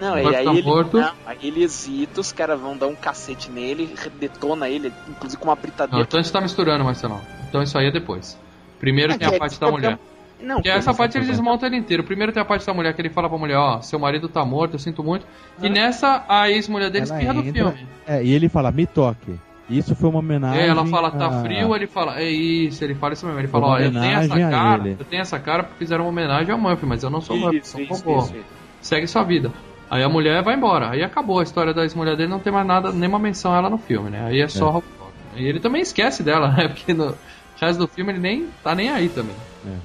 [0.00, 0.98] Não, Vai e aí ele, morto.
[0.98, 5.48] não, aí ele hesita, os caras vão dar um cacete nele, detona ele, inclusive com
[5.48, 6.04] uma Não, britadeira.
[6.04, 7.20] então a gente tá misturando, Marcelão.
[7.48, 8.38] Então isso aí é depois.
[8.78, 9.98] Primeiro Ah, tem que a é parte da mulher.
[10.38, 12.04] Não, Porque essa parte eles desmontam ele inteiro.
[12.04, 14.44] Primeiro tem a parte da mulher que ele fala pra mulher, ó, seu marido tá
[14.44, 15.24] morto, eu sinto muito.
[15.62, 17.86] E nessa, a ex-mulher dele espirra do filme.
[18.06, 19.38] É, e ele fala, me toque.
[19.68, 20.62] Isso foi uma homenagem.
[20.62, 23.40] É, ela fala, tá a- frio, ele fala, é isso, ele fala isso mesmo.
[23.40, 24.96] Ele fala, ó, eu tenho essa cara, ele.
[24.98, 27.40] eu tenho essa cara porque fizeram uma homenagem ao Murphy, mas eu não sou o
[27.40, 28.44] Murphy, Isso, sou um isso, isso, isso.
[28.80, 29.50] Segue sua vida.
[29.90, 30.90] Aí a mulher vai embora.
[30.90, 33.70] Aí acabou a história da ex-mulher dele, não tem mais nada, nenhuma menção a ela
[33.70, 34.24] no filme, né?
[34.26, 34.82] Aí é só
[35.36, 35.40] É.
[35.40, 36.68] E ele também esquece dela, né?
[36.68, 37.14] Porque no
[37.60, 39.34] resto do filme ele nem tá nem aí também.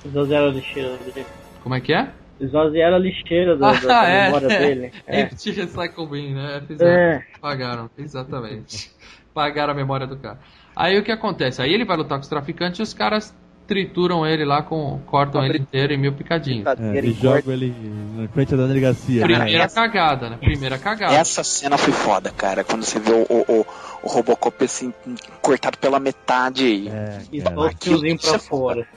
[0.05, 1.25] Esvaziaram a lixeira dele.
[1.63, 2.07] Como é que é?
[2.39, 4.91] Esvaziaram a lixeira da, da, da memória dele.
[5.07, 5.21] É.
[5.21, 6.61] Empty Recycle Bin, né?
[6.67, 6.91] Fizeram.
[6.91, 7.25] É.
[7.39, 8.91] Pagaram, exatamente.
[9.33, 10.39] Pagaram a memória do cara.
[10.75, 11.61] Aí o que acontece?
[11.61, 13.33] Aí ele vai lutar com os traficantes e os caras
[13.67, 14.99] trituram ele lá com.
[15.05, 16.65] cortam ele inteiro em mil picadinhos.
[16.67, 17.73] É, e jogam ele
[18.17, 19.21] na frente da delegacia.
[19.25, 19.35] né?
[19.35, 20.37] Primeira essa- cagada, né?
[20.37, 21.13] Primeira cagada.
[21.13, 22.63] Essa cena foi foda, cara.
[22.63, 23.65] Quando você vê o, o, o,
[24.03, 24.93] o Robocop assim,
[25.41, 26.89] cortado pela metade aí.
[26.89, 27.55] É, E cara.
[27.55, 28.87] só o fiozinho Isso pra é fora.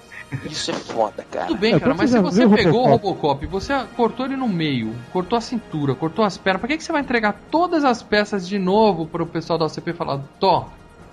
[0.45, 1.47] Isso é foda, cara.
[1.47, 3.45] Tudo bem, É, cara, mas se você pegou o Robocop?
[3.45, 6.85] E você cortou ele no meio, cortou a cintura, cortou as pernas, pra que, que
[6.85, 10.69] você vai entregar todas as peças de novo pro pessoal da OCP falar, Tó,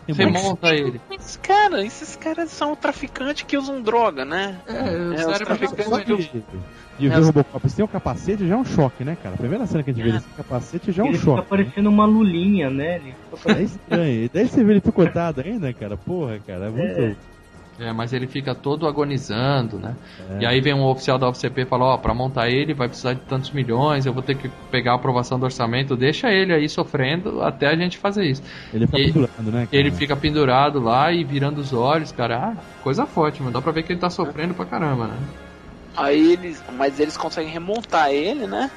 [0.08, 1.00] remonta ele?
[1.12, 4.60] Esses caras, esses caras são traficantes que usam droga, né?
[4.68, 5.86] É, o É, os traficantes.
[5.86, 9.36] Só de, ver o Robocop sem o capacete já é um choque, né, cara?
[9.36, 11.32] A primeira cena que a gente vê ele sem capacete já é um Ele fica
[11.32, 11.48] choque.
[11.48, 12.98] parecendo uma lulinha, né?
[12.98, 14.24] Ele fica É estranho.
[14.26, 15.98] E daí você vê ele picotado ainda, cara.
[15.98, 16.68] Porra, cara.
[16.68, 17.00] É muito.
[17.00, 17.16] É,
[17.94, 19.96] mas ele fica todo agonizando, né?
[20.40, 20.44] É.
[20.44, 23.14] E aí vem um oficial da OCP e fala, ó, pra montar ele vai precisar
[23.14, 26.68] de tantos milhões, eu vou ter que pegar a aprovação do orçamento, deixa ele aí
[26.68, 28.42] sofrendo até a gente fazer isso.
[28.74, 29.66] Ele fica E- pendurando, né?
[29.66, 29.70] Cara?
[29.72, 32.38] Ele fica pendurado lá e virando os olhos, cara.
[32.38, 33.54] Ah, coisa forte, mano.
[33.54, 35.18] Dá pra ver que ele tá sofrendo pra caramba, né?
[35.96, 36.62] Aí eles.
[36.78, 38.70] Mas eles conseguem remontar ele, né?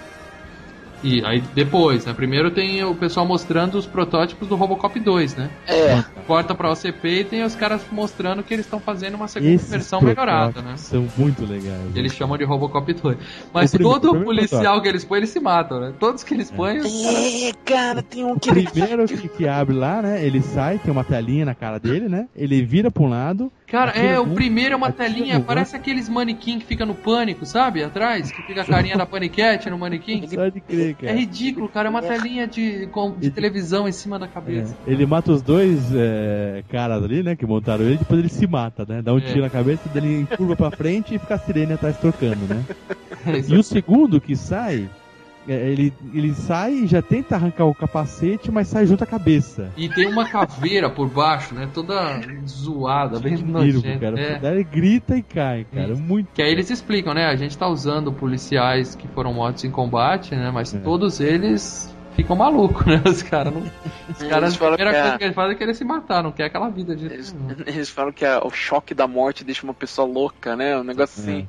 [1.05, 2.15] E aí depois, né?
[2.15, 5.51] Primeiro tem o pessoal mostrando os protótipos do Robocop 2, né?
[5.69, 6.03] É.
[6.27, 9.71] Corta pra OCP e tem os caras mostrando que eles estão fazendo uma segunda Esses
[9.71, 10.77] versão melhorada, né?
[10.79, 11.95] São muito legais.
[11.95, 13.19] Eles chamam de Robocop 2.
[13.53, 14.83] Mas O todo o primeiro policial protótipo.
[14.83, 15.93] que eles põem, eles se matam, né?
[16.01, 16.79] Todos que eles põem.
[16.79, 18.63] os- É, cara, tem um O que ele.
[18.71, 20.25] primeiro que, que abre lá, né?
[20.25, 22.27] Ele sai, tem uma telinha na cara dele, né?
[22.35, 23.53] Ele vira pra um lado.
[23.75, 27.45] Cara, atira é, o primeiro é uma telinha, parece aqueles manequim que fica no pânico,
[27.45, 27.83] sabe?
[27.83, 30.21] Atrás, que fica a carinha da paniquete no manequim.
[30.69, 31.89] Crer, É ridículo, cara.
[31.89, 34.77] É uma telinha de, com- de Ele- televisão em cima da cabeça.
[34.87, 37.35] É, Ele mata os dois é, caras ali, né?
[37.35, 39.03] Que montaram ele, depois ele se mata, né?
[39.03, 39.23] Dá um É.
[39.23, 42.63] tiro na cabeça, ele curva pra frente e fica a sirene atrás trocando, né?
[43.27, 43.39] É.
[43.49, 45.04] E o segundo que sai, é,
[45.47, 49.71] ele, ele sai e já tenta arrancar o capacete, mas sai junto a cabeça.
[49.77, 51.69] E tem uma caveira por baixo, né?
[51.73, 53.99] Toda zoada, bem nojenta.
[53.99, 54.21] cara.
[54.21, 54.39] É.
[54.39, 55.93] Daí ele grita e cai, cara.
[55.93, 56.03] Isso.
[56.03, 56.29] Muito.
[56.33, 57.27] Que aí eles explicam, né?
[57.27, 60.51] A gente tá usando policiais que foram mortos em combate, né?
[60.53, 60.79] Mas É.
[60.79, 63.03] todos eles ficam malucos, né?
[63.05, 63.61] Os caras não.
[63.63, 65.85] Os Eles caras, a falam primeira que coisa é- que eles fazem é querer se
[65.85, 67.07] matar, não quer aquela vida de.
[67.07, 70.79] Eles, eles falam que a- o choque da morte deixa uma pessoa louca, né?
[70.79, 71.49] Um negócio assim.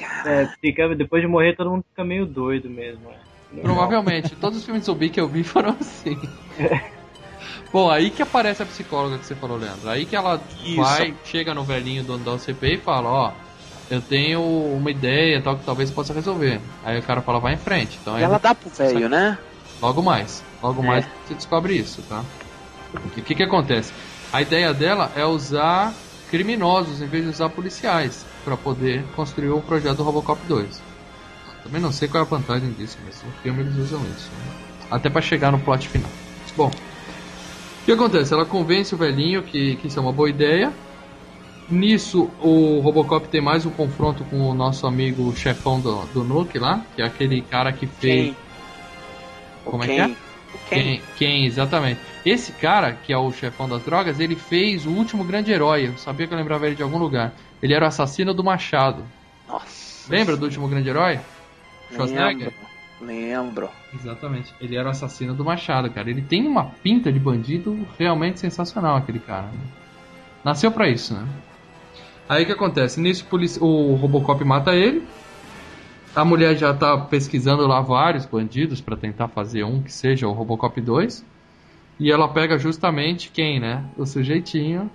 [0.00, 3.10] Cara, É, fica, depois de morrer todo mundo fica meio doido mesmo.
[3.10, 3.60] é.
[3.60, 6.16] Provavelmente, todos os filmes de zumbi que eu vi foram assim.
[7.72, 9.88] Bom, aí que aparece a psicóloga que você falou, Leandro.
[9.88, 10.76] Aí que ela Isso.
[10.76, 13.32] vai, chega no velhinho dono da OCP e fala, ó,
[13.90, 16.60] eu tenho uma ideia tal que talvez possa resolver.
[16.84, 17.98] Aí o cara fala, vai em frente.
[18.00, 19.38] Então aí ela dá pro velho, né?
[19.80, 20.44] Logo mais.
[20.62, 20.86] Logo É.
[20.86, 22.24] mais você descobre isso, tá?
[22.94, 23.92] O que, que acontece?
[24.32, 25.94] A ideia dela é usar
[26.30, 30.82] criminosos em vez de usar policiais para poder construir o projeto do Robocop 2.
[31.62, 34.30] Também não sei qual é a vantagem disso, mas no filme eles usam isso.
[34.30, 34.52] né?
[34.90, 36.10] Até para chegar no plot final.
[36.56, 38.32] Bom, o que acontece?
[38.32, 40.72] Ela convence o velhinho que, que isso é uma boa ideia.
[41.68, 46.58] Nisso, o Robocop tem mais um confronto com o nosso amigo chefão do, do Nuke
[46.58, 48.34] lá, que é aquele cara que fez.
[49.64, 50.16] Como é que é?
[50.68, 52.00] Quem, quem, exatamente.
[52.26, 55.86] Esse cara, que é o chefão das drogas, ele fez o último grande herói.
[55.86, 57.32] Eu sabia que eu lembrava ele de algum lugar.
[57.62, 59.04] Ele era o assassino do Machado.
[59.48, 60.10] Nossa.
[60.10, 61.20] Lembra do último grande herói?
[61.92, 62.52] Schwarzenegger?
[63.00, 63.68] Lembro.
[63.94, 64.54] Exatamente.
[64.60, 66.10] Ele era o assassino do Machado, cara.
[66.10, 69.46] Ele tem uma pinta de bandido realmente sensacional, aquele cara.
[69.46, 69.58] né?
[70.44, 71.26] Nasceu pra isso, né?
[72.28, 73.00] Aí o que acontece?
[73.00, 73.26] Nisso
[73.60, 75.02] o Robocop mata ele.
[76.14, 80.32] A mulher já tá pesquisando lá vários bandidos pra tentar fazer um que seja o
[80.32, 81.24] Robocop 2.
[81.98, 83.84] E ela pega justamente quem, né?
[83.96, 84.90] O sujeitinho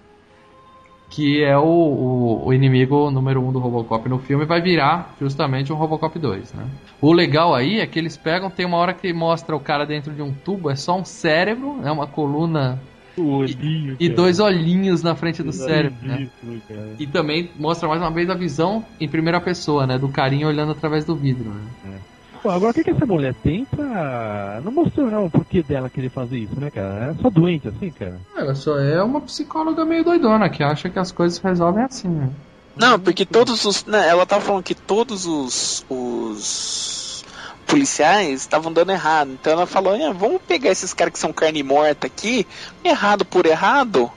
[1.15, 5.71] que é o, o, o inimigo número um do Robocop no filme, vai virar justamente
[5.71, 6.67] um Robocop 2, né?
[6.99, 10.11] O legal aí é que eles pegam, tem uma hora que mostra o cara dentro
[10.11, 12.81] de um tubo, é só um cérebro, é uma coluna
[13.17, 13.95] olhinho.
[13.97, 14.15] e cara.
[14.17, 16.27] dois olhinhos na frente do cérebro, né?
[16.67, 16.89] cara.
[16.99, 19.97] E também mostra mais uma vez a visão em primeira pessoa, né?
[19.97, 21.99] Do carinha olhando através do vidro, né?
[22.45, 24.61] Pô, agora o que, que essa mulher tem pra.
[24.63, 27.15] Não mostrou não o porquê dela querer fazer isso, né, cara?
[27.17, 28.19] É só doente assim, cara.
[28.37, 32.07] Ela só é uma psicóloga meio doidona, que acha que as coisas se resolvem assim,
[32.07, 32.29] né?
[32.75, 33.83] Não, porque todos os.
[33.85, 35.83] né, ela tava falando que todos os.
[35.89, 37.25] os
[37.65, 39.31] policiais estavam dando errado.
[39.31, 42.45] Então ela falou: "Ah, vamos pegar esses caras que são carne morta aqui,
[42.83, 44.11] errado por errado.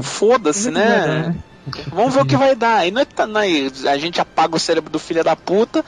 [0.00, 1.34] Foda-se, né?
[1.92, 2.86] Vamos ver o que vai dar.
[2.86, 5.34] E não é que tá, não é- a gente apaga o cérebro do filho da
[5.36, 5.84] puta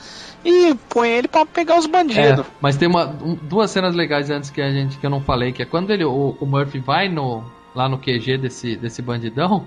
[0.47, 2.39] e põe ele pra pegar os bandidos.
[2.39, 5.19] É, mas tem uma, um- duas cenas legais antes que a gente que eu não
[5.21, 7.43] falei, que é quando ele, o, o Murphy vai no,
[7.75, 9.65] lá no QG desse, desse bandidão,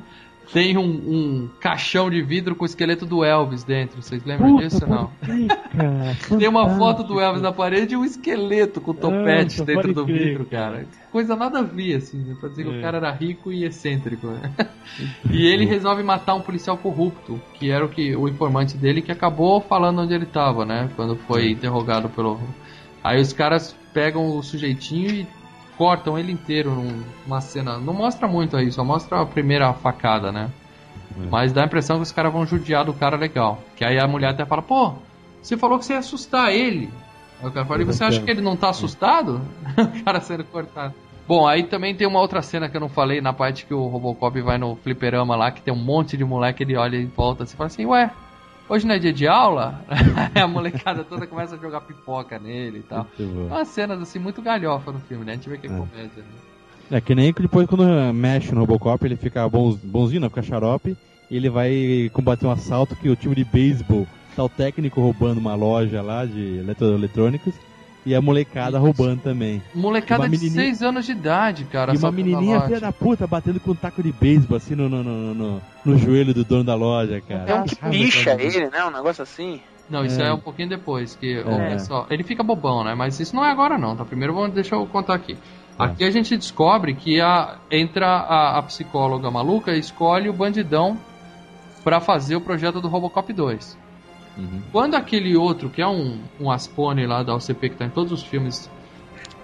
[0.52, 4.02] tem um, um caixão de vidro com o esqueleto do Elvis dentro.
[4.02, 5.10] Vocês lembram disso ou não?
[5.76, 6.38] cara.
[6.38, 10.18] Tem uma foto do Elvis na parede e um esqueleto com topete dentro do crer.
[10.18, 10.86] vidro, cara.
[11.12, 12.36] Coisa nada a ver, assim, né?
[12.38, 12.78] pra dizer que É.
[12.78, 14.26] o cara era rico e excêntrico.
[14.26, 14.52] Né?
[15.30, 19.12] e ele resolve matar um policial corrupto, que era o que o informante dele, que
[19.12, 20.90] acabou falando onde ele tava, né?
[20.96, 22.40] Quando foi interrogado pelo.
[23.02, 25.26] Aí os caras pegam o sujeitinho e
[25.80, 26.76] cortam ele inteiro
[27.26, 27.78] numa cena.
[27.78, 30.50] Não mostra muito aí, só mostra a primeira facada, né?
[31.30, 33.58] Mas dá a impressão que os caras vão judiar do cara legal.
[33.76, 34.92] Que aí a mulher até fala, pô,
[35.40, 36.90] você falou que você ia assustar ele.
[37.40, 39.40] Aí o cara fala, e você acha que ele não tá assustado?
[39.72, 40.92] o cara sendo cortado.
[41.26, 43.86] Bom, aí também tem uma outra cena que eu não falei, na parte que o
[43.86, 47.44] Robocop vai no fliperama lá, que tem um monte de moleque, ele olha em volta
[47.44, 48.10] assim e fala assim, ué,
[48.70, 49.84] hoje não é dia de aula?
[50.34, 53.06] a molecada toda começa a jogar pipoca nele e tal.
[53.18, 55.32] Umas cenas assim muito galhofa no filme, né?
[55.32, 55.72] A gente vê que é, É.
[55.76, 56.24] comédia, né?
[56.92, 60.42] É que nem que depois quando mexe no Robocop, ele fica bons, bonzinho, não fica
[60.42, 60.96] xarope,
[61.30, 65.38] e ele vai combater um assalto que o time de beisebol tá o técnico roubando
[65.38, 67.54] uma loja lá de eletroeletrônicos
[68.06, 69.62] e a molecada roubando também.
[69.74, 71.94] Molecada de menininha- 6 anos de idade, cara.
[71.94, 75.02] e uma menininha filha da puta batendo com um taco de beisebol assim no, no,
[75.02, 77.44] no, no, no joelho do dono da loja, cara.
[77.50, 78.84] É um que picha ele, né?
[78.84, 79.60] Um negócio assim.
[79.88, 80.28] Não, isso É.
[80.28, 80.32] é.
[80.32, 81.70] um pouquinho depois, que É.
[81.70, 82.94] pessoal- ele fica bobão, né?
[82.94, 84.04] Mas isso não é agora não, tá?
[84.04, 85.36] Primeiro vamos deixa eu contar aqui.
[85.76, 85.84] Tá.
[85.86, 90.96] Aqui a gente descobre que a, entra a, a psicóloga maluca e escolhe o bandidão
[91.82, 93.76] pra fazer o projeto do Robocop 2.
[94.36, 94.62] Uhum.
[94.72, 98.12] Quando aquele outro, que é um, um Aspone lá da OCP que tá em todos
[98.12, 98.70] os filmes,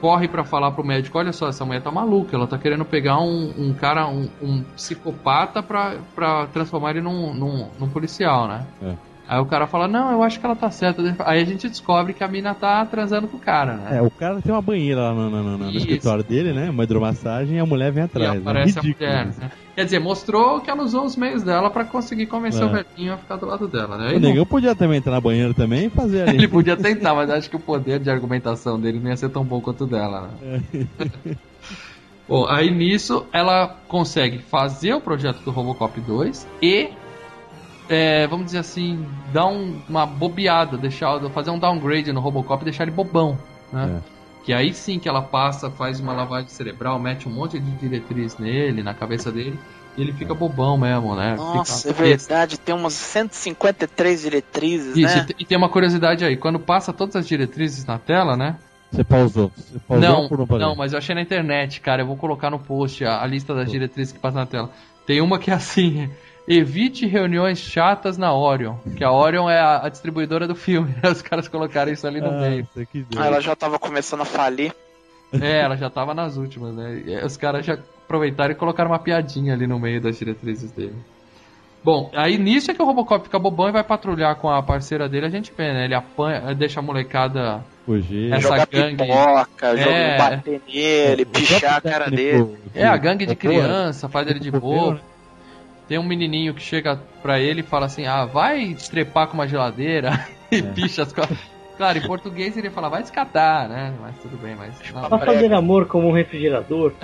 [0.00, 3.18] corre pra falar pro médico, olha só, essa mulher tá maluca, ela tá querendo pegar
[3.18, 8.66] um, um cara, um, um psicopata pra, pra transformar ele num, num, num policial, né?
[8.82, 8.94] É.
[9.28, 11.02] Aí o cara fala, não, eu acho que ela tá certa.
[11.24, 13.98] Aí a gente descobre que a mina tá transando com o cara, né?
[13.98, 16.70] É, o cara tem uma banheira lá no, no- no- no escritório dele, né?
[16.70, 18.34] Uma hidromassagem e a mulher vem e atrás.
[18.34, 18.38] né?
[18.38, 19.08] aparece Ridículo.
[19.10, 19.50] a mulher, né?
[19.74, 22.66] Quer dizer, mostrou que ela usou os meios dela pra conseguir convencer É.
[22.66, 24.10] o velhinho a ficar do lado dela, né?
[24.10, 26.36] O não- negão podia também entrar na banheira também e fazer ali.
[26.38, 29.42] ele podia tentar, mas acho que o poder de argumentação dele não ia ser tão
[29.44, 30.60] bom quanto o dela, né?
[32.28, 36.88] Bom, aí nisso ela consegue fazer o projeto do Robocop 2 e,
[37.88, 42.64] é, vamos dizer assim, dar um- uma bobeada, deixar, fazer um downgrade no Robocop e
[42.64, 43.38] deixar ele bobão,
[43.72, 44.00] né?
[44.02, 44.16] É.
[44.44, 48.38] Que aí sim que ela passa, faz uma lavagem cerebral, mete um monte de diretriz
[48.38, 49.58] nele, na cabeça dele,
[49.96, 51.34] e ele fica bobão mesmo, né?
[51.36, 52.56] Nossa, é fica verdade.
[52.58, 55.22] Tem umas 153 diretrizes, Isso, né?
[55.22, 58.56] e te- e tem uma curiosidade aí, quando passa todas as diretrizes na tela, né?
[58.92, 59.50] Você pausou.
[59.56, 60.68] Você pausou Não, por não pausar?
[60.68, 62.02] não, mas eu achei na internet, cara.
[62.02, 64.70] Eu vou colocar no post a, a lista das diretrizes que passa na tela.
[65.04, 66.08] Tem uma que é assim:
[66.48, 68.74] evite reuniões chatas na Orion.
[68.96, 70.94] Que a Orion é a, a distribuidora do filme.
[71.02, 71.10] né?
[71.10, 72.66] Os caras colocaram isso ali no meio.
[72.74, 74.72] Nossa, que Ah, ela já tava começando a falir.
[75.40, 77.02] É, ela já tava nas últimas, né?
[77.04, 80.94] E os caras já aproveitaram e colocaram uma piadinha ali no meio das diretrizes dele.
[81.82, 85.08] Bom, aí nisso é que o Robocop fica bobão e vai patrulhar com a parceira
[85.08, 85.84] dele, a gente vê, né?
[85.84, 87.64] Ele apanha, deixa a molecada.
[87.84, 88.32] Fugir.
[88.32, 89.76] Essa jogar gangue- pipoca, É.
[89.76, 92.56] jogar, bater nele, O pichar a cara dele.
[92.74, 95.00] É, a gangue de criança, faz ele de roubou, bobo.
[95.88, 99.46] Tem um menininho que chega pra ele e fala assim: ah, vai trepar com uma
[99.46, 101.38] geladeira e picha as costas.
[101.76, 103.94] Claro, em português ele fala, vai descatar, né?
[104.00, 104.74] Mas tudo bem, mas.
[104.92, 106.92] Não, Pra fazer amor como um refrigerador.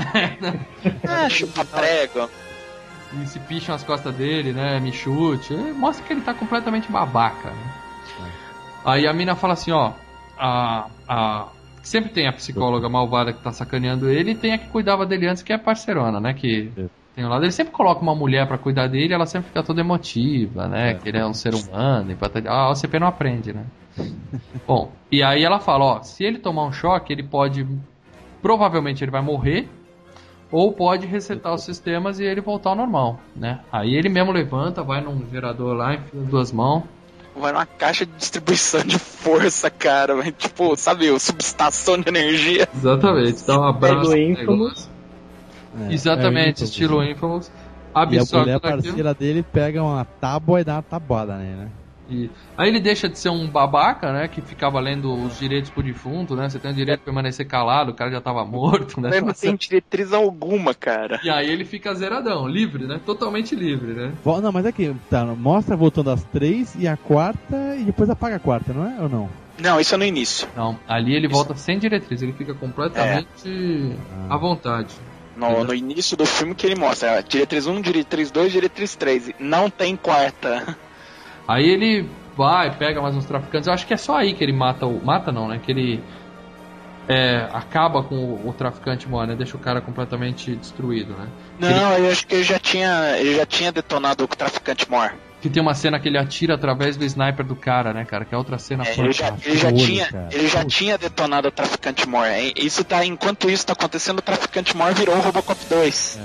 [1.07, 2.29] Ah, chupa prego.
[3.23, 4.81] e se picham as costas dele, né?
[4.81, 5.55] Me chute.
[5.55, 7.51] É, Mostra que ele tá completamente babaca.
[7.51, 7.73] Né?
[8.85, 9.93] Aí a mina fala assim, ó.
[10.39, 11.49] A, a,
[11.83, 15.29] sempre tem a psicóloga malvada que tá sacaneando ele e tem a que cuidava dele
[15.29, 16.33] antes, que é a parcerona, né?
[16.33, 17.02] Que É.
[17.15, 17.45] tem um lado.
[17.45, 20.95] Ele sempre coloca uma mulher pra cuidar dele ela sempre fica toda emotiva, né?
[20.95, 22.11] Que ele é um ser humano.
[22.11, 23.65] E patati- ah, a OCP não aprende, né?
[24.67, 27.67] Bom, e aí ela fala, ó, se ele tomar um choque, ele pode.
[28.41, 29.69] Provavelmente ele vai morrer.
[30.51, 33.61] Ou pode resetar os sistemas e ele voltar ao normal, né?
[33.73, 36.83] Aí ele mesmo levanta, vai num gerador lá, enfia as duas mãos.
[37.35, 40.15] Vai numa caixa de distribuição de força, cara.
[40.15, 42.69] vai, Tipo, sabe, o subestação de energia.
[42.75, 44.11] Exatamente, dá um abraço.
[44.11, 44.59] no Infamous.
[44.61, 44.92] negócio.
[45.81, 47.49] É, Exatamente, é, estilo Infamous.
[47.49, 48.83] E a Absorve mulher tudo aquilo.
[48.85, 51.69] parceira dele pega uma tábua e dá uma tabuada nele, né?
[52.11, 54.29] E aí ele deixa de ser um babaca, né?
[54.29, 56.49] Que ficava lendo os direitos pro defunto, né?
[56.49, 59.21] Você tem o direito de permanecer calado, o cara já tava morto, né?
[59.21, 61.21] Não tem diretriz alguma, cara.
[61.23, 63.01] E aí ele fica zeradão, livre, né?
[63.05, 64.13] Totalmente livre, né?
[64.25, 68.37] Não, mas é que tá, mostra voltando às três e a quarta e depois apaga
[68.37, 69.01] a quarta, não é?
[69.01, 69.29] Ou não?
[69.59, 70.49] Não, isso é no início.
[70.57, 73.97] Não, ali ele volta sem diretriz, ele fica completamente
[74.29, 74.95] à vontade.
[75.37, 77.09] No, no início do filme que ele mostra.
[77.11, 79.31] é, Diretriz 1, diretriz 2, diretriz 3.
[79.39, 80.77] Não tem quarta.
[81.49, 83.67] Aí ele vai, pega mais uns traficantes.
[83.67, 85.05] Eu acho que é só aí que ele mata o.
[85.05, 85.61] Mata não, né?
[85.63, 86.03] Que ele
[87.09, 89.37] é, acaba com o, o traficante mano, né?
[89.37, 91.29] Deixa o cara completamente destruído, né?
[91.59, 95.13] Não, eu acho que ele já tinha, ele já tinha detonado o traficante mor.
[95.43, 98.25] Que tem uma cena que ele atira através do sniper do cara, né, cara?
[98.25, 100.29] Que é outra cena É, ele já, ele já olho, tinha, cara.
[100.31, 102.25] ele já tinha detonado o traficante mor.
[102.25, 106.21] É, Isso tá, enquanto isso tá acontecendo, o traficante mor virou o Robocop 2.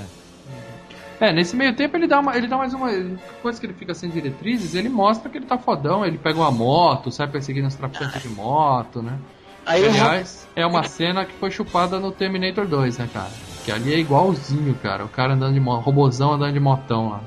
[1.20, 2.92] É, nesse meio tempo ele dá, uma, ele dá mais uma.
[2.92, 6.06] Depois que ele fica sem diretrizes, ele mostra que ele tá fodão.
[6.06, 9.18] Ele pega uma moto, sai perseguindo os traficantes de moto, né?
[9.66, 13.30] Aí eu Aliás, é uma cena que foi chupada no Terminator 2, né, cara?
[13.64, 15.04] Que ali é igualzinho, cara.
[15.04, 17.20] O cara andando de moto, robozão andando de motão lá.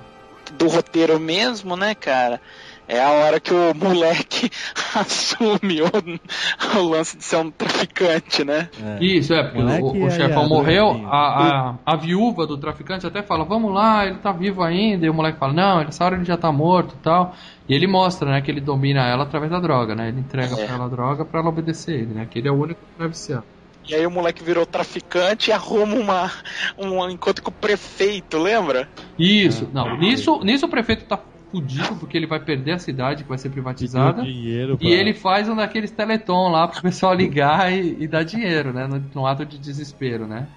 [0.62, 2.40] Do roteiro mesmo, né, cara?
[2.88, 4.50] É a hora que o moleque
[4.96, 8.70] assume o, o lance de ser um traficante, né?
[9.00, 11.10] Isso, é, porque Moleque o, o e chefão morreu, Adolescente.
[11.10, 15.10] a, a, a viúva do traficante até fala, vamos lá, ele tá vivo ainda, e
[15.10, 17.34] o moleque fala, não, nessa hora ele já tá morto e tal.
[17.70, 20.10] E ele mostra, né, que ele domina ela através da droga, né?
[20.10, 20.66] Ele entrega É.
[20.66, 22.28] pra ela a droga pra ela obedecer ele, né?
[22.30, 23.42] Que ele é o único que deve ser.
[23.88, 26.32] E aí o moleque virou traficante e arruma uma,
[26.78, 28.88] um encontro com o prefeito, lembra?
[29.18, 31.20] Isso, não, nisso, nisso o prefeito tá
[31.52, 34.24] fudido, porque ele vai perder a cidade que vai ser privatizada.
[34.24, 34.78] Dinheiro.
[34.80, 38.88] E ele faz um daqueles teleton lá pro pessoal ligar e, e dar dinheiro, né?
[38.88, 40.48] No, no ato de desespero, né?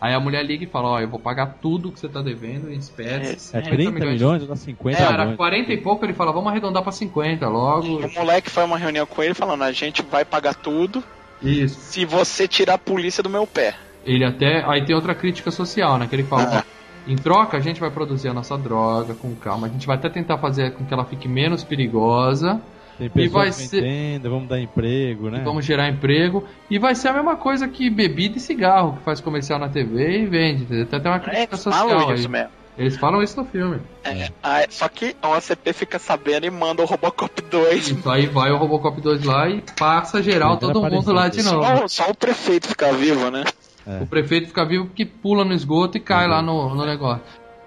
[0.00, 2.70] Aí a mulher liga e fala, ó, eu vou pagar tudo que você tá devendo
[2.70, 3.52] em espécies.
[3.52, 5.36] É 50 30 milhões, dá 50 É, era milhões.
[5.36, 8.06] 40 e pouco, ele fala, vamos arredondar pra 50 logo.
[8.06, 11.02] O moleque foi a uma reunião com ele falando, a gente vai pagar tudo
[11.42, 11.78] Isso.
[11.80, 13.74] se você tirar a polícia do meu pé.
[14.04, 14.64] Ele até.
[14.66, 16.06] Aí tem outra crítica social, né?
[16.06, 19.66] Que ele fala, ó, em troca a gente vai produzir a nossa droga com calma.
[19.66, 22.60] A gente vai até tentar fazer com que ela fique menos perigosa.
[22.96, 25.40] Tem E pessoas vai ser- vendendo, vamos dar emprego, né?
[25.44, 26.44] Vamos gerar emprego.
[26.68, 30.22] E vai ser a mesma coisa que bebida e cigarro, que faz comercial na TV
[30.22, 30.62] e vende.
[30.64, 30.86] entendeu?
[30.86, 32.14] Tem até uma É, crítica eles social falam aí.
[32.16, 32.50] isso mesmo.
[32.78, 33.80] Eles falam isso no filme.
[34.04, 37.88] É, aí- só que a OCP fica sabendo e manda o Robocop 2.
[37.88, 41.42] Isso aí vai o Robocop 2 lá e passa geral Ele todo mundo lá de
[41.42, 41.62] novo.
[41.64, 43.44] Só, só o prefeito fica vivo, né?
[43.86, 44.02] É.
[44.02, 47.22] O prefeito fica vivo porque pula no esgoto e cai lá no, no negócio.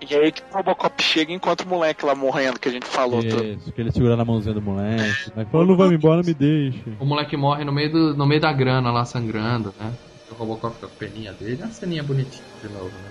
[0.09, 2.87] E aí que o Robocop chega e encontra o moleque lá morrendo, que a gente
[2.87, 3.21] falou.
[3.21, 3.43] tudo.
[3.43, 5.31] Isso, que ele segura na mãozinha do moleque.
[5.35, 6.81] Mas falou, não vai me embora, me deixe.
[6.99, 9.91] O moleque morre no meio, do, no meio da grana lá sangrando, né?
[10.31, 13.10] O Robocop fica com a peninha dele, uma ceninha bonitinha de novo, né?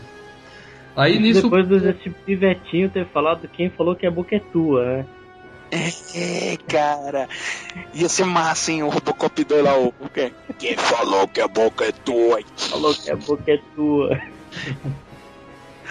[0.97, 1.43] Aí nisso.
[1.43, 5.07] Depois do desse pivetinho ter falado, quem falou que a boca é tua, né?
[5.73, 7.29] É, cara.
[7.95, 8.83] Ia ser massa, hein?
[8.83, 10.33] O Robocop 2 lá, o, quê?
[10.59, 12.41] Quem falou que a boca é tua?
[12.57, 14.21] Falou que a boca é tua.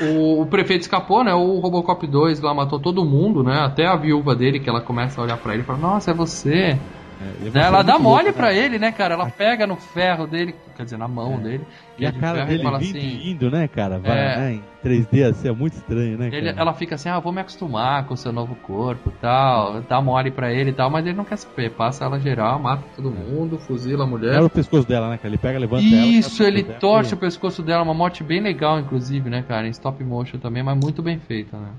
[0.01, 1.33] O, o prefeito escapou, né?
[1.33, 3.59] O Robocop 2 lá matou todo mundo, né?
[3.59, 6.13] Até a viúva dele, que ela começa a olhar pra ele e fala, nossa, é
[6.13, 6.77] você.
[7.21, 7.61] É, Né?
[7.61, 8.57] Ela é dá mole louco, pra né?
[8.57, 9.13] ele, né, cara?
[9.13, 11.65] Ela pega no ferro dele, quer dizer, na mão dele.
[11.97, 12.97] E a cara dele fala assim.
[12.97, 13.99] e indo, né, cara?
[13.99, 14.37] Vai, É.
[14.37, 14.53] né?
[14.53, 18.05] Em 3D assim, é muito estranho, né, Ele, ela fica assim, ah, vou me acostumar
[18.05, 21.25] com o seu novo corpo tal, dá mole pra ele e tal, mas ele não
[21.25, 24.35] quer saber, passa ela geral, mata todo mundo, fuzila a mulher.
[24.35, 25.27] Era o pescoço dela, né, cara?
[25.27, 26.05] Ele pega, levanta ela...
[26.05, 29.67] Isso, quebra o ele torce o pescoço dela, uma morte bem legal, inclusive, né, cara,
[29.67, 31.69] em stop motion também, mas muito bem feita, né.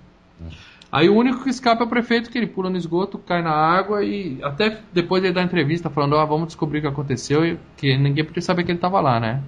[0.92, 3.52] Aí o único que escapa é o prefeito, que ele pula no esgoto, cai na
[3.52, 7.58] água e até depois ele dá entrevista falando, ah, vamos descobrir o que aconteceu, e
[7.76, 9.40] que ninguém podia saber que ele tava lá, né.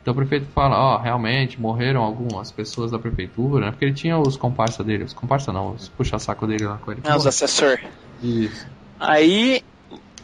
[0.00, 3.70] Então o prefeito fala, ó, realmente morreram algumas pessoas da prefeitura, né?
[3.72, 7.00] Porque ele tinha os comparsa dele, os comparsa não, os puxa-saco dele lá com ele.
[7.04, 7.80] Ah, os assessor.
[8.22, 8.68] Isso.
[9.00, 9.64] Aí.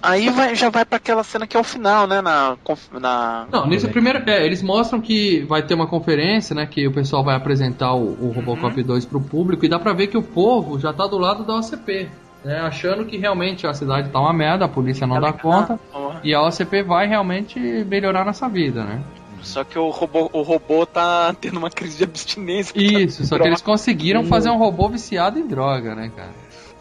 [0.03, 2.20] Aí vai, já vai pra aquela cena que é o final, né?
[2.20, 2.57] Na.
[3.01, 3.47] na...
[3.51, 4.23] Não, nesse primeiro.
[4.29, 6.66] É, eles mostram que vai ter uma conferência, né?
[6.66, 10.09] Que o pessoal vai apresentar o, o Robocop 2 pro público e dá pra ver
[10.09, 12.09] que o povo já tá do lado da OCP.
[12.45, 15.79] Né, achando que realmente a cidade tá uma merda, a polícia não dá conta
[16.24, 19.01] e a OCP vai realmente melhorar nossa vida, né?
[19.43, 22.73] Só que o robô, o robô tá tendo uma crise de abstinência.
[22.77, 26.31] Isso, só que eles conseguiram fazer um robô viciado em droga, né, cara?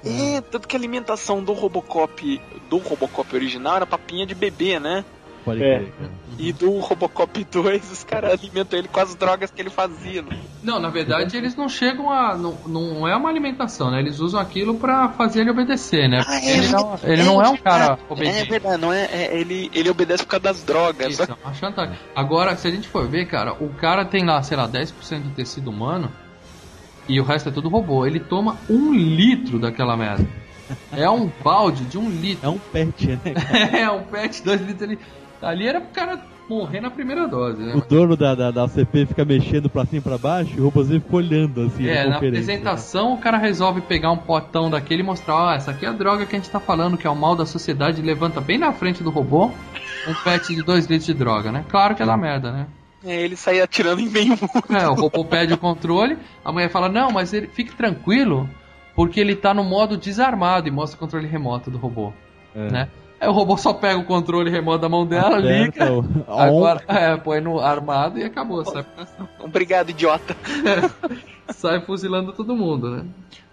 [0.03, 5.05] É, tanto que a alimentação do Robocop, do Robocop original era papinha de bebê, né?
[5.45, 5.77] Pode É.
[5.79, 6.11] crer, cara.
[6.37, 10.21] E do Robocop 2, os caras alimentam ele com as drogas que ele fazia.
[10.21, 10.37] né?
[10.61, 12.37] Não, na verdade eles não chegam a.
[12.37, 13.99] Não, não é uma alimentação, né?
[13.99, 16.23] Eles usam aquilo pra fazer ele obedecer, né?
[16.23, 18.49] Porque ele não, ele não é um cara É obediente.
[18.51, 21.13] verdade, não é, é- ele, ele obedece por causa das drogas.
[21.13, 21.97] Isso, é uma chantagem.
[22.15, 25.29] Agora, se a gente for ver, cara, o cara tem lá, sei lá, 10% de
[25.31, 26.11] tecido humano
[27.07, 28.05] e o resto é tudo robô.
[28.05, 30.25] Ele toma um litro daquela merda.
[30.91, 32.45] É um balde de um litro.
[32.45, 33.33] É um pet, né?
[33.81, 34.99] É, um pet, dois litros ali.
[35.41, 37.73] Ali era pro cara morrer na primeira dose, né?
[37.75, 40.65] O dono da, da, da CP fica mexendo pra cima e pra baixo e o
[40.65, 45.01] robôzinho fica olhando assim É, na na apresentação o cara resolve pegar um potão daquele
[45.01, 47.09] e mostrar, ó, essa aqui é a droga que a gente tá falando, que é
[47.09, 49.49] o mal da sociedade, levanta bem na frente do robô
[50.07, 51.63] um pet de 2 litros de droga, né?
[51.69, 52.67] Claro que é da merda, né?
[53.03, 54.63] É, ele saía atirando em meio mundo.
[54.69, 58.49] É, o robô pede o controle, a mulher fala, não, mas ele fique tranquilo,
[58.95, 62.13] porque ele tá no modo desarmado e mostra o controle remoto do robô,
[62.55, 62.69] É.
[62.71, 62.87] né?
[63.19, 67.15] Aí o robô só pega o controle remoto da mão dela, liga, Aperta agora é,
[67.17, 68.85] põe no armado e acabou, caçar.
[69.39, 70.35] Obrigado, idiota.
[71.53, 73.05] sai fuzilando todo mundo, né?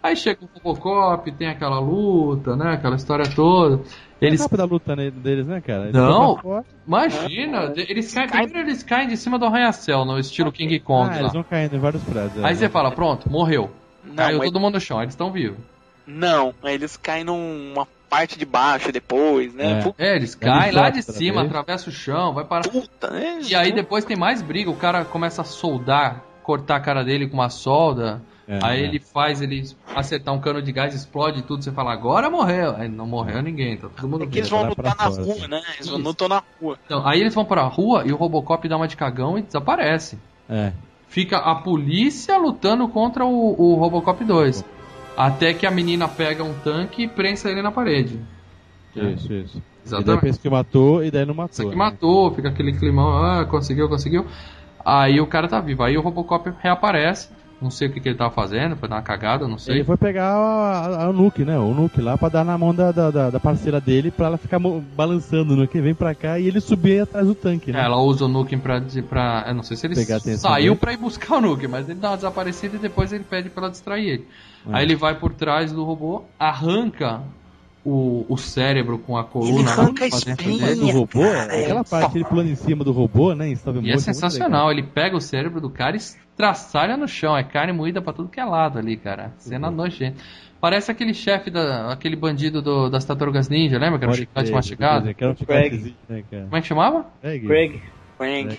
[0.02, 2.74] Aí chega o Robocop, tem aquela luta, né?
[2.74, 3.82] Aquela história toda.
[4.20, 4.40] Eles...
[4.40, 4.46] Eles.
[4.48, 5.84] da luta né, deles, né, cara?
[5.84, 6.64] Eles Não.
[6.86, 8.28] Imagina, eles caem.
[8.28, 11.20] Primeiro eles caem de cima do arranha-céu, no estilo King Kong Ah, lá.
[11.20, 12.44] eles vão caindo em vários prédios.
[12.44, 12.54] Aí é.
[12.54, 13.70] você fala, pronto, morreu.
[14.04, 15.58] Não, Caiu mas- todo mundo no chão, eles estão vivos.
[16.06, 19.80] Não, eles caem numa parte de baixo depois, né?
[19.80, 19.82] É.
[19.82, 22.70] Puta, É, eles caem lá de cima, atravessa o chão, vai parar.
[23.12, 23.40] né?
[23.46, 27.28] E aí depois tem mais briga, o cara começa a soldar, cortar a cara dele
[27.28, 28.22] com uma solda.
[28.48, 28.84] É, aí é.
[28.84, 29.62] ele faz ele
[29.94, 32.74] acertar um cano de gás, explode tudo, você fala, agora morreu.
[32.74, 35.34] Aí não morreu ninguém, tá todo mundo É que eles vão lutar na fora, rua,
[35.34, 35.46] assim.
[35.46, 35.62] né?
[35.74, 36.08] Eles vão Isso.
[36.08, 36.78] lutar na rua.
[36.86, 40.18] Então, aí eles vão pra rua e o Robocop dá uma de cagão e desaparece.
[40.48, 40.72] É.
[41.06, 44.64] Fica a polícia lutando contra o, o Robocop 2.
[45.14, 48.18] Até que a menina pega um tanque e prensa ele na parede.
[48.96, 49.58] Isso, isso.
[49.58, 50.20] E daí Exatamente.
[50.22, 51.52] pensa que matou e daí não matou.
[51.52, 51.76] Isso aqui né?
[51.76, 54.24] matou, fica aquele climão, ah, conseguiu, conseguiu.
[54.84, 55.82] Aí o cara tá vivo.
[55.82, 57.28] Aí o Robocop reaparece.
[57.60, 59.76] Não sei o que, que ele tava fazendo, foi dar uma cagada, não sei.
[59.76, 61.58] Ele foi pegar a, a, a Nuke, né?
[61.58, 64.60] O Nuke lá pra dar na mão da, da, da- parceira dele pra ela ficar
[64.60, 67.80] balançando no que vem pra cá e ele subir atrás do tanque, né?
[67.80, 69.44] É, ela usa o Nukem pra, pra.
[69.48, 72.10] Eu não sei se ele Pegar saiu pra ir buscar o Nukem, mas ele dá
[72.10, 74.28] uma desaparecida e depois ele pede pra ela distrair ele.
[74.70, 74.76] É.
[74.76, 77.22] Aí ele vai por trás do robô, arranca
[77.88, 80.76] o, o cérebro com a coluna arranca a espinha.
[80.76, 83.48] do robô, cara, é aquela parte ele pulando em cima do robô, né?
[83.48, 87.08] Em stop E é muito sensacional, ele pega o cérebro do cara e estraçalha no
[87.08, 89.32] chão, é carne moída pra tudo que é lado ali, cara.
[89.38, 90.18] Cena nojenta.
[90.60, 93.98] Parece aquele chefe, da, aquele bandido do- das tartarugas ninja, lembra?
[93.98, 95.14] Que era o Pode chiclete mastigado.
[95.14, 95.94] Que era um Craig.
[96.08, 96.42] né, cara?
[96.44, 97.06] Como é que chamava?
[97.20, 97.40] Craig.
[97.42, 97.80] Craig.
[98.50, 98.58] É.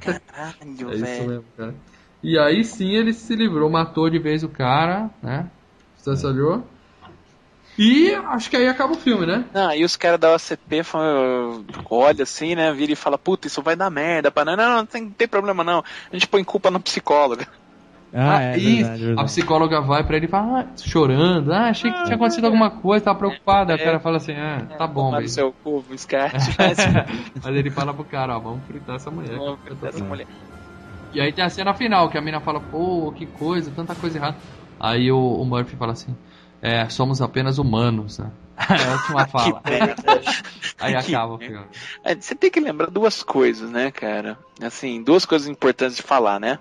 [0.00, 1.28] Caralho, É velho.
[1.28, 1.74] mesmo, cara.
[2.22, 5.48] E aí sim ele se livrou, matou de vez o cara, né?
[5.94, 6.64] Distanciou.
[7.78, 9.44] E acho que aí acaba o filme, né?
[9.54, 12.72] Não, e os caras da OCP falam, olha assim, né?
[12.72, 14.32] Vira e fala, puta, isso vai dar merda.
[14.32, 14.44] Pá.
[14.44, 15.84] Não, não, não tem, tem problema não.
[16.10, 17.46] A gente põe culpa no psicólogo.
[18.12, 18.76] Ah, é, isso.
[18.78, 19.28] verdade, A verdade.
[19.28, 23.04] psicóloga vai pra ele e fala, ah, chorando, ah, achei que tinha acontecido alguma coisa,
[23.04, 23.74] tava preocupada.
[23.74, 25.32] Aí o cara fala assim, ah, tá bom, Tomar no mas...
[25.32, 26.32] seu cu, o Scar.
[27.42, 29.36] mas ele fala pro cara, ó, vamos fritar essa mulher.
[29.36, 30.26] Vamos fritar essa mulher.
[31.12, 34.18] E aí tem a cena final, que a mina fala, pô, que coisa, tanta coisa
[34.18, 34.36] errada.
[34.80, 36.14] Aí o, o Murphy fala assim,
[36.60, 38.30] é, somos apenas humanos, né?
[38.58, 39.62] É a última fala.
[40.80, 41.64] Aí Que acaba o filme.
[42.04, 44.36] É, Você tem que lembrar duas coisas, né, cara?
[44.60, 46.58] Assim, duas coisas importantes de falar, né?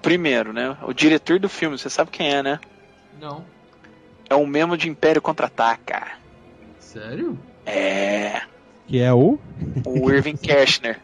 [0.00, 0.76] Primeiro, né?
[0.82, 2.58] O diretor do filme, você sabe quem é, né?
[3.20, 3.44] Não.
[4.28, 6.12] É o mesmo de Império Contra-Ataca.
[6.78, 7.38] Sério?
[7.64, 8.42] É.
[8.88, 9.38] Que é o.
[9.86, 11.00] O Irving Kershner.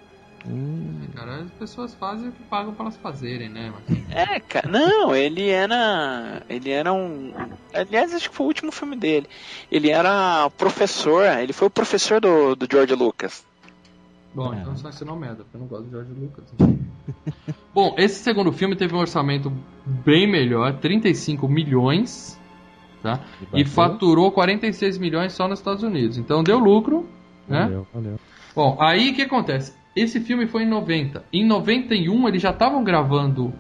[0.49, 3.73] Hum, Cara, as pessoas fazem o que pagam pra elas fazerem, né?
[3.89, 3.99] Mas...
[4.17, 4.69] É, cara.
[4.69, 6.43] Não, ele era.
[6.49, 7.33] Ele era um.
[7.75, 9.27] Aliás, acho que foi o último filme dele.
[9.71, 11.25] Ele era professor.
[11.39, 13.45] Ele foi o professor do, do George Lucas.
[14.35, 14.59] Bom, É.
[14.61, 16.45] então só ensinou merda, porque eu não gosto de George Lucas.
[17.75, 19.53] Bom, esse segundo filme teve um orçamento
[19.85, 22.39] bem melhor, 35 milhões,
[23.03, 23.21] tá?
[23.53, 23.67] E bateu.
[23.67, 26.19] faturou 46 milhões só nos Estados Unidos.
[26.19, 27.09] Então deu lucro,
[27.49, 27.63] né?
[27.65, 28.21] Valeu, valeu.
[28.55, 29.73] Bom, aí o que acontece?
[30.01, 31.25] Esse filme foi em 90.
[31.33, 33.53] Em 91 eles já estavam gravando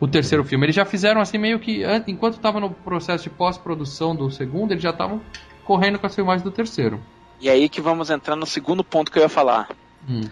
[0.00, 0.66] o terceiro filme.
[0.66, 4.72] Eles já fizeram assim meio que an- enquanto estava no processo de pós-produção do segundo,
[4.72, 5.20] eles já estavam
[5.64, 7.00] correndo com as filmagens do terceiro.
[7.40, 9.68] E aí que vamos entrar no segundo ponto que eu ia falar.
[10.08, 10.22] Hum.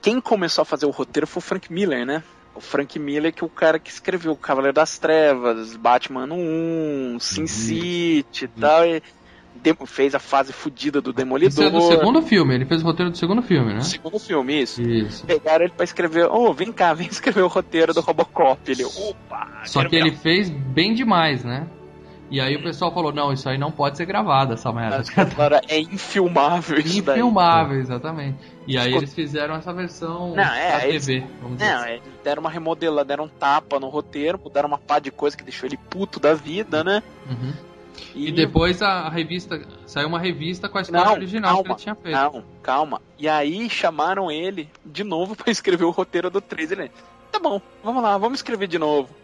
[0.00, 2.22] Quem começou a fazer o roteiro foi o Frank Miller, né?
[2.54, 7.46] O Frank Miller que é o cara que escreveu Cavaleiro das Trevas, Batman 1, Sin
[7.46, 8.84] City e tal.
[8.86, 9.02] E
[9.86, 11.64] fez a fase fodida do Isso Demolidor.
[11.64, 13.80] é do segundo filme, ele fez o roteiro do segundo filme, né?
[13.80, 14.80] Segundo filme, isso.
[14.82, 15.24] Isso.
[15.26, 18.60] Pegaram ele pra escrever, ô, vem cá, vem escrever o roteiro do Robocop.
[18.70, 21.66] Ele, opa, Só que ele fez bem demais, né?
[22.28, 25.04] E aí o pessoal falou, não, isso aí não pode ser gravado, essa merda.
[25.16, 27.14] Agora é infilmável isso daí.
[27.20, 28.38] Infilmável, exatamente.
[28.66, 31.90] E aí eles fizeram essa versão Não, é, eles- TV, vamos dizer Não, assim.
[31.90, 35.44] eles deram uma remodela, deram um tapa no roteiro, mudaram uma pá de coisa que
[35.44, 37.00] deixou ele puto da vida, né?
[37.30, 37.52] Uhum.
[38.14, 41.82] E depois a, revista, saiu uma revista com a história Não, original que calma, ele
[41.82, 42.14] tinha feito.
[42.14, 43.02] Não, calma.
[43.18, 46.72] E aí chamaram ele de novo pra escrever o roteiro do 3.
[46.72, 46.90] Ele,
[47.30, 49.14] tá bom, vamos lá, vamos escrever de novo.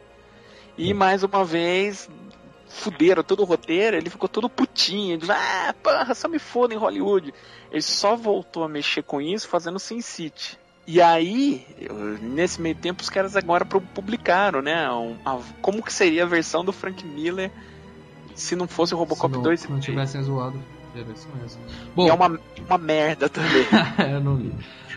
[0.76, 2.08] E mais uma vez,
[2.68, 5.14] fuderam todo o roteiro, ele ficou todo putinho.
[5.14, 7.32] Ele, ah, porra, só me foda em Hollywood.
[7.70, 10.58] Ele só voltou a mexer com isso fazendo Sin City.
[10.86, 11.64] E aí,
[12.20, 14.90] nesse meio tempo, os caras agora pu- publicaram, né?
[14.90, 17.52] um- a- como que seria a versão do Frank Miller
[18.34, 20.59] se não fosse o Robocop Se não, 2 se não tivessem zoado.
[20.94, 21.60] Era isso mesmo.
[21.96, 23.66] Bom, é uma, uma merda também.
[24.12, 24.54] eu não li.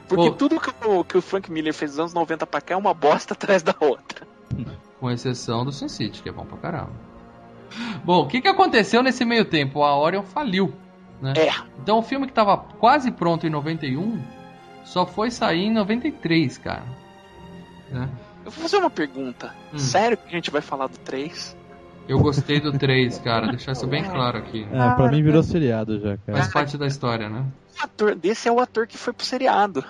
[0.07, 0.35] Porque Bom.
[0.35, 2.93] tudo que o, que o Frank Miller fez dos anos 90 pra cá é uma
[2.93, 4.27] bosta atrás da outra.
[4.99, 6.91] Com exceção do Sin City, que é bom pra caramba.
[8.03, 9.83] Bom, o que, que aconteceu nesse meio tempo?
[9.83, 10.73] A Orion faliu,
[11.21, 11.33] né?
[11.37, 11.51] É.
[11.81, 14.21] Então o filme que tava quase pronto em 91
[14.83, 16.83] só foi sair em 93, cara.
[17.89, 18.09] Né?
[18.45, 19.53] Eu vou fazer uma pergunta.
[19.73, 19.79] Hum.
[19.79, 21.57] Sério que a gente vai falar do 3?
[22.07, 23.47] Eu gostei do 3, cara.
[23.47, 24.65] Deixar isso bem claro aqui.
[24.71, 26.37] É, pra mim virou seriado já, cara.
[26.37, 27.45] Faz parte da história, né?
[27.79, 29.83] O ator desse é o ator que foi pro seriado.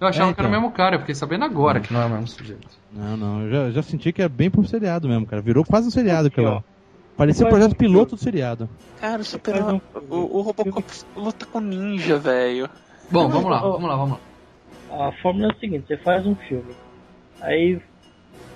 [0.00, 0.60] Eu achava É, que era o então.
[0.62, 2.68] mesmo cara, eu fiquei sabendo agora que não é o mesmo sujeito.
[2.92, 5.40] Não, não, eu já, já senti que é bem pro seriado mesmo, cara.
[5.40, 6.62] Virou quase um seriado lá.
[7.16, 8.68] Parecia o projeto piloto do seriado.
[9.00, 9.54] Cara, o, super,
[10.10, 10.84] o, o Robocop
[11.16, 12.68] luta com ninja, velho.
[13.10, 14.18] Bom, vamos lá, vamos lá, vamos
[14.90, 15.06] lá.
[15.08, 16.74] A fórmula é a seguinte, você faz um filme,
[17.40, 17.80] aí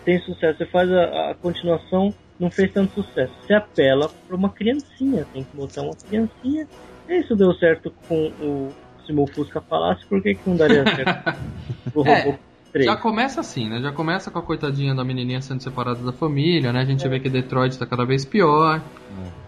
[0.04, 3.32] tem sucesso, você faz a, a continuação, não fez tanto sucesso.
[3.46, 6.66] Você apela pra uma criancinha, tem que botar uma criancinha.
[7.08, 8.72] E isso deu certo com o
[9.06, 11.34] se meu Fusca falasse, por que, que não daria certo
[11.92, 12.38] pro É, Robocop
[12.72, 12.86] 3?
[12.86, 13.80] Já começa assim, né?
[13.80, 16.80] Já começa com a coitadinha da menininha sendo separada da família, né?
[16.80, 18.80] A gente vê que Detroit tá cada vez pior,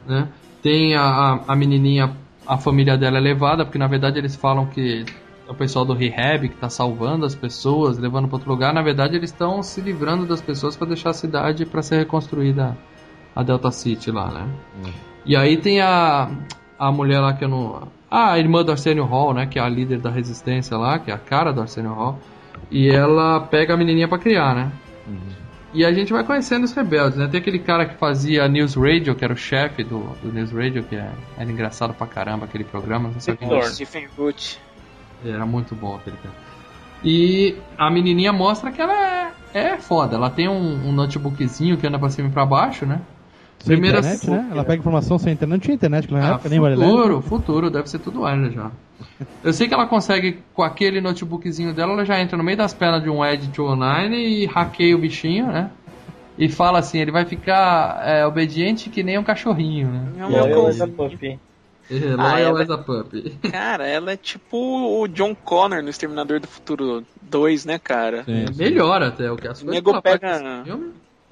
[0.07, 0.29] né?
[0.63, 2.17] Tem a, a, a menininha,
[2.47, 5.93] a família dela é levada, porque na verdade eles falam que é o pessoal do
[5.93, 8.73] rehab que tá salvando as pessoas, levando para outro lugar.
[8.73, 12.77] Na verdade eles estão se livrando das pessoas para deixar a cidade para ser reconstruída
[13.35, 14.49] a Delta City lá, né?
[15.25, 16.31] E aí tem a,
[16.79, 17.89] a mulher lá que eu não...
[18.11, 19.47] Ah, a irmã do Arsenio Hall, né?
[19.47, 22.19] Que é a líder da resistência lá, que é a cara do Arsenio Hall.
[22.71, 24.71] E ela pega a menininha pra criar, né?
[25.75, 27.27] E a gente vai conhecendo os rebeldes, né?
[27.29, 30.83] Tem aquele cara que fazia News Radio, que era o chefe do, do News Radio,
[30.85, 33.09] que é- era engraçado pra caramba aquele programa.
[33.09, 33.35] Não sei.
[33.35, 34.61] Stephen Root.
[35.25, 36.35] Era muito bom aquele cara.
[37.05, 40.17] E a menininha mostra que ela é, é foda.
[40.17, 43.01] Ela tem um, um notebookzinho que anda pra cima e pra baixo, né?
[43.59, 44.49] Sem Primeira internet, né?
[44.51, 45.57] Ela pega informação sem internet.
[45.57, 46.91] Não tinha internet na Ah, época, nem vale leve.
[46.91, 48.71] futuro, futuro, deve ser tudo Wireless já.
[49.43, 52.73] Eu sei que ela consegue, com aquele notebookzinho dela, ela já entra no meio das
[52.73, 55.71] pernas de um Edge 209 e hackeia o bichinho, né?
[56.39, 60.09] E fala assim, ele vai ficar é, obediente que nem um cachorrinho, né?
[60.19, 60.53] É um E aí,
[61.99, 62.17] essa pup.
[62.17, 63.31] Loyal ela- as a puppy.
[63.51, 64.57] Cara, ela é tipo
[65.03, 68.25] o John Connor no Exterminador do Futuro 2, né, cara?
[68.25, 68.63] Sim, sim.
[68.63, 70.65] Melhor até, o que as O coisas nego pega-.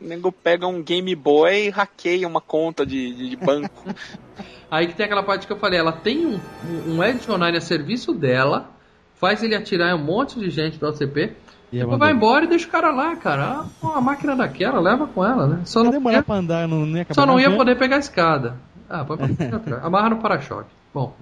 [0.00, 3.84] O nego pega um Game Boy e hackeia uma conta de, de- banco.
[4.70, 6.40] Aí que tem aquela parte que eu falei, ela tem um,
[6.86, 8.70] um, Edge 209 a serviço dela,
[9.16, 11.32] faz ele atirar um monte de gente do OCP,
[11.72, 13.44] E depois vai embora e deixa o cara lá, cara.
[13.44, 15.60] Ah, uma máquina daquela, leva com ela, né?
[15.64, 17.98] Só não, demorar ia, pra andar, não, não ia só não ia poder pegar a
[17.98, 18.56] escada.
[18.90, 19.84] Ah, pode pegar atrás.
[19.84, 20.68] Amarra no para-choque.
[20.92, 21.14] Bom,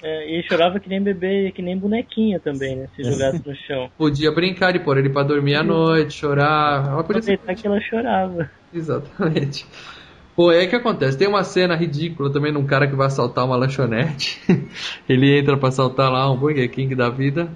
[0.00, 2.88] É, e chorava que nem bebê, que nem bonequinha também, né?
[2.94, 3.90] Se jogasse no chão.
[3.98, 6.86] podia brincar de pôr ele pra dormir à noite, chorar.
[6.88, 8.48] Ela podia ser que ela chorava.
[8.72, 9.66] Exatamente.
[10.34, 11.18] Pô, é que acontece.
[11.18, 14.40] Tem uma cena ridícula também num cara que vai assaltar uma lanchonete.
[15.08, 17.50] Ele entra pra assaltar lá um Burger King da vida.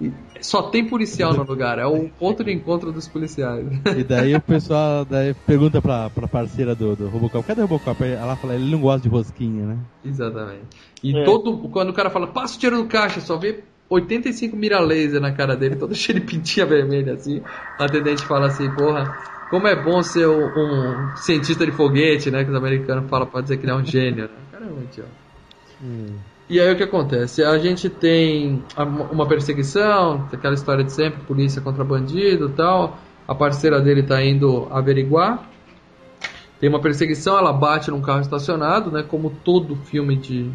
[0.00, 1.78] E só tem policial no lugar.
[1.78, 3.66] É o ponto de encontro dos policiais.
[3.96, 8.04] E daí o pessoal daí pergunta pra, pra parceira do, do Robocop, cadê o Robocop?
[8.04, 9.78] Ela fala, ele não gosta de rosquinha, né?
[10.04, 10.66] Exatamente.
[11.02, 11.24] E É.
[11.24, 11.56] todo.
[11.70, 15.32] Quando o cara fala, passa o dinheiro do caixa, só vê 85 mira laser na
[15.32, 17.38] cara dele, todo cheio de pintinha vermelha assim.
[17.38, 19.16] O atendente fala assim, porra,
[19.48, 22.44] como é bom ser um, um cientista de foguete, né?
[22.44, 24.34] Que os americanos falam pra dizer que ele é um gênio, né?
[24.48, 25.26] O cara é um idiota.
[26.48, 27.42] E aí o que acontece?
[27.42, 28.62] A gente tem
[29.10, 32.96] uma perseguição, aquela história de sempre, polícia contra bandido tal.
[33.26, 35.48] A parceira dele tá indo averiguar.
[36.60, 39.02] Tem uma perseguição, ela bate num carro estacionado, né?
[39.06, 40.50] Como todo filme de,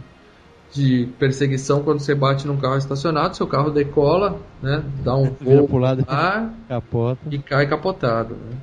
[0.71, 4.83] de perseguição, quando você bate num carro estacionado, seu carro decola, né?
[5.03, 7.19] Dá um voo pro lado ar capota.
[7.29, 8.35] e cai capotado.
[8.35, 8.57] Né?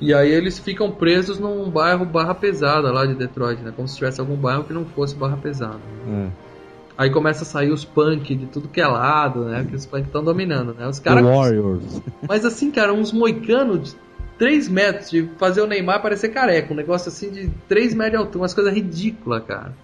[0.00, 3.72] E aí eles ficam presos num bairro barra pesada lá de Detroit, né?
[3.74, 5.78] Como se tivesse algum bairro que não fosse barra pesada.
[6.08, 6.53] É.
[6.96, 9.66] Aí começa a sair os punk de tudo que é lado, né?
[9.68, 10.86] Que os punk estão dominando, né?
[10.86, 11.24] Os caras.
[11.24, 12.00] Warriors.
[12.28, 13.96] Mas assim, cara, uns moicanos de
[14.38, 16.72] 3 metros de fazer o Neymar parecer careca.
[16.72, 19.74] Um negócio assim de 3 metros de altura, umas coisas ridículas, cara.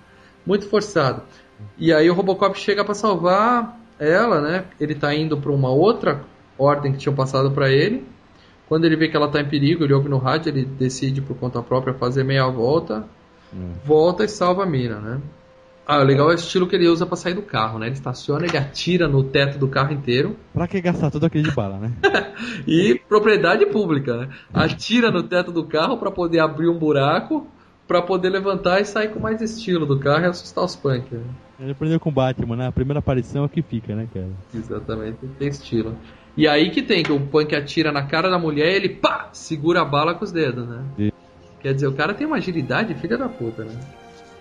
[0.46, 1.22] Muito forçado.
[1.76, 4.64] E aí o Robocop chega pra salvar ela, né?
[4.80, 6.22] Ele tá indo pra uma outra
[6.56, 8.06] ordem que tinham passado pra ele.
[8.68, 11.36] Quando ele vê que ela tá em perigo, ele ouve no rádio, ele decide por
[11.36, 13.04] conta própria fazer meia volta,
[13.84, 15.20] volta e salva a mina, né?
[15.90, 17.86] Ah, o legal é o estilo que ele usa pra sair do carro, né?
[17.86, 20.36] Ele estaciona, ele atira no teto do carro inteiro.
[20.54, 21.92] Pra que gastar tudo aquele de bala, né?
[22.64, 24.28] E propriedade pública, né?
[24.54, 27.44] Atira no teto do carro pra poder abrir um buraco,
[27.88, 31.12] pra poder levantar e sair com mais estilo do carro e assustar os punk.
[31.12, 31.24] Né?
[31.58, 32.68] Ele aprendeu com o Batman, né?
[32.68, 34.30] A primeira aparição é que fica, né, cara?
[34.54, 35.96] Exatamente, tem estilo.
[36.36, 39.30] E aí que tem, que o punk atira na cara da mulher e ele pá,
[39.32, 40.84] segura a bala com os dedos, né?
[40.96, 41.10] Sim.
[41.60, 43.76] Quer dizer, o cara tem uma agilidade filha da puta, né?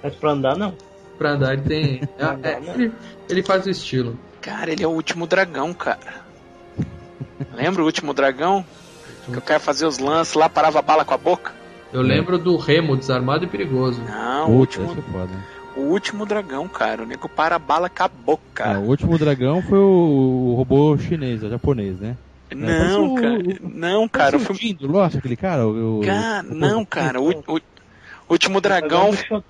[0.04, 0.76] Mas pra andar, não.
[1.20, 2.02] Pra andar ele tem.
[2.18, 2.92] é, é, ele,
[3.30, 4.18] ele faz o estilo.
[4.42, 6.00] Cara, ele é o último dragão, cara.
[7.54, 8.66] Lembra o último dragão?
[9.32, 11.52] Que o cara fazia os lances lá, parava a bala com a boca?
[11.94, 14.02] Eu lembro do Remo, desarmado e perigoso.
[14.04, 17.04] Não, o último, é o último dragão, cara.
[17.04, 18.64] O nego para a bala com a boca.
[18.76, 22.16] Ah, o último dragão foi o, o robô chinês, o japonês, né?
[22.56, 23.60] Não, parece cara.
[23.62, 24.38] Não, cara.
[24.38, 24.78] O filme...
[24.82, 25.68] Lógico, aquele cara?
[25.68, 27.22] O, o- Cara, o- não, cara.
[27.22, 27.62] O, o-
[28.30, 29.44] último dragão do.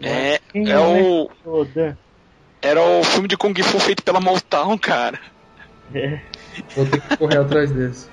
[0.00, 1.30] É, Quem é o.
[2.62, 5.18] Era o filme de Kung Fu feito pela Motown, cara.
[5.94, 6.20] É.
[6.76, 8.08] Vou ter que correr atrás desse.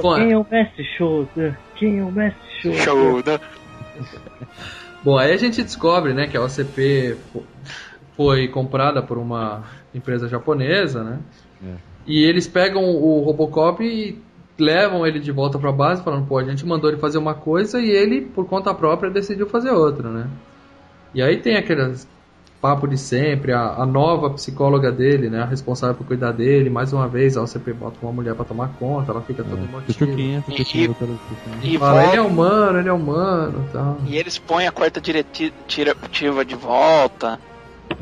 [0.00, 1.56] Bom, Quem é o mestre Shodan?
[1.76, 2.78] Quem é o mestre Shodan?
[2.78, 3.40] Show, né?
[5.02, 7.42] Bom, aí a gente descobre, né, que a OCP fo-
[8.16, 9.64] foi comprada por uma
[9.94, 11.18] empresa japonesa, né?
[11.64, 11.74] É.
[12.06, 14.20] E eles pegam o Robocop e
[14.62, 17.80] levam ele de volta pra base, falando, pô, a gente mandou ele fazer uma coisa
[17.80, 20.26] e ele, por conta própria, decidiu fazer outra, né?
[21.14, 22.08] E aí tem aqueles
[22.62, 26.92] papo de sempre, a, a nova psicóloga dele, né, a responsável por cuidar dele, mais
[26.92, 29.90] uma vez a OCP bota uma mulher pra tomar conta, ela fica toda emotiva.
[29.90, 30.44] E- Chuchuquinha.
[31.60, 33.96] E, Fala, ele é volta, humano, ele é humano e tal.
[34.06, 37.36] e eles põem a quarta direti- diretiva de volta.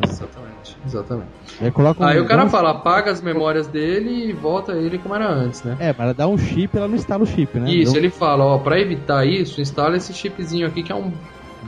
[0.03, 1.29] Exatamente, exatamente.
[1.61, 4.99] Aí coloca um- Aí o cara um- fala, apaga as memórias dele e volta ele
[4.99, 5.77] como era antes, né?
[5.81, 7.71] É, mas ela dá um chip, ela não instala o chip, né?
[7.71, 10.95] Isso, Dá um ele fala, ó, pra evitar isso, instala esse chipzinho aqui que é
[10.95, 11.13] um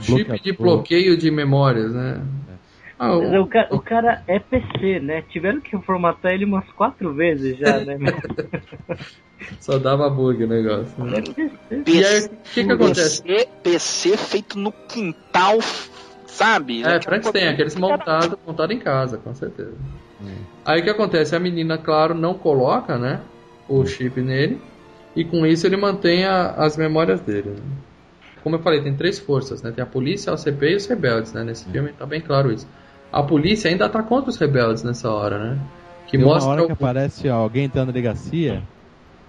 [0.01, 0.55] chip de Bloqueador.
[0.57, 2.21] bloqueio de memórias, né?
[2.97, 5.23] Ah, Mas O cara, o cara é PC, né?
[5.29, 7.97] Tiveram que formatar ele umas quatro vezes já, né?
[9.59, 10.93] Só dava bug o negócio.
[10.99, 11.21] É Né?
[11.21, 11.83] PC.
[11.91, 13.21] E aí, o que que acontece?
[13.23, 15.57] PC, PC feito no quintal,
[16.33, 16.81] sabe?
[16.83, 16.99] É,
[17.31, 19.73] tem, aqueles montados montado em casa, com certeza.
[20.65, 21.35] Aí o que acontece?
[21.35, 23.21] A menina, claro, não coloca, né,
[23.67, 24.61] o chip nele,
[25.15, 27.49] e com isso ele mantém a- as memórias dele.
[27.51, 27.61] né?
[28.43, 29.71] Como eu falei, tem três forças, né?
[29.71, 31.43] Tem a polícia, a OCP e os rebeldes, né?
[31.43, 32.67] Nesse filme tá bem claro isso.
[33.11, 35.59] A polícia ainda tá contra os rebeldes nessa hora, né?
[36.07, 38.61] Que Tem uma mostra hora que o- aparece alguém entrando na delegacia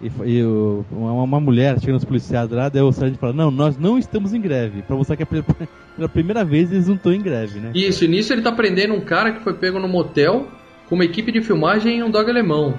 [0.00, 3.50] e, e o- uma, uma mulher chega nos policiais lá, daí o sargento fala, não,
[3.50, 4.82] nós não estamos em greve.
[4.82, 5.44] Pra mostrar que é pela,
[5.96, 7.70] pela primeira vez eles não estão em greve, né?
[7.74, 10.48] Isso, e nisso ele tá prendendo um cara que foi pego no motel
[10.88, 12.78] com uma equipe de filmagem e um dog alemão.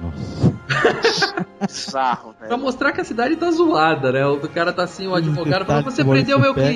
[0.00, 0.54] Nossa.
[1.90, 2.58] Pra velho.
[2.58, 4.24] mostrar que a cidade tá zoada, né?
[4.26, 6.68] O cara tá assim, o advogado fala, você prendeu meu pega."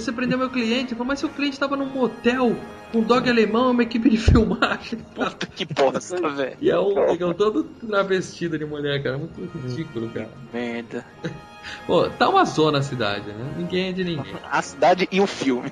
[0.00, 0.94] Você prendeu meu cliente.
[0.94, 2.56] Fala, mas seu cliente tava num motel
[2.92, 4.98] com um dog alemão e uma equipe de filmagem.
[5.14, 6.56] Puta que bosta, velho.
[6.60, 9.18] E é um negão todo travestido de mulher, cara.
[9.18, 10.28] Muito ridículo, cara.
[10.52, 11.04] Merda.
[11.86, 13.54] Pô, tá uma zona a cidade, né?
[13.58, 14.34] Ninguém é de ninguém.
[14.50, 15.70] A cidade e o filme.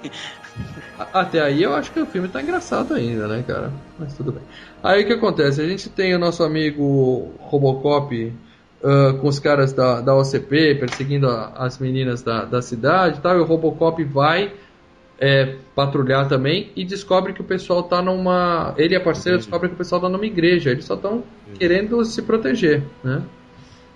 [1.12, 3.72] Até aí eu acho que o filme tá engraçado ainda, né, cara?
[3.98, 4.42] Mas tudo bem.
[4.82, 5.60] Aí o que acontece?
[5.62, 8.32] A gente tem o nosso amigo Robocop
[8.82, 13.20] ah, com os caras da, da OCP perseguindo a- as meninas da, da cidade e
[13.20, 14.52] tal, e o Robocop vai
[15.18, 18.74] é, patrulhar também e descobre que o pessoal tá numa.
[18.76, 21.22] Ele e a parceira descobrem que o pessoal tá numa igreja, eles só estão
[21.58, 23.22] querendo se proteger, né?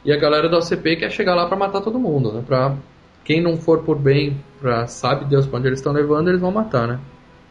[0.02, 2.42] E a galera da OCP quer chegar lá pra matar todo mundo, né?
[2.46, 2.74] Pra
[3.22, 6.50] quem não for por bem, pra sabe Deus pra onde eles estão levando, eles vão
[6.50, 6.98] matar, né?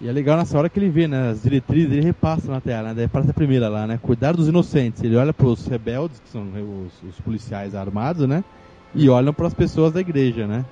[0.01, 1.29] E é legal nessa hora que ele vê, né?
[1.29, 2.93] As diretrizes ele repassa na tela, né?
[2.95, 3.99] Daí aparece a primeira lá, né?
[4.01, 5.03] Cuidar dos inocentes.
[5.03, 6.47] Ele olha pros rebeldes, que são
[6.85, 8.43] os, os policiais armados, né?
[8.95, 10.65] E olham pras pessoas da igreja, né?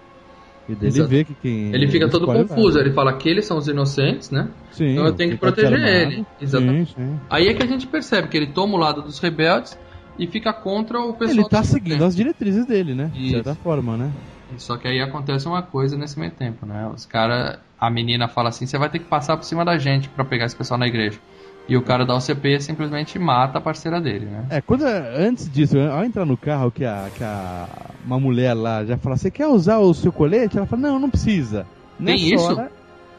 [0.70, 1.74] E daí ele vê que quem.
[1.74, 4.50] Ele fica todo confuso, ele fala que eles são os inocentes, né?
[4.72, 6.14] Sim, então eu tenho que tá proteger desarmado.
[6.14, 6.26] ele.
[6.42, 6.94] Exatamente.
[6.94, 7.20] Sim, sim.
[7.30, 9.78] Aí é que a gente percebe que ele toma o lado dos rebeldes
[10.20, 11.40] e fica contra o pessoal.
[11.40, 13.12] Ele tá seguindo as diretrizes dele, né?
[13.14, 13.32] De Isso.
[13.36, 14.12] certa forma, né?
[14.58, 16.90] Só que aí acontece uma coisa nesse meio tempo, né?
[16.94, 20.08] Os caras, a menina fala assim: você vai ter que passar por cima da gente
[20.10, 21.20] pra pegar esse pessoal na igreja.
[21.70, 24.46] E o cara da OCP simplesmente mata a parceira dele, né?
[24.52, 27.68] É, quando antes disso, ao entrar no carro, que a, que a
[28.06, 30.58] uma mulher lá já fala, você quer usar o seu colete?
[30.58, 31.68] Ela fala, não, não precisa.
[32.04, 32.54] Tem isso?
[32.54, 32.72] hora-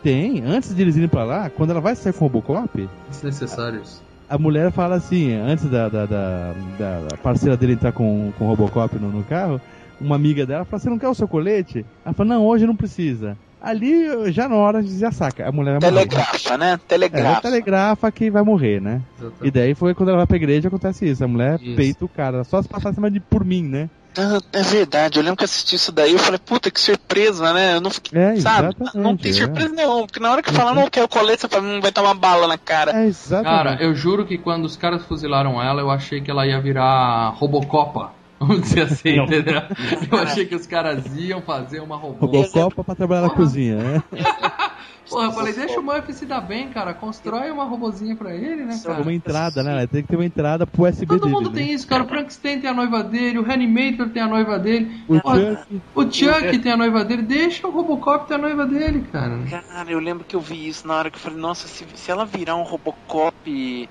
[0.02, 0.42] tem.
[0.46, 4.02] Antes de eles irem pra lá, quando ela vai sair com o Robocop, Desnecessário isso.
[4.30, 8.46] a mulher fala assim, antes da, da, da, da- da parceira dele entrar com, com
[8.46, 9.60] o Robocop no, no carro,
[10.00, 11.84] uma amiga dela fala, você não quer o seu colete?
[12.04, 13.36] Ela fala, não, hoje não precisa.
[13.60, 15.48] Ali, já na hora, já saca.
[15.48, 16.06] A mulher vai morrer.
[16.06, 16.66] Telegrafa, né?
[16.66, 17.40] É, ela Telegrafa.
[17.42, 19.02] telegrafa que vai morrer, né?
[19.42, 21.24] E daí foi quando ela vai pra igreja acontece isso.
[21.24, 21.74] A mulher Isso.
[21.74, 22.44] peita o cara.
[22.44, 23.90] Só se passar acima de por mim, né?
[24.16, 27.74] Ah, É verdade, eu lembro que assisti isso daí eu falei, puta, que surpresa, né?
[27.76, 28.68] Eu não fiquei, É, sabe?
[28.68, 29.34] exatamente, Não tem é.
[29.34, 32.14] surpresa nenhuma, porque na hora que fala, não quero colete, você fala, não vai tomar
[32.14, 32.92] bala na cara.
[32.96, 33.48] É, exatamente.
[33.76, 37.30] Cara, eu juro que quando os caras fuzilaram ela, eu achei que ela ia virar
[37.36, 38.12] Robocopa.
[38.38, 39.24] Vamos dizer assim, Não.
[39.24, 39.60] entendeu?
[40.10, 42.26] Eu achei que os caras iam fazer uma robô.
[42.26, 44.02] Robocopa pra trabalhar na cozinha, né?
[45.08, 46.92] Porra, eu falei, deixa o Murphy se dar bem, cara.
[46.92, 49.00] Constrói uma robozinha pra ele, né, cara?
[49.02, 49.86] Uma entrada, né?
[49.86, 51.32] Tem que ter uma entrada pro USB Todo dele.
[51.32, 51.56] mundo né?
[51.56, 52.04] tem isso, cara.
[52.04, 55.02] O Frankenstein tem a noiva dele, o Reanimator tem a noiva dele.
[55.08, 55.82] O Porra, Chuck.
[55.94, 57.22] o Chuck tem a noiva dele.
[57.22, 59.38] Deixa o Robocop ter a noiva dele, cara.
[59.48, 62.10] Cara, eu lembro que eu vi isso na hora que eu falei, nossa, se, se
[62.10, 63.88] ela virar um Robocop.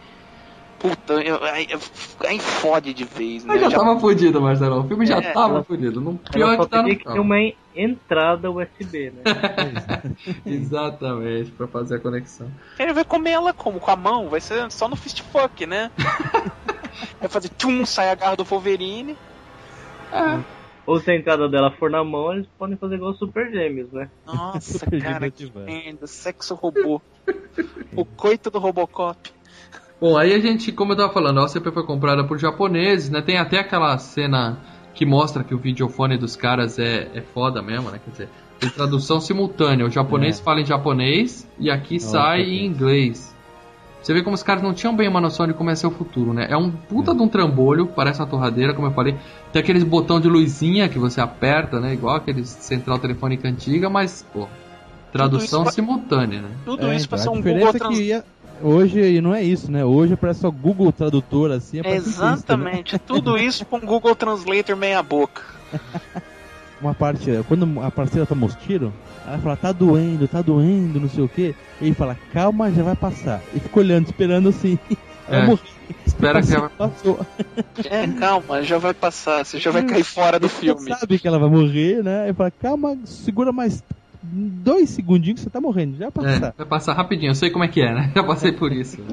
[0.79, 1.79] Puta, eu, aí, eu-
[2.27, 3.53] aí fode de vez, né?
[3.53, 4.79] Mas já Já- tava fudido, Marcelo.
[4.81, 5.99] O filme já É, tava fudido.
[5.99, 7.37] Não, pior que tá no que ter uma
[7.75, 9.23] entrada USB, né?
[10.45, 12.51] Exatamente, pra fazer a conexão.
[12.77, 13.79] Ele vai comer ela como?
[13.79, 14.29] Com a mão?
[14.29, 15.91] Vai ser só no fist fuck, né?
[17.19, 19.17] vai fazer tchum, sai a garra do Wolverine.
[20.85, 23.91] Ou se a entrada dela for na mão, eles podem fazer igual os Super Gêmeos,
[23.91, 24.09] né?
[24.25, 26.07] Nossa, cara, que merda.
[26.07, 27.01] Sexo robô.
[27.95, 29.35] o coito do Robocop.
[29.99, 33.21] Bom, aí a gente, como eu tava falando, a OCP foi comprada por japoneses, né?
[33.21, 34.59] Tem até aquela cena
[34.93, 37.99] que mostra que o videofone dos caras é, é foda mesmo, né?
[38.03, 38.29] Quer dizer,
[38.59, 39.85] tem tradução simultânea.
[39.85, 40.43] O japonês É.
[40.43, 42.53] fala em japonês e aqui sai ok.
[42.59, 43.35] em inglês.
[44.01, 45.91] Você vê como os caras não tinham bem uma noção de como é ser o
[45.91, 46.47] futuro, né?
[46.49, 49.15] É um puta de um trambolho, parece uma torradeira, como eu falei.
[49.51, 51.93] Tem aqueles botão de luzinha que você aperta, né?
[51.93, 54.47] Igual aqueles central telefônica antiga, mas, pô,
[55.11, 56.49] tradução pra- simultânea, né?
[56.65, 57.97] Tudo É, isso pra então, ser um Google é Trans...
[57.97, 58.23] que ia-
[58.61, 59.83] hoje não é isso, né?
[59.85, 61.79] Hoje parece só Google Tradutor, assim.
[61.79, 62.33] É cientista, né?
[62.33, 65.41] Exatamente, tudo isso com Google Translator meia boca.
[66.81, 68.91] Uma parte, quando a parceira toma os tiros,
[69.25, 71.55] ela fala, tá doendo, tá doendo, não sei o que.
[71.81, 73.41] E ele fala, calma, já vai passar.
[73.53, 74.77] E fica olhando, esperando assim.
[75.27, 75.45] Ela É.
[75.47, 75.65] morreu.
[76.05, 76.69] Espera que ela...
[76.69, 77.19] Passou.
[77.89, 80.89] É, calma, já vai passar, você já vai cair fora do Ele filme.
[80.89, 82.25] sabe que ela vai morrer, né?
[82.25, 83.83] Ele fala, calma, segura mais
[84.31, 86.53] dois segundinhos que você tá morrendo, já É, passar.
[86.57, 88.11] vai passar rapidinho, eu sei como é que é, né?
[88.15, 88.97] Já passei por isso.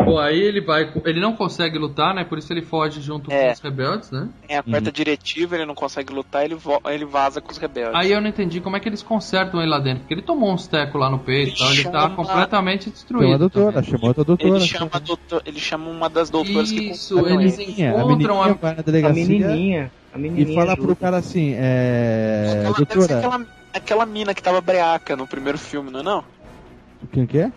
[0.00, 0.88] Bom, aí ele vai.
[1.04, 2.22] Ele não consegue lutar, né?
[2.22, 3.46] Por isso ele foge junto É.
[3.48, 4.28] com os rebeldes, né?
[4.46, 6.56] Tem a quarta diretiva, ele não consegue lutar, ele,
[6.88, 7.96] ele vaza com os rebeldes.
[7.96, 10.52] Aí eu não entendi como é que eles consertam ele lá dentro, porque ele tomou
[10.52, 13.38] uns tecos lá no peito e tal, ele tá chama- completamente Tem uma destruído.
[13.38, 14.56] doutora, chamou outra doutora.
[14.56, 17.66] ele, chama a doutor- ele chama uma das doutoras que Isso, eles ele.
[17.66, 18.52] menininha, a encontram menininha a.
[18.54, 19.90] vai na A menininha.
[20.14, 20.86] A menininha e fala ajuda.
[20.86, 22.62] pro cara assim, é...
[22.66, 23.20] Ser doutora,
[23.72, 26.24] aquela, mina que tava breaca no primeiro filme, não é não?
[27.12, 27.52] quem que é?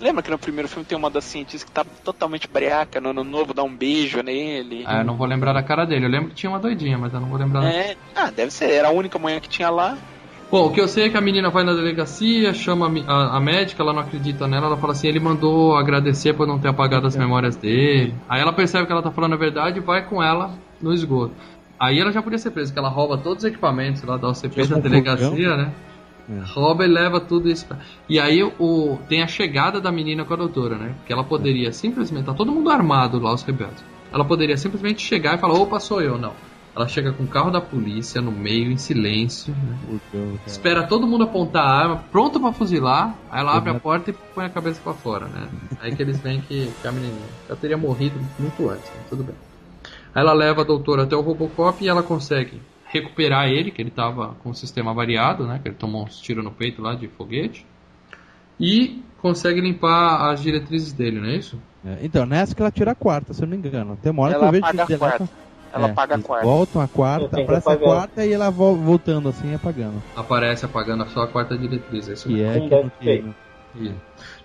[0.00, 3.24] Lembra que no primeiro filme tem uma das cientistas que tá totalmente breaca, no ano
[3.24, 4.84] novo dá um beijo nele?
[4.86, 6.06] Ah, eu não vou lembrar da cara dele.
[6.06, 7.64] Eu lembro que tinha uma doidinha, mas eu não vou lembrar.
[7.64, 9.96] É, ah, deve ser, era a única manhã que tinha lá.
[10.50, 13.36] Bom, o que eu sei é que a menina vai na delegacia, chama a a,
[13.36, 16.68] a médica, ela não acredita nela, ela fala assim, ele mandou agradecer por não ter
[16.68, 18.14] apagado as memórias dele.
[18.28, 21.34] Aí ela percebe que ela tá falando a verdade e vai com ela no esgoto.
[21.84, 24.66] Aí ela já podia ser presa, porque ela rouba todos os equipamentos lá da OCP
[24.66, 25.72] da delegacia, né?
[26.28, 26.40] É.
[26.54, 27.66] Rouba e leva tudo isso.
[27.66, 27.78] pra-
[28.08, 30.94] E aí o, tem a chegada da menina com a doutora, né?
[31.06, 32.24] Que ela poderia simplesmente.
[32.24, 33.84] Tá todo mundo armado lá, os rebeldes.
[34.12, 36.16] Ela poderia simplesmente chegar e falar: opa, sou eu.
[36.16, 36.32] Não.
[36.74, 39.54] Ela chega com o carro da polícia no meio, em silêncio.
[39.54, 39.98] né?
[40.10, 40.24] Cara.
[40.46, 43.14] Espera todo mundo apontar a arma, pronto pra fuzilar.
[43.30, 43.78] Aí ela abre a Uhum.
[43.80, 45.46] porta e põe a cabeça pra fora, né?
[45.80, 48.96] Aí que eles veem que, que a menininha já teria morrido muito antes, né?
[49.08, 49.36] tudo bem.
[50.14, 52.60] Ela leva a doutora até o Robocop e ela consegue
[52.92, 55.58] recuperar ele, que ele tava com o sistema variado, né?
[55.60, 57.66] Que ele tomou uns tiros no peito lá de foguete.
[58.60, 61.58] E consegue limpar as diretrizes dele, não é isso?
[61.84, 63.96] É, Então, nessa que ela tira a quarta, se eu não me engano.
[64.00, 65.28] Tem uma hora que Ela eu vejo apaga a que quarta.
[65.72, 66.46] Ela É, apaga a eles quarta.
[66.46, 70.00] Voltam a quarta, que aparece a quarta e ela vo- voltando assim e apagando.
[70.14, 72.48] Aparece apagando só a quarta diretriz, é isso Que mesmo.
[72.52, 73.34] é Um que não tem.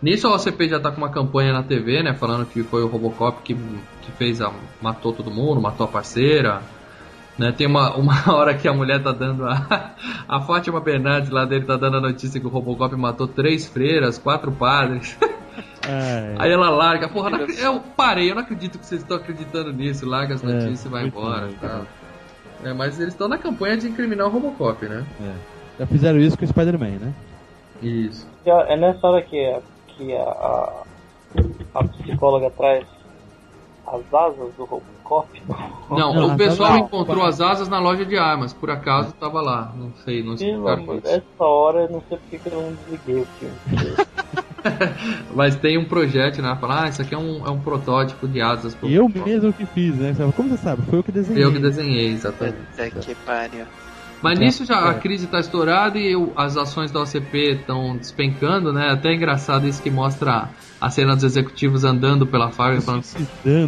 [0.01, 2.13] Nisso a OCP já tá com uma campanha na TV, né?
[2.13, 4.51] Falando que foi o Robocop que, que fez a.
[4.81, 6.61] matou todo mundo, matou a parceira.
[7.37, 9.95] Né, tem uma, uma hora que a mulher tá dando a.
[10.27, 14.17] A Fátima Bernardes lá dele tá dando a notícia que o Robocop matou três freiras,
[14.17, 15.17] quatro padres.
[15.87, 19.71] É, Aí ela larga, porra, não eu parei, eu não acredito que vocês estão acreditando
[19.71, 21.47] nisso, larga as É, notícias e vai embora.
[21.47, 21.85] bom, Tal.
[22.63, 25.05] É, mas eles estão na campanha de incriminar o Robocop, né?
[25.21, 25.33] é.
[25.79, 27.13] Já fizeram isso com o Spider-Man, né?
[27.81, 28.27] Isso.
[28.45, 30.83] É nessa hora que, a- que a, a,
[31.75, 32.85] a psicóloga traz
[33.87, 35.27] as asas do Robocop.
[35.89, 39.41] Não, Não, o pessoal tá- encontrou as asas na loja de armas, por acaso tava
[39.41, 41.07] lá, não sei, não Pelo explicaram amor, isso.
[41.15, 43.55] essa hora eu não sei porque que eu não desliguei o filme.
[45.35, 46.55] Mas tem um projeto, né?
[46.59, 48.75] Fala, ah, isso aqui é um, é um protótipo de asas.
[48.75, 50.13] pro E eu mesmo que fiz, né?
[50.35, 50.81] Como você sabe?
[50.83, 51.43] Foi eu que desenhei.
[51.43, 52.55] Eu que desenhei, exatamente.
[52.57, 53.65] Puta que pariu.
[54.21, 54.93] Mas Então, nisso já a é.
[54.95, 58.89] crise tá estourada e as ações da OCP estão despencando, né?
[58.89, 63.03] Até é engraçado isso que mostra a cena dos executivos andando pela fábrica falando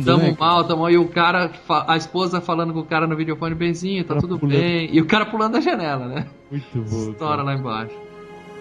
[0.04, 0.36] Tamo né?
[0.40, 0.92] mal, tamo mal.
[0.92, 1.52] E o cara,
[1.88, 4.58] a esposa falando com o cara no videofone, benzinho, tá tudo pulando.
[4.60, 4.90] bem.
[4.92, 6.28] E o cara pulando da janela, né?
[6.50, 7.12] Muito bom.
[7.12, 7.44] Estoura cara.
[7.44, 7.96] lá embaixo.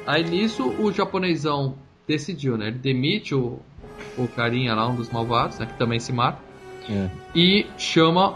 [0.07, 1.75] Aí nisso o japonesão
[2.07, 2.69] decidiu, né?
[2.69, 3.59] Ele demite o,
[4.17, 5.67] o carinha lá, um dos malvados, né?
[5.67, 6.39] Que também se mata.
[6.89, 7.09] É.
[7.35, 8.35] E chama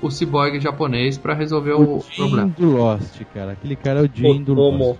[0.00, 2.52] o ciborgue japonês pra resolver o, O problema.
[2.56, 3.52] do Lost, cara.
[3.52, 4.54] Aquele cara é o Jim do.
[4.54, 4.98] Lost.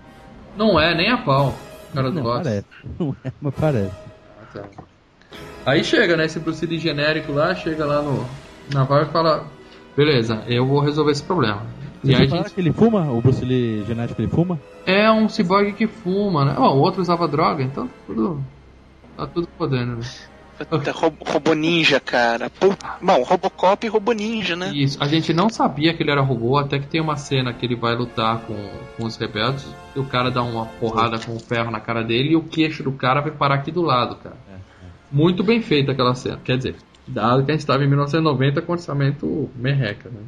[0.57, 1.55] Não é nem a pau.
[1.91, 2.43] o Cara do Não, Lost.
[2.45, 2.67] parece.
[2.99, 3.93] Não é, mas parece.
[5.67, 6.25] Aí chega, né?
[6.25, 8.25] Esse Bruce Lee genérico lá, chega lá no,
[8.73, 9.45] na vaga e fala:
[9.97, 11.63] Beleza, eu vou resolver esse problema.
[12.03, 13.11] E Você aí a fala gente que ele fuma?
[13.13, 14.59] O Bruce Lee genético ele fuma?
[14.87, 16.55] é um ciborgue que fuma, né?
[16.57, 18.41] Bom, o outro usava droga, então tá tudo.
[19.17, 20.03] Tá tudo podendo, né?
[20.65, 22.51] Puta, ro- robô ninja, cara.
[23.01, 24.73] Bom, Robocop e robô ninja, né?
[24.75, 27.65] Isso, a gente não sabia que ele era robô, até que tem uma cena que
[27.65, 28.55] ele vai lutar com,
[28.97, 32.31] com os rebeldes, e o cara dá uma porrada com o ferro na cara dele
[32.31, 34.37] e o queixo do cara vai parar aqui do lado, cara.
[35.11, 36.39] Muito bem feita aquela cena.
[36.45, 36.77] Quer dizer,
[37.07, 40.21] dado que a gente estava em 1990 com orçamento merreca, né?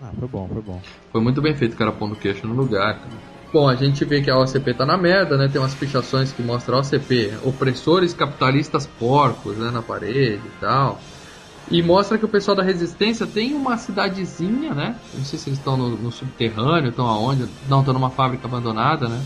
[0.00, 0.80] Ah, foi bom, foi bom.
[1.10, 2.94] Foi muito bem feito o cara pondo o queixo no lugar.
[2.94, 3.39] cara.
[3.52, 5.48] Bom, a gente vê que a OCP tá na merda, né?
[5.48, 9.70] Tem umas fichações que mostram a OCP, opressores capitalistas porcos, né?
[9.72, 11.00] Na parede e tal.
[11.68, 15.00] E mostra que o pessoal da Resistência tem uma cidadezinha, né?
[15.12, 17.48] Não sei se eles estão no, no subterrâneo, estão aonde.
[17.68, 19.20] Não, estão numa fábrica abandonada, né?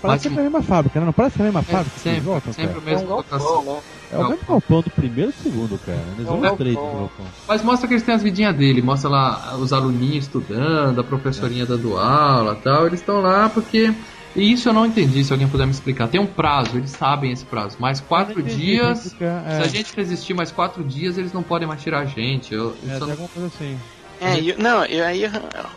[0.00, 1.06] Parece Mas- que é a mesma fábrica, né?
[1.06, 2.80] Não parece que é a mesma É, fábrica sempre, voltam, sempre cara?
[2.80, 3.80] o mesmo É um galpão, né?
[4.12, 5.98] É o mesmo galpão do primeiro e do segundo, cara.
[6.16, 7.00] Eles É um vão os três do galpão.
[7.00, 7.26] galpão.
[7.48, 11.66] Mas mostra que eles têm as vidinhas dele, mostra lá os aluninhos estudando, a professorinha
[11.66, 12.86] dando aula e tal.
[12.86, 13.92] Eles estão lá porque.
[14.34, 16.08] E isso eu não entendi, se alguém puder me explicar.
[16.08, 17.78] Tem um prazo, eles sabem esse prazo.
[17.80, 19.04] Mais quatro Eu dias.
[19.12, 22.04] fica- é, Se a gente resistir mais quatro dias, eles não podem mais tirar a
[22.04, 22.52] gente.
[22.52, 23.78] Eu, É, isso eu tem não- alguma coisa assim.
[24.20, 25.22] É, e, não, e aí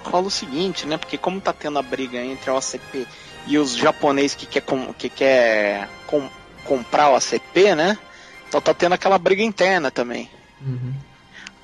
[0.04, 0.98] rola o seguinte, né?
[0.98, 3.06] Porque como tá tendo a briga entre a OCP
[3.50, 6.30] e os japoneses que quer, com, que quer com,
[6.64, 7.98] comprar o ACP, né?
[8.48, 10.30] Então tá tendo aquela briga interna também.
[10.62, 10.94] Uhum.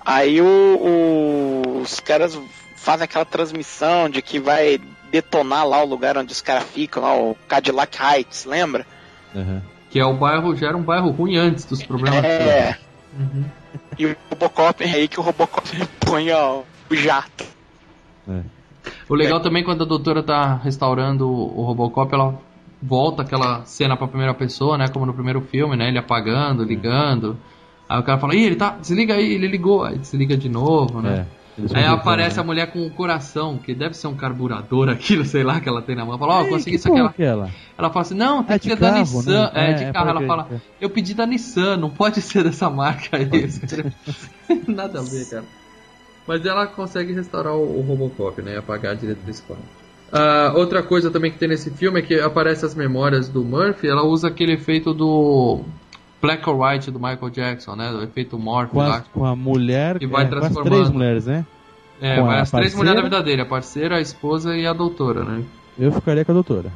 [0.04, 2.38] Aí o- o- os caras
[2.76, 4.80] fazem aquela transmissão de que vai
[5.12, 8.86] detonar lá o lugar onde os caras ficam, lá o Cadillac Heights, lembra?
[9.36, 9.62] Aham.
[9.90, 12.24] Que é o bairro, já era um bairro ruim antes dos problemas.
[12.26, 12.78] É.
[13.18, 13.46] Uhum.
[13.98, 15.68] E o Robocop é aí que o Robocop
[16.02, 17.46] põe ó, o jato.
[18.28, 18.42] É.
[19.08, 22.40] O legal também quando a doutora tá restaurando o Robocop, ela
[22.82, 24.88] volta aquela cena pra primeira pessoa, né?
[24.88, 25.88] Como no primeiro filme, né?
[25.88, 27.38] Ele apagando, ligando.
[27.88, 28.78] Aí o cara fala, ih, ele tá.
[28.80, 29.84] Desliga aí, ele ligou.
[29.84, 31.28] Aí desliga de novo, né?
[31.42, 31.46] É.
[31.74, 35.60] Aí aparece a mulher com o coração, que deve ser um carburador aquilo, sei lá,
[35.62, 36.18] que ela tem na mão.
[36.18, 37.00] Fala, ó, Ei, consegui isso aqui.
[37.00, 37.50] Ela, é ela?
[37.78, 39.42] ela fala assim, não, tem É que de ser da carro, Nissan.
[39.44, 39.52] né?
[39.54, 40.10] É, É, de é, carro.
[40.10, 43.30] Ela fala, eu pedi da Nissan, não pode ser dessa marca aí.
[44.68, 45.46] Nada a ver, cara.
[46.28, 48.58] Mas ela consegue restaurar o, o Robocop, né?
[48.58, 49.68] Apagar a diretriz quântica.
[50.12, 53.88] Ah, outra coisa também que tem nesse filme é que aparece as memórias do Murphy,
[53.88, 55.62] ela usa aquele efeito do
[56.22, 57.92] Black or White do Michael Jackson, né?
[57.92, 59.98] O efeito Morph Com, as- com a mulher.
[60.02, 60.74] E vai é, com as transformando.
[60.76, 61.46] três mulheres, né?
[62.02, 62.78] É, com vai a as três parceira.
[62.78, 65.44] mulheres da vida dele, a parceira, a esposa e a doutora, né?
[65.78, 66.72] Eu ficaria com a doutora.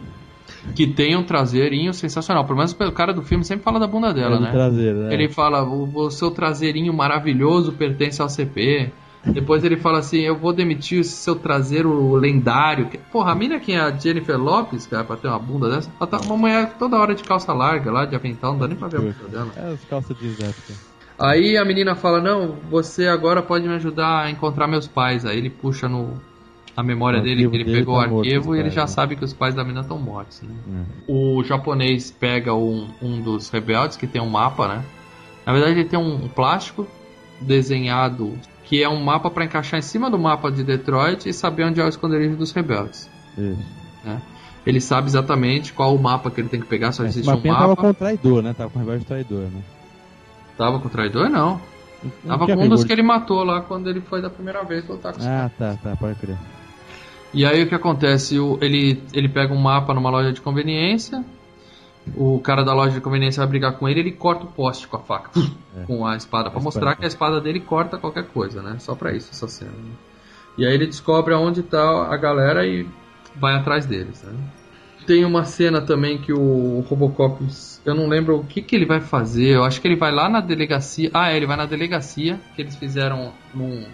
[0.75, 2.43] Que tem um traseirinho sensacional.
[2.45, 4.51] Pelo menos o cara do filme sempre fala da bunda dela, É né?
[4.51, 5.13] traseiro, né?
[5.13, 8.91] Ele fala, o, o seu traseirinho maravilhoso pertence ao CP.
[9.33, 12.89] Depois ele fala assim, eu vou demitir esse seu traseiro lendário.
[13.11, 16.07] Porra, a mina que é a Jennifer Lopes, cara, pra ter uma bunda dessa, ela
[16.07, 18.87] tá uma mulher toda hora de calça larga lá, de avental, não dá nem pra
[18.87, 19.51] ver a bunda dela.
[19.55, 20.73] É as calças da época.
[21.19, 25.25] Aí a menina fala, não, você agora pode me ajudar a encontrar meus pais.
[25.25, 26.13] Aí ele puxa no
[26.79, 28.81] a memória dele, que ele dele pegou tá o morto, arquivo os e ele já
[28.81, 28.87] né?
[28.87, 30.41] sabe que os pais da menina estão mortos.
[30.41, 30.55] Né?
[30.77, 31.11] É.
[31.11, 34.85] O japonês pega um, um dos rebeldes que tem um mapa, né?
[35.45, 36.87] Na verdade ele tem um plástico
[37.41, 38.33] desenhado
[38.69, 41.81] que é um mapa para encaixar em cima do mapa de Detroit e saber onde
[41.81, 43.09] é o esconderijo dos rebeldes.
[43.35, 43.57] Isso.
[44.05, 44.21] Né?
[44.63, 47.35] Ele sabe exatamente qual o mapa que ele tem que pegar, só Esse existe um
[47.35, 47.81] mapinha tava mapa.
[47.81, 48.53] com o traidor, né?
[48.53, 49.61] Tava com o revés de traidor, né?
[50.55, 51.29] Tava com o traidor?
[51.31, 51.59] Não.
[52.27, 54.87] Tava tinha com um dos que ele matou lá quando ele foi da primeira vez
[54.87, 56.37] lutar com os Ah, tá, tá, pode crer.
[57.33, 58.35] E aí o que acontece?
[58.61, 61.25] Ele, ele pega um mapa numa loja de conveniência.
[62.15, 64.97] O cara da loja de conveniência vai brigar com ele, ele corta o poste com
[64.97, 65.31] a faca,
[65.77, 65.83] É.
[65.87, 68.77] com a espada, pra A mostrar que a espada dele corta qualquer coisa, né?
[68.79, 69.71] Só pra isso essa cena.
[69.71, 69.91] né?
[70.57, 72.87] E aí ele descobre aonde tá a galera e
[73.35, 74.33] vai atrás deles, né?
[75.05, 77.43] Tem uma cena também que o Robocop,
[77.85, 79.55] eu não lembro o que que ele vai fazer.
[79.55, 81.09] Eu acho que ele vai lá na delegacia.
[81.13, 83.85] Ah, é, ele vai na delegacia que eles fizeram num,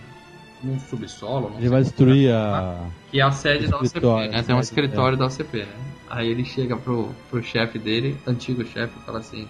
[0.61, 1.51] num subsolo.
[1.51, 2.33] não Ele vai destruir é.
[2.33, 2.79] a.
[3.11, 4.43] Que é a sede da OCP, né?
[4.43, 5.19] Tem um sede, escritório é.
[5.19, 5.94] da OCP, né?
[6.15, 9.45] Aí ele chega pro, pro chefe dele, antigo chefe, e fala assim: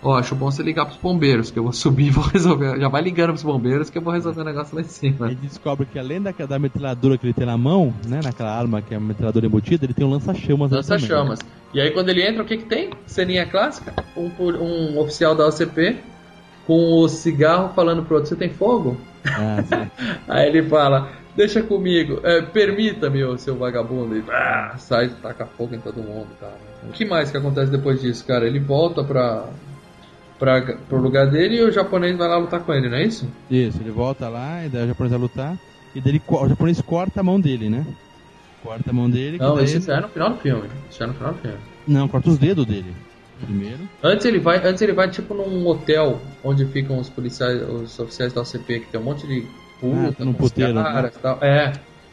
[0.00, 2.78] Ó, acho bom você ligar pros bombeiros, que eu vou subir e vou resolver.
[2.78, 5.26] Já vai ligando pros bombeiros que eu vou resolver o negócio lá em cima.
[5.26, 8.20] Ele descobre que além da, da metralhadora que ele tem na mão, né?
[8.22, 10.70] Naquela arma que é a metralhadora embutida, ele tem um lança-chamas.
[10.70, 11.40] Lança-chamas.
[11.40, 11.48] né?
[11.74, 12.90] E aí quando ele entra, o que que tem?
[13.04, 15.96] Ceninha clássica: um, um oficial da OCP
[16.68, 18.96] com o cigarro falando pro outro: Você tem fogo?
[19.26, 19.90] Ah, sim.
[20.28, 24.16] Aí ele fala, deixa comigo, é, permita-me, ô seu vagabundo.
[24.16, 26.54] E ah, sai e taca fogo em todo mundo, cara.
[26.88, 28.46] O que mais que acontece depois disso, cara?
[28.46, 29.44] Ele volta pra,
[30.38, 33.28] pra, pro lugar dele e o japonês vai lá lutar com ele, não é isso?
[33.50, 35.56] Isso, ele volta lá, e daí o japonês vai lutar,
[35.94, 37.86] e daí ele o japonês corta a mão dele, né?
[38.62, 39.38] Corta a mão dele.
[39.38, 40.68] que Não, isso ele- é no final do filme.
[40.90, 41.58] Isso é no final do filme.
[41.86, 42.94] Não, corta os dedos dele.
[43.44, 43.80] Primeiro.
[44.02, 48.32] Antes ele vai, antes ele vai tipo num hotel onde ficam os policiais, os oficiais
[48.32, 49.44] da OCP, que tem um monte de
[49.90, 50.82] puta, num com os puteiro, né?
[50.82, 51.38] caras e tal.
[51.42, 51.72] É.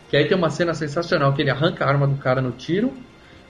[0.10, 2.92] Que aí tem uma cena sensacional que ele arranca a arma do cara no tiro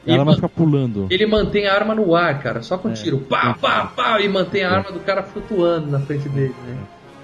[0.06, 1.07] E ela ficar pulando.
[1.10, 2.93] Ele mantém a arma no ar, cara, só com É.
[2.93, 3.19] tiro.
[3.19, 6.77] Pá, pá, pá, e mantém a arma do cara flutuando na frente dele, né?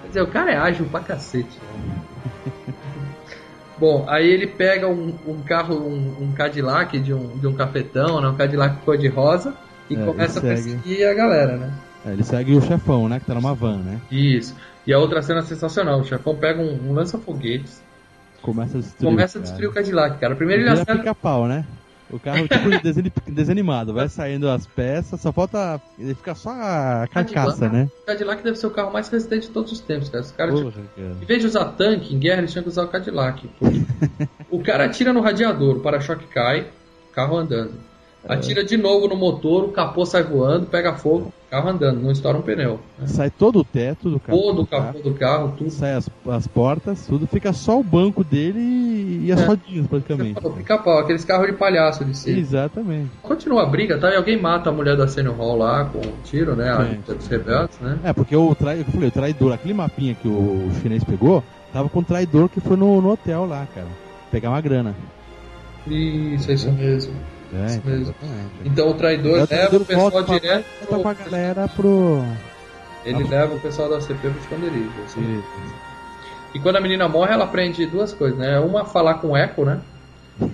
[0.04, 1.58] Quer dizer, o cara é ágil pra cacete.
[3.80, 8.20] Bom, aí ele pega um, um carro, um, um Cadillac de um, de um cafetão,
[8.20, 8.28] né?
[8.28, 9.54] Um Cadillac cor-de-rosa
[9.90, 10.76] e É, começa a ele segue.
[10.78, 11.72] perseguir a galera, né?
[12.08, 13.20] É, ele segue o chefão, né?
[13.20, 14.00] Que tá numa van, né?
[14.12, 14.56] Isso.
[14.86, 17.84] E a outra cena sensacional, o chefão pega um, um lança-foguetes,
[18.42, 19.10] Começa a destruir.
[19.12, 19.52] começa a o cara.
[19.52, 20.36] destruir o Cadillac, cara.
[20.36, 21.66] Primeiro ele Vira acerta pica-pau, né?
[22.10, 25.82] O carro tipo de desani- desanimado, vai saindo as peças, só falta.
[26.00, 27.90] Ele fica só a carcaça, né?
[28.04, 30.54] o Cadillac deve ser o carro mais resistente de todos os tempos, cara.
[30.54, 31.16] Os tipo, Porra, cara.
[31.22, 33.50] Em vez de usar tanque em guerra, eles tinham que usar o Cadillac.
[34.50, 36.68] o cara atira no radiador, o para-choque cai,
[37.12, 37.74] carro andando.
[38.28, 42.38] Atira de novo no motor, o capô sai voando, pega fogo, carro andando, não estoura
[42.38, 42.80] um pneu.
[43.00, 43.08] né?
[43.08, 44.38] Sai todo o teto do carro.
[44.40, 45.70] Todo o capô do carro, tudo.
[45.72, 49.46] Sai as, as portas, tudo, fica só o banco dele e, e as É.
[49.46, 50.34] rodinhas praticamente.
[50.42, 52.32] falou, pica-pau, aqueles carros de palhaço de si.
[52.32, 53.10] Exatamente.
[53.24, 54.12] Continua a briga, tá?
[54.12, 56.70] E alguém mata a mulher da Senior Hall lá com um tiro, né?
[56.70, 57.98] A luta dos rebeldes, né?
[58.04, 60.32] É, porque o, trai, eu falei, o traidor, aquele mapinha que o,
[60.68, 61.42] o chinês pegou,
[61.72, 63.88] tava com o traidor que foi no, no hotel lá, cara.
[64.32, 64.94] Pegar uma grana.
[65.88, 67.14] Isso, é isso mesmo.
[67.54, 68.02] É, Isso então, mesmo.
[68.20, 68.52] exatamente.
[68.66, 70.66] Então o traidor leva o pessoal pra- direto.
[70.90, 72.24] volta pra galera pro.
[73.06, 74.92] Ele leva o pessoal da CP pro esconderijo.
[75.06, 75.42] assim.
[76.54, 78.60] E quando a menina morre, ela aprende duas coisas, né?
[78.60, 79.80] Uma, falar com o eco, né?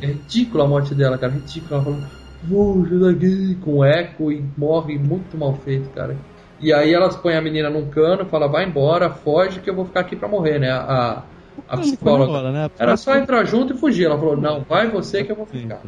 [0.01, 1.33] É ridícula a morte dela, cara.
[1.33, 1.75] Ridícula.
[1.81, 2.09] Ela fala,
[2.47, 6.15] fuja daqui, com eco e morre muito mal feito, cara.
[6.59, 9.85] E aí elas põem a menina num cano, fala, vai embora, foge que eu vou
[9.85, 10.71] ficar aqui pra morrer, né?
[10.71, 11.23] A,
[11.67, 12.31] a psicóloga.
[12.31, 12.69] hora, né?
[12.77, 14.05] Era só entrar junto e fugir.
[14.05, 15.81] Ela falou, não, vai você que eu vou ficar.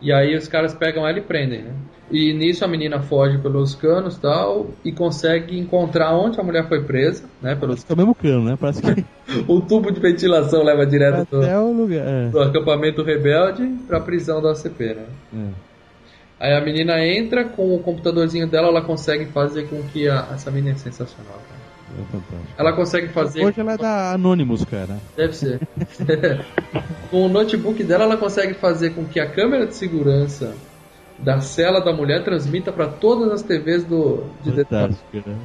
[0.00, 1.72] E aí os caras pegam ela e prendem, né?
[2.10, 6.66] E nisso a menina foge pelos canos e tal, e consegue encontrar onde a mulher
[6.66, 7.54] foi presa, né?
[7.54, 7.84] Pelos...
[7.88, 8.56] É o mesmo cano, né?
[8.58, 9.04] Parece que
[9.46, 12.06] O tubo de ventilação leva direto do, lugar.
[12.06, 12.28] É.
[12.30, 15.04] do acampamento rebelde pra prisão da OCP, né?
[15.34, 15.68] É.
[16.40, 20.28] Aí a menina entra com o computadorzinho dela, ela consegue fazer com que a...
[20.32, 21.57] Essa menina é sensacional, cara.
[21.96, 22.54] É fantástico.
[22.56, 23.44] Ela consegue fazer...
[23.44, 24.98] Hoje ela é da Anonymous, cara.
[25.16, 25.60] Deve ser.
[27.10, 30.54] com o notebook dela, ela consegue fazer com que a câmera de segurança
[31.18, 34.52] da cela da mulher transmita para todas as TVs do, de.
[34.52, 35.36] Fantástico, né?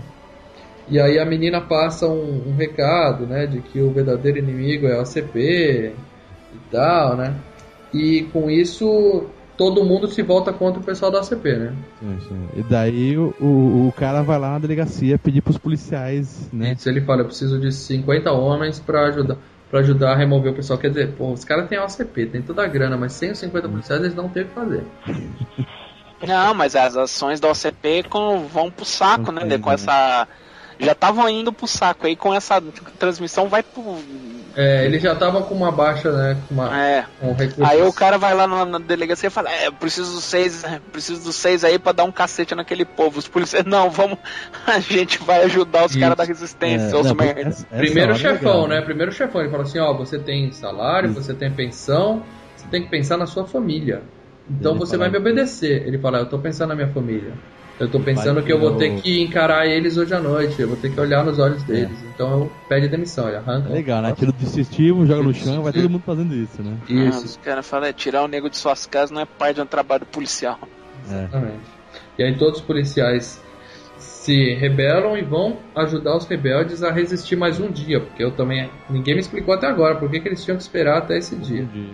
[0.90, 4.98] E aí a menina passa um, um recado, né, de que o verdadeiro inimigo é
[4.98, 5.94] a OCP
[6.54, 7.36] e tal, né?
[7.94, 9.26] E com isso
[9.58, 11.74] todo mundo se volta contra o pessoal da OCP, né?
[12.00, 12.48] Sim, sim.
[12.60, 16.74] E daí o, o, o cara vai lá na delegacia pedir pros policiais, né?
[16.74, 19.38] Isso ele fala, eu preciso de 50 homens para ajudar
[19.70, 20.78] para ajudar a remover o pessoal.
[20.78, 23.40] Quer dizer, pô, os caras têm a OCP, tem toda a grana, mas sem os
[23.40, 24.84] 50 policiais eles não têm o que fazer.
[26.26, 29.58] Não, mas as ações da OCP com- vão pro saco, Não né?
[29.58, 29.76] Com né?
[29.76, 30.28] essa.
[30.80, 32.08] Já estavam indo pro saco.
[32.08, 32.62] Aí com essa
[32.98, 33.84] transmissão vai pro.
[34.56, 36.38] É, ele já tava com uma baixa, né?
[36.48, 37.06] Com, uma, É.
[37.38, 37.60] recursos.
[37.62, 40.64] Aí o cara vai lá na, na delegacia e fala, é, eu preciso dos seis,
[40.92, 43.18] preciso dos seis aí pra dar um cacete naquele povo.
[43.20, 44.18] Os policiais, não, vamos,
[44.68, 46.00] a gente vai ajudar os Isso.
[46.00, 47.42] caras da resistência, É, seus não, merda.
[47.42, 48.82] essa- essa Primeiro é chefão, legal, né?
[48.82, 51.14] Primeiro chefão, ele fala assim, ó, você tem salário, Hum.
[51.14, 52.24] você tem pensão,
[52.56, 54.02] você tem que pensar na sua família.
[54.50, 55.88] Então Ele você fala- vai me obedecer.
[55.88, 57.34] Ele fala, eu tô pensando na minha família.
[57.80, 60.68] Eu tô pensando Vai que eu vou ter que encarar eles hoje à noite, eu
[60.68, 61.98] vou ter que olhar nos olhos deles.
[62.14, 63.70] Então eu pede demissão, ele arranca.
[63.70, 64.14] É legal, né?
[64.16, 66.78] Tira o digestivo, joga no chão, vai todo mundo fazendo isso, né?
[66.82, 69.56] Ah, Isso, os caras falam, é, tirar o nego de suas casas não é parte
[69.56, 70.60] de um trabalho policial.
[71.10, 71.24] É.
[71.24, 71.84] exatamente.
[72.18, 73.42] E aí todos os policiais
[73.98, 78.70] se rebelam e vão ajudar os rebeldes a resistir mais um dia, porque eu também
[78.90, 81.64] ninguém me explicou até agora por que, que eles tinham que esperar até esse dia.
[81.64, 81.90] Entendi.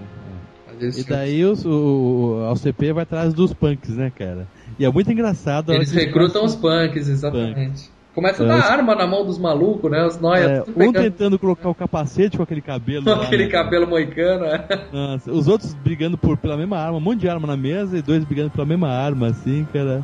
[0.67, 4.47] Mas eles E daí os, o, a OCP vai atrás dos punks, né, cara?
[4.79, 5.73] E é muito engraçado.
[5.73, 7.89] Eles recrutam os punks, exatamente.
[8.15, 10.05] Começa a É, dar os- arma na mão dos malucos, né?
[10.05, 13.03] Os nóia É, tudo um pegando tentando colocar o capacete com aquele cabelo.
[13.03, 14.45] com lá, aquele né, cabelo moicano.
[14.45, 14.87] é.
[14.91, 18.01] Nossa, os outros brigando por, pela mesma arma, um monte de arma na mesa e
[18.01, 20.01] dois brigando pela mesma arma, assim, cara.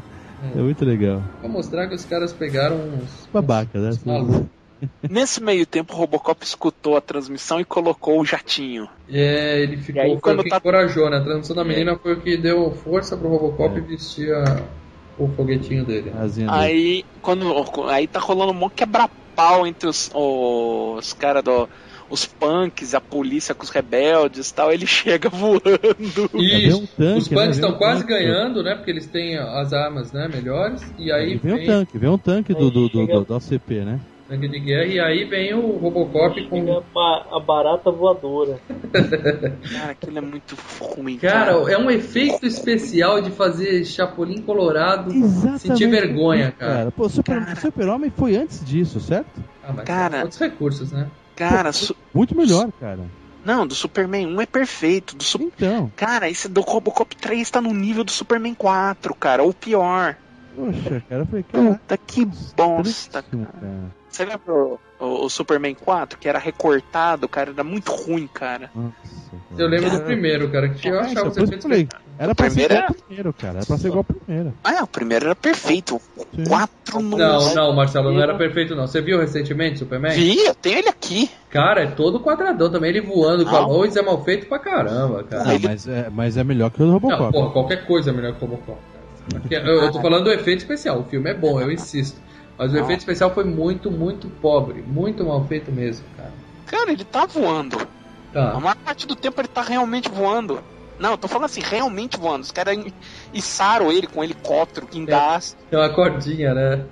[0.55, 1.23] É muito legal.
[1.39, 3.27] Pra mostrar que os caras pegaram uns.
[3.33, 3.89] Babaca, né?
[4.05, 4.43] malucos.
[5.09, 8.87] Nesse meio tempo, o Robocop escutou a transmissão e colocou o jatinho.
[9.09, 10.01] É, ele ficou.
[10.01, 11.17] Aí, quando tá- encorajou, né?
[11.17, 14.61] A transmissão da menina foi o que deu força pro Robocop vestir a-
[15.17, 16.11] o foguetinho dele.
[16.49, 17.53] Aí, quando,
[17.87, 21.69] aí tá rolando um monte de quebra-pau entre os, os caras do.
[22.07, 25.61] Os punks, a polícia com os rebeldes e tal, ele chega voando.
[26.35, 27.35] E vem um tanque, os né?
[27.37, 28.13] punks Vem estão um quase tanque.
[28.13, 28.75] ganhando, né?
[28.75, 30.83] Porque eles têm as armas né, melhores.
[30.99, 33.37] E aí E vem vem um tanque, vem um tanque do, do, do, do, da
[33.37, 33.99] OCP, né?
[34.27, 34.85] Tanque de guerra.
[34.85, 36.77] E aí vem o Robocop Chega com.
[36.77, 38.59] a ba- a barata voadora.
[39.71, 41.71] Cara, aquilo é muito ruim, Cara, cara.
[41.71, 45.59] é um efeito especial de fazer Chapolin Colorado Exatamente.
[45.59, 46.91] sentir vergonha, cara.
[46.91, 49.43] Pô, Super, Super-Homem foi antes disso, certo?
[49.63, 50.21] Ah, mas Cara.
[50.21, 51.07] outros recursos, né?
[51.35, 53.01] Cara, su- Muito melhor, cara.
[53.43, 55.15] não, do Superman 1 é perfeito.
[55.15, 59.43] Do Su- Então, Cara, esse do Robocop 3 tá no nível do Superman 4, cara,
[59.43, 60.15] ou pior.
[60.55, 61.63] poxa, cara, eu falei, cara.
[61.73, 62.25] Puta que
[62.55, 63.45] bosta, cara.
[63.45, 63.95] cara.
[64.15, 68.71] Você lembra o, o- o Superman 4, que era recortado, cara, era muito ruim, cara.
[68.73, 68.93] Nossa,
[69.49, 69.61] cara.
[69.61, 70.05] Eu lembro do Cara.
[70.05, 71.87] primeiro, cara, que eu É, achava que eu efeitos falei,
[72.17, 73.57] era pra ser primeiro igual era- ao primeiro, cara.
[73.57, 74.53] Era pra ser igual ao primeiro.
[74.63, 75.99] Ah, o primeiro era perfeito.
[76.33, 76.43] Sim.
[76.43, 77.17] O 4 não.
[77.17, 78.87] Não, não, Marcelo, não era perfeito não.
[78.87, 80.13] Você viu recentemente Superman?
[80.15, 81.29] Vi, eu tenho ele aqui.
[81.49, 83.67] Cara, é todo quadradão também, ele voando com a Não.
[83.69, 85.43] Lois é mal feito pra caramba, cara.
[85.43, 87.33] Não, ele- mas, é, mas é melhor que o do Não, Robocop.
[87.33, 88.77] porra, qualquer coisa é melhor que o Robocop.
[88.79, 89.43] cara.
[89.43, 92.23] Aqui, eu, eu tô falando do efeito especial, o filme é bom, eu insisto.
[92.57, 92.83] Mas o Não.
[92.83, 96.31] efeito especial foi muito, muito pobre, muito mal feito mesmo, cara.
[96.65, 97.77] Cara, ele tá voando.
[98.33, 98.59] A Tá.
[98.59, 100.59] maior parte do tempo ele tá realmente voando.
[100.97, 102.43] Não, eu tô falando assim, realmente voando.
[102.43, 102.77] Os caras
[103.33, 105.57] içaram ele com um helicóptero, guindaste.
[105.69, 106.85] Tem uma cordinha, né?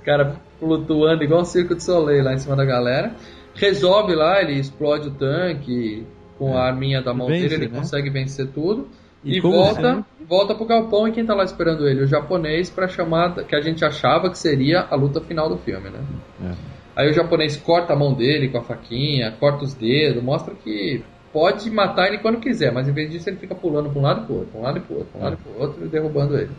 [0.00, 3.14] O cara flutuando igual um circo de soleil lá em cima da galera.
[3.54, 6.06] Resolve lá, ele explode o tanque
[6.38, 7.78] com a arminha da mão Vence, dele, ele né?
[7.78, 8.88] consegue vencer tudo.
[9.22, 12.02] E E, volta, sempre- volta pro galpão e quem tá lá esperando ele?
[12.02, 15.90] O japonês pra chamada que a gente achava que seria a luta final do filme,
[15.90, 16.00] né?
[16.42, 16.54] É.
[16.96, 21.02] Aí o japonês corta a mão dele com a faquinha, corta os dedos, mostra que
[21.32, 24.22] pode matar ele quando quiser, mas em vez disso ele fica pulando pra um lado
[24.22, 25.84] e pro outro, pra um lado e pro outro, pra um lado e pro outro
[25.84, 26.50] e derrubando ele.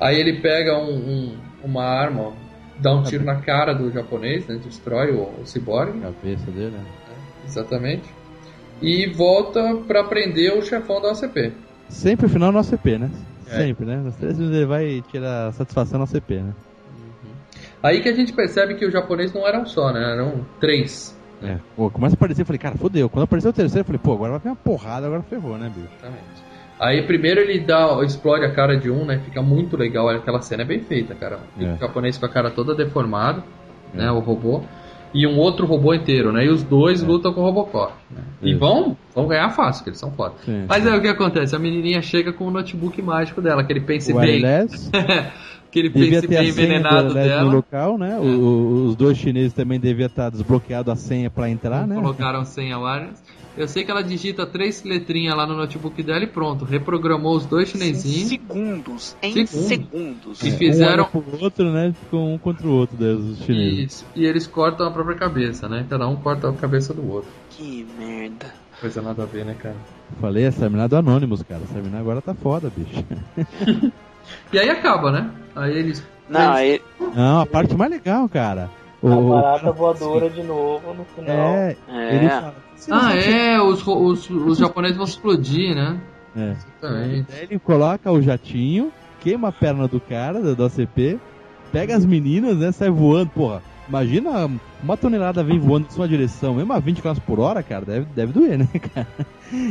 [0.00, 2.32] Aí ele pega um- um- uma arma, ó,
[2.78, 4.58] dá um tiro na cara do japonês, né?
[4.62, 6.00] Destrói o, o ciborgue.
[6.00, 6.84] Cabeça dele, né?
[7.44, 8.08] Exatamente.
[8.80, 11.52] E volta pra prender o chefão da OCP.
[11.88, 13.10] Sempre o final no ACP, né?
[13.48, 13.58] É.
[13.58, 13.96] Sempre, né?
[13.96, 16.52] Nas três vezes ele vai tirar satisfação no ACP, né?
[17.82, 20.12] Aí que a gente percebe que o japonês não era um só, né?
[20.12, 21.16] Eram três.
[21.42, 21.58] É.
[21.76, 23.08] Pô, começa a aparecer, eu falei, cara, fodeu.
[23.08, 25.70] Quando apareceu o terceiro, eu falei, pô, agora vai vir uma porrada, agora ferrou, né,
[25.74, 25.88] bicho?
[25.98, 26.46] Exatamente.
[26.78, 29.20] Aí primeiro ele dá, explode a cara de um, né?
[29.24, 31.38] Fica muito legal, aquela cena é bem feita, cara.
[31.56, 31.74] Fica É.
[31.74, 33.42] O japonês com a cara toda deformada,
[33.94, 34.10] né?
[34.10, 34.62] O robô.
[35.18, 36.44] E um outro robô inteiro, né?
[36.44, 37.92] E os dois lutam com o Robocop.
[38.10, 38.20] né?
[38.42, 40.34] E vão, vão ganhar fácil, porque eles são foda.
[40.44, 40.66] Sim.
[40.68, 41.56] Mas aí o que acontece?
[41.56, 44.42] A menininha chega com o notebook mágico dela, aquele pense O bem.
[44.44, 44.90] wireless
[45.68, 47.52] aquele devia pense bem envenenado wireless no dela.
[47.54, 48.18] local, né?
[48.18, 51.94] O- o- os dois chineses também deviam estar desbloqueado a senha pra entrar, né?
[51.96, 53.22] Colocaram senha wireless.
[53.56, 56.64] Eu sei que ela digita três letrinhas lá no notebook dela e pronto.
[56.64, 58.28] Reprogramou os dois Em chinesinhos.
[58.28, 59.16] segundos.
[59.22, 59.66] Em Segundos.
[59.66, 60.42] segundos.
[60.42, 61.94] E É, fizeram- Um pro outro, né?
[62.04, 63.78] Ficou um contra o outro, daí, os chineses.
[63.94, 64.06] Isso.
[64.14, 65.86] E eles cortam a própria cabeça, né?
[65.88, 67.30] Cada um corta a cabeça do outro.
[67.50, 68.52] Que merda.
[68.80, 69.76] Coisa nada a ver, né, cara?
[70.20, 71.62] Falei, essa mina é do Anonymous, cara.
[71.64, 73.02] Essa mina agora tá foda, bicho.
[74.52, 75.30] E aí acaba, né?
[75.54, 76.04] Aí eles.
[76.28, 76.80] Não, aí.
[77.14, 78.68] Não, a parte mais legal, cara.
[79.08, 81.36] O, A barata voadora de novo no final.
[81.36, 82.16] É, É.
[82.16, 82.54] ele fala.
[82.74, 85.98] "Você não Ah, é, os, os, os japoneses vão explodir, né?
[86.36, 86.50] É.
[86.52, 87.26] Exatamente.
[87.30, 91.18] Daí ele coloca o jatinho, queima a perna do cara, da, OCP,
[91.72, 93.62] pega as meninas, né, sai voando, porra.
[93.88, 94.50] Imagina
[94.82, 98.06] uma tonelada vem voando em sua direção, mesmo a 20 km por hora, cara, deve,
[98.14, 99.06] deve doer, né, cara?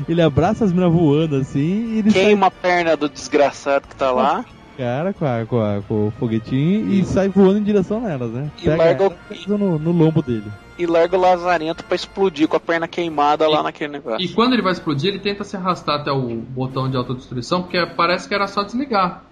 [0.07, 3.95] Ele abraça as meninas voando assim e ele sai, Queima a perna do desgraçado que
[3.95, 4.45] tá lá.
[4.77, 8.51] Cara, com, a- com, a- com o foguetinho e sai voando em direção nelas, né?
[8.61, 10.51] E larga o- ela e pisa no, no lombo dele.
[10.77, 14.23] E larga o lazarento pra explodir com a perna queimada lá naquele negócio.
[14.25, 17.83] E quando ele vai explodir, ele tenta se arrastar até o botão de autodestruição, porque
[17.95, 19.23] parece que era só desligar.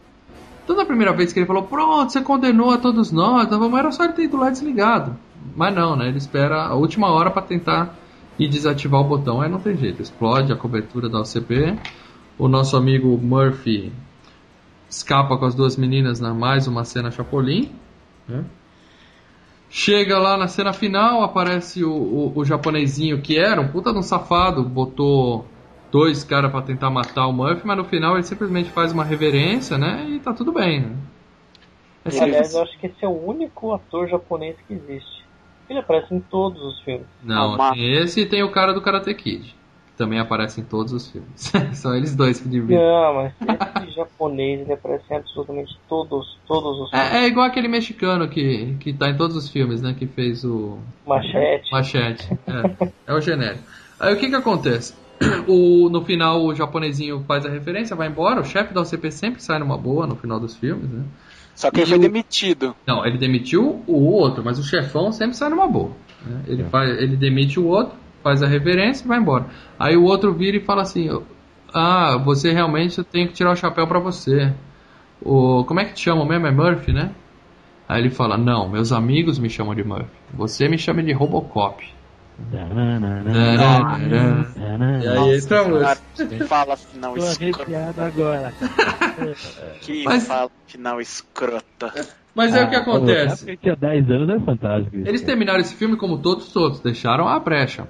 [0.63, 3.77] Então, na primeira vez que ele falou, pronto, você condenou a todos nós, então vamos,
[3.77, 5.17] era só ele ter ido lá desligado.
[5.57, 6.07] Mas não, né?
[6.07, 7.93] Ele espera a última hora para tentar
[8.39, 9.41] ir desativar o botão.
[9.41, 11.75] Aí não tem jeito, explode a cobertura da OCP.
[12.39, 13.91] O nosso amigo Murphy
[14.93, 17.71] escapa com as duas meninas na mais uma cena Chapolin.
[18.27, 18.45] Né?
[19.67, 23.97] Chega lá na cena final, aparece o, o, o japonesinho que era um puta de
[23.97, 25.47] um safado, botou
[25.91, 29.77] dois caras para tentar matar o Murphy, mas no final ele simplesmente faz uma reverência,
[29.79, 30.05] né?
[30.09, 30.81] E tá tudo bem.
[30.81, 30.95] Né?
[32.05, 32.19] É.
[32.19, 35.23] Aliás, eu acho que esse é o único ator japonês que existe.
[35.67, 37.07] Ele aparece em todos os filmes.
[37.23, 39.55] Não, tem esse e tem o cara do Karate Kid.
[39.97, 41.51] Também aparece em todos os filmes.
[41.77, 42.77] São eles dois que dividem.
[42.79, 43.33] Não, mas
[43.83, 47.11] esse japonês ele aparece em absolutamente todos, todos os filmes.
[47.13, 49.93] É, é igual aquele mexicano que, que tá em todos os filmes, né?
[49.97, 50.79] Que fez o.
[51.05, 51.71] Machete.
[51.71, 52.27] Machete.
[52.47, 53.63] É, é o genérico.
[53.99, 54.93] Aí o que que acontece?
[55.47, 58.41] O, no final o japonesinho faz a referência, vai embora.
[58.41, 61.03] O chefe da OCP sempre sai numa boa no final dos filmes, né?
[61.55, 62.75] Só que ele E foi o- demitido.
[62.85, 65.91] Não, ele demitiu o outro, mas o chefão sempre sai numa boa.
[66.25, 66.41] né?
[66.47, 69.45] Ele, faz, ele demite o outro, faz a reverência e vai embora.
[69.77, 71.09] Aí o outro vira e fala assim:
[71.73, 74.53] Ah, você realmente eu tenho que tirar o chapéu pra você.
[75.21, 76.47] O, como é que te chamam mesmo?
[76.47, 77.11] É Murphy, né?
[77.87, 80.09] Aí ele fala: Não, meus amigos me chamam de Murphy.
[80.33, 81.83] Você me chama de Robocop.
[85.01, 85.39] E aí
[86.17, 88.01] que fala final escrota.
[88.01, 88.53] agora.
[89.81, 91.93] Que Mas- fala final escrota.
[92.35, 93.45] Mas é o que Ah, acontece.
[93.45, 94.95] Porque tinha 10 anos é fantástico.
[94.95, 95.25] Eles cara.
[95.25, 97.87] terminaram esse filme como todos os outros, deixaram a brecha.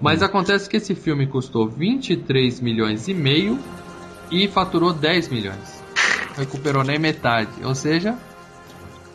[0.00, 3.58] Mas acontece que esse filme custou 23 milhões e meio
[4.30, 5.82] e faturou 10 milhões.
[6.36, 7.50] Recuperou nem metade.
[7.64, 8.16] Ou seja,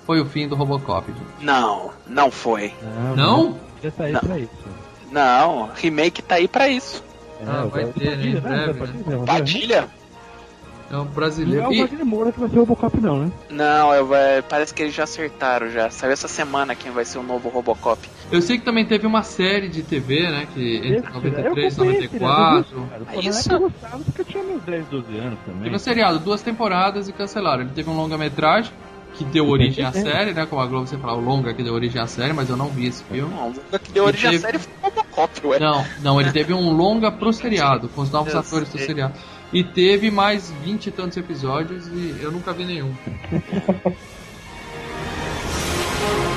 [0.06, 1.06] foi o fim do Robocop.
[1.12, 1.46] gente.
[1.46, 2.74] Não, não foi.
[2.82, 3.16] Não?
[3.16, 3.60] Não?
[3.84, 4.20] Já saí Não.
[4.22, 4.52] pra isso.
[5.12, 7.04] Não, remake tá aí pra isso.
[7.46, 9.26] Ah, É, vai o ter, né, em Padilha, breve, Padilha, né?
[9.26, 9.88] Padilha?
[10.92, 11.70] É um Não é brasileiro.
[11.70, 13.32] o E, Padilha Moura que vai ser o Robocop, não, né?
[13.50, 15.90] Não, eu, é, parece que eles já acertaram já.
[15.90, 18.00] Saiu essa semana quem vai ser o novo Robocop.
[18.32, 20.48] eu sei que também teve uma série de TV, né?
[20.54, 21.86] Que entre Esse, 93 e eu comprei esse, né?
[21.86, 22.76] 94.
[22.76, 23.04] Eu vi, cara.
[23.12, 23.40] É isso?
[23.40, 25.64] época Eu gostava porque eu tinha meus 10, 12 anos também.
[25.64, 27.62] Teve um seriado, duas temporadas e cancelaram.
[27.62, 28.72] Ele teve um longa-metragem
[29.14, 30.46] que deu origem à série, né?
[30.46, 32.68] Como a Globo sempre fala, o longa que deu origem à série, mas eu não
[32.68, 33.34] vi esse filme.
[33.34, 35.60] Não, o que deu origem à teve- série foi o Robocop, ué.
[35.60, 39.14] Não, não, ele teve um longa pro seriado, com os novos Eu atores do seriado.
[39.54, 42.94] E teve mais vinte e tantos episódios e eu nunca vi nenhum.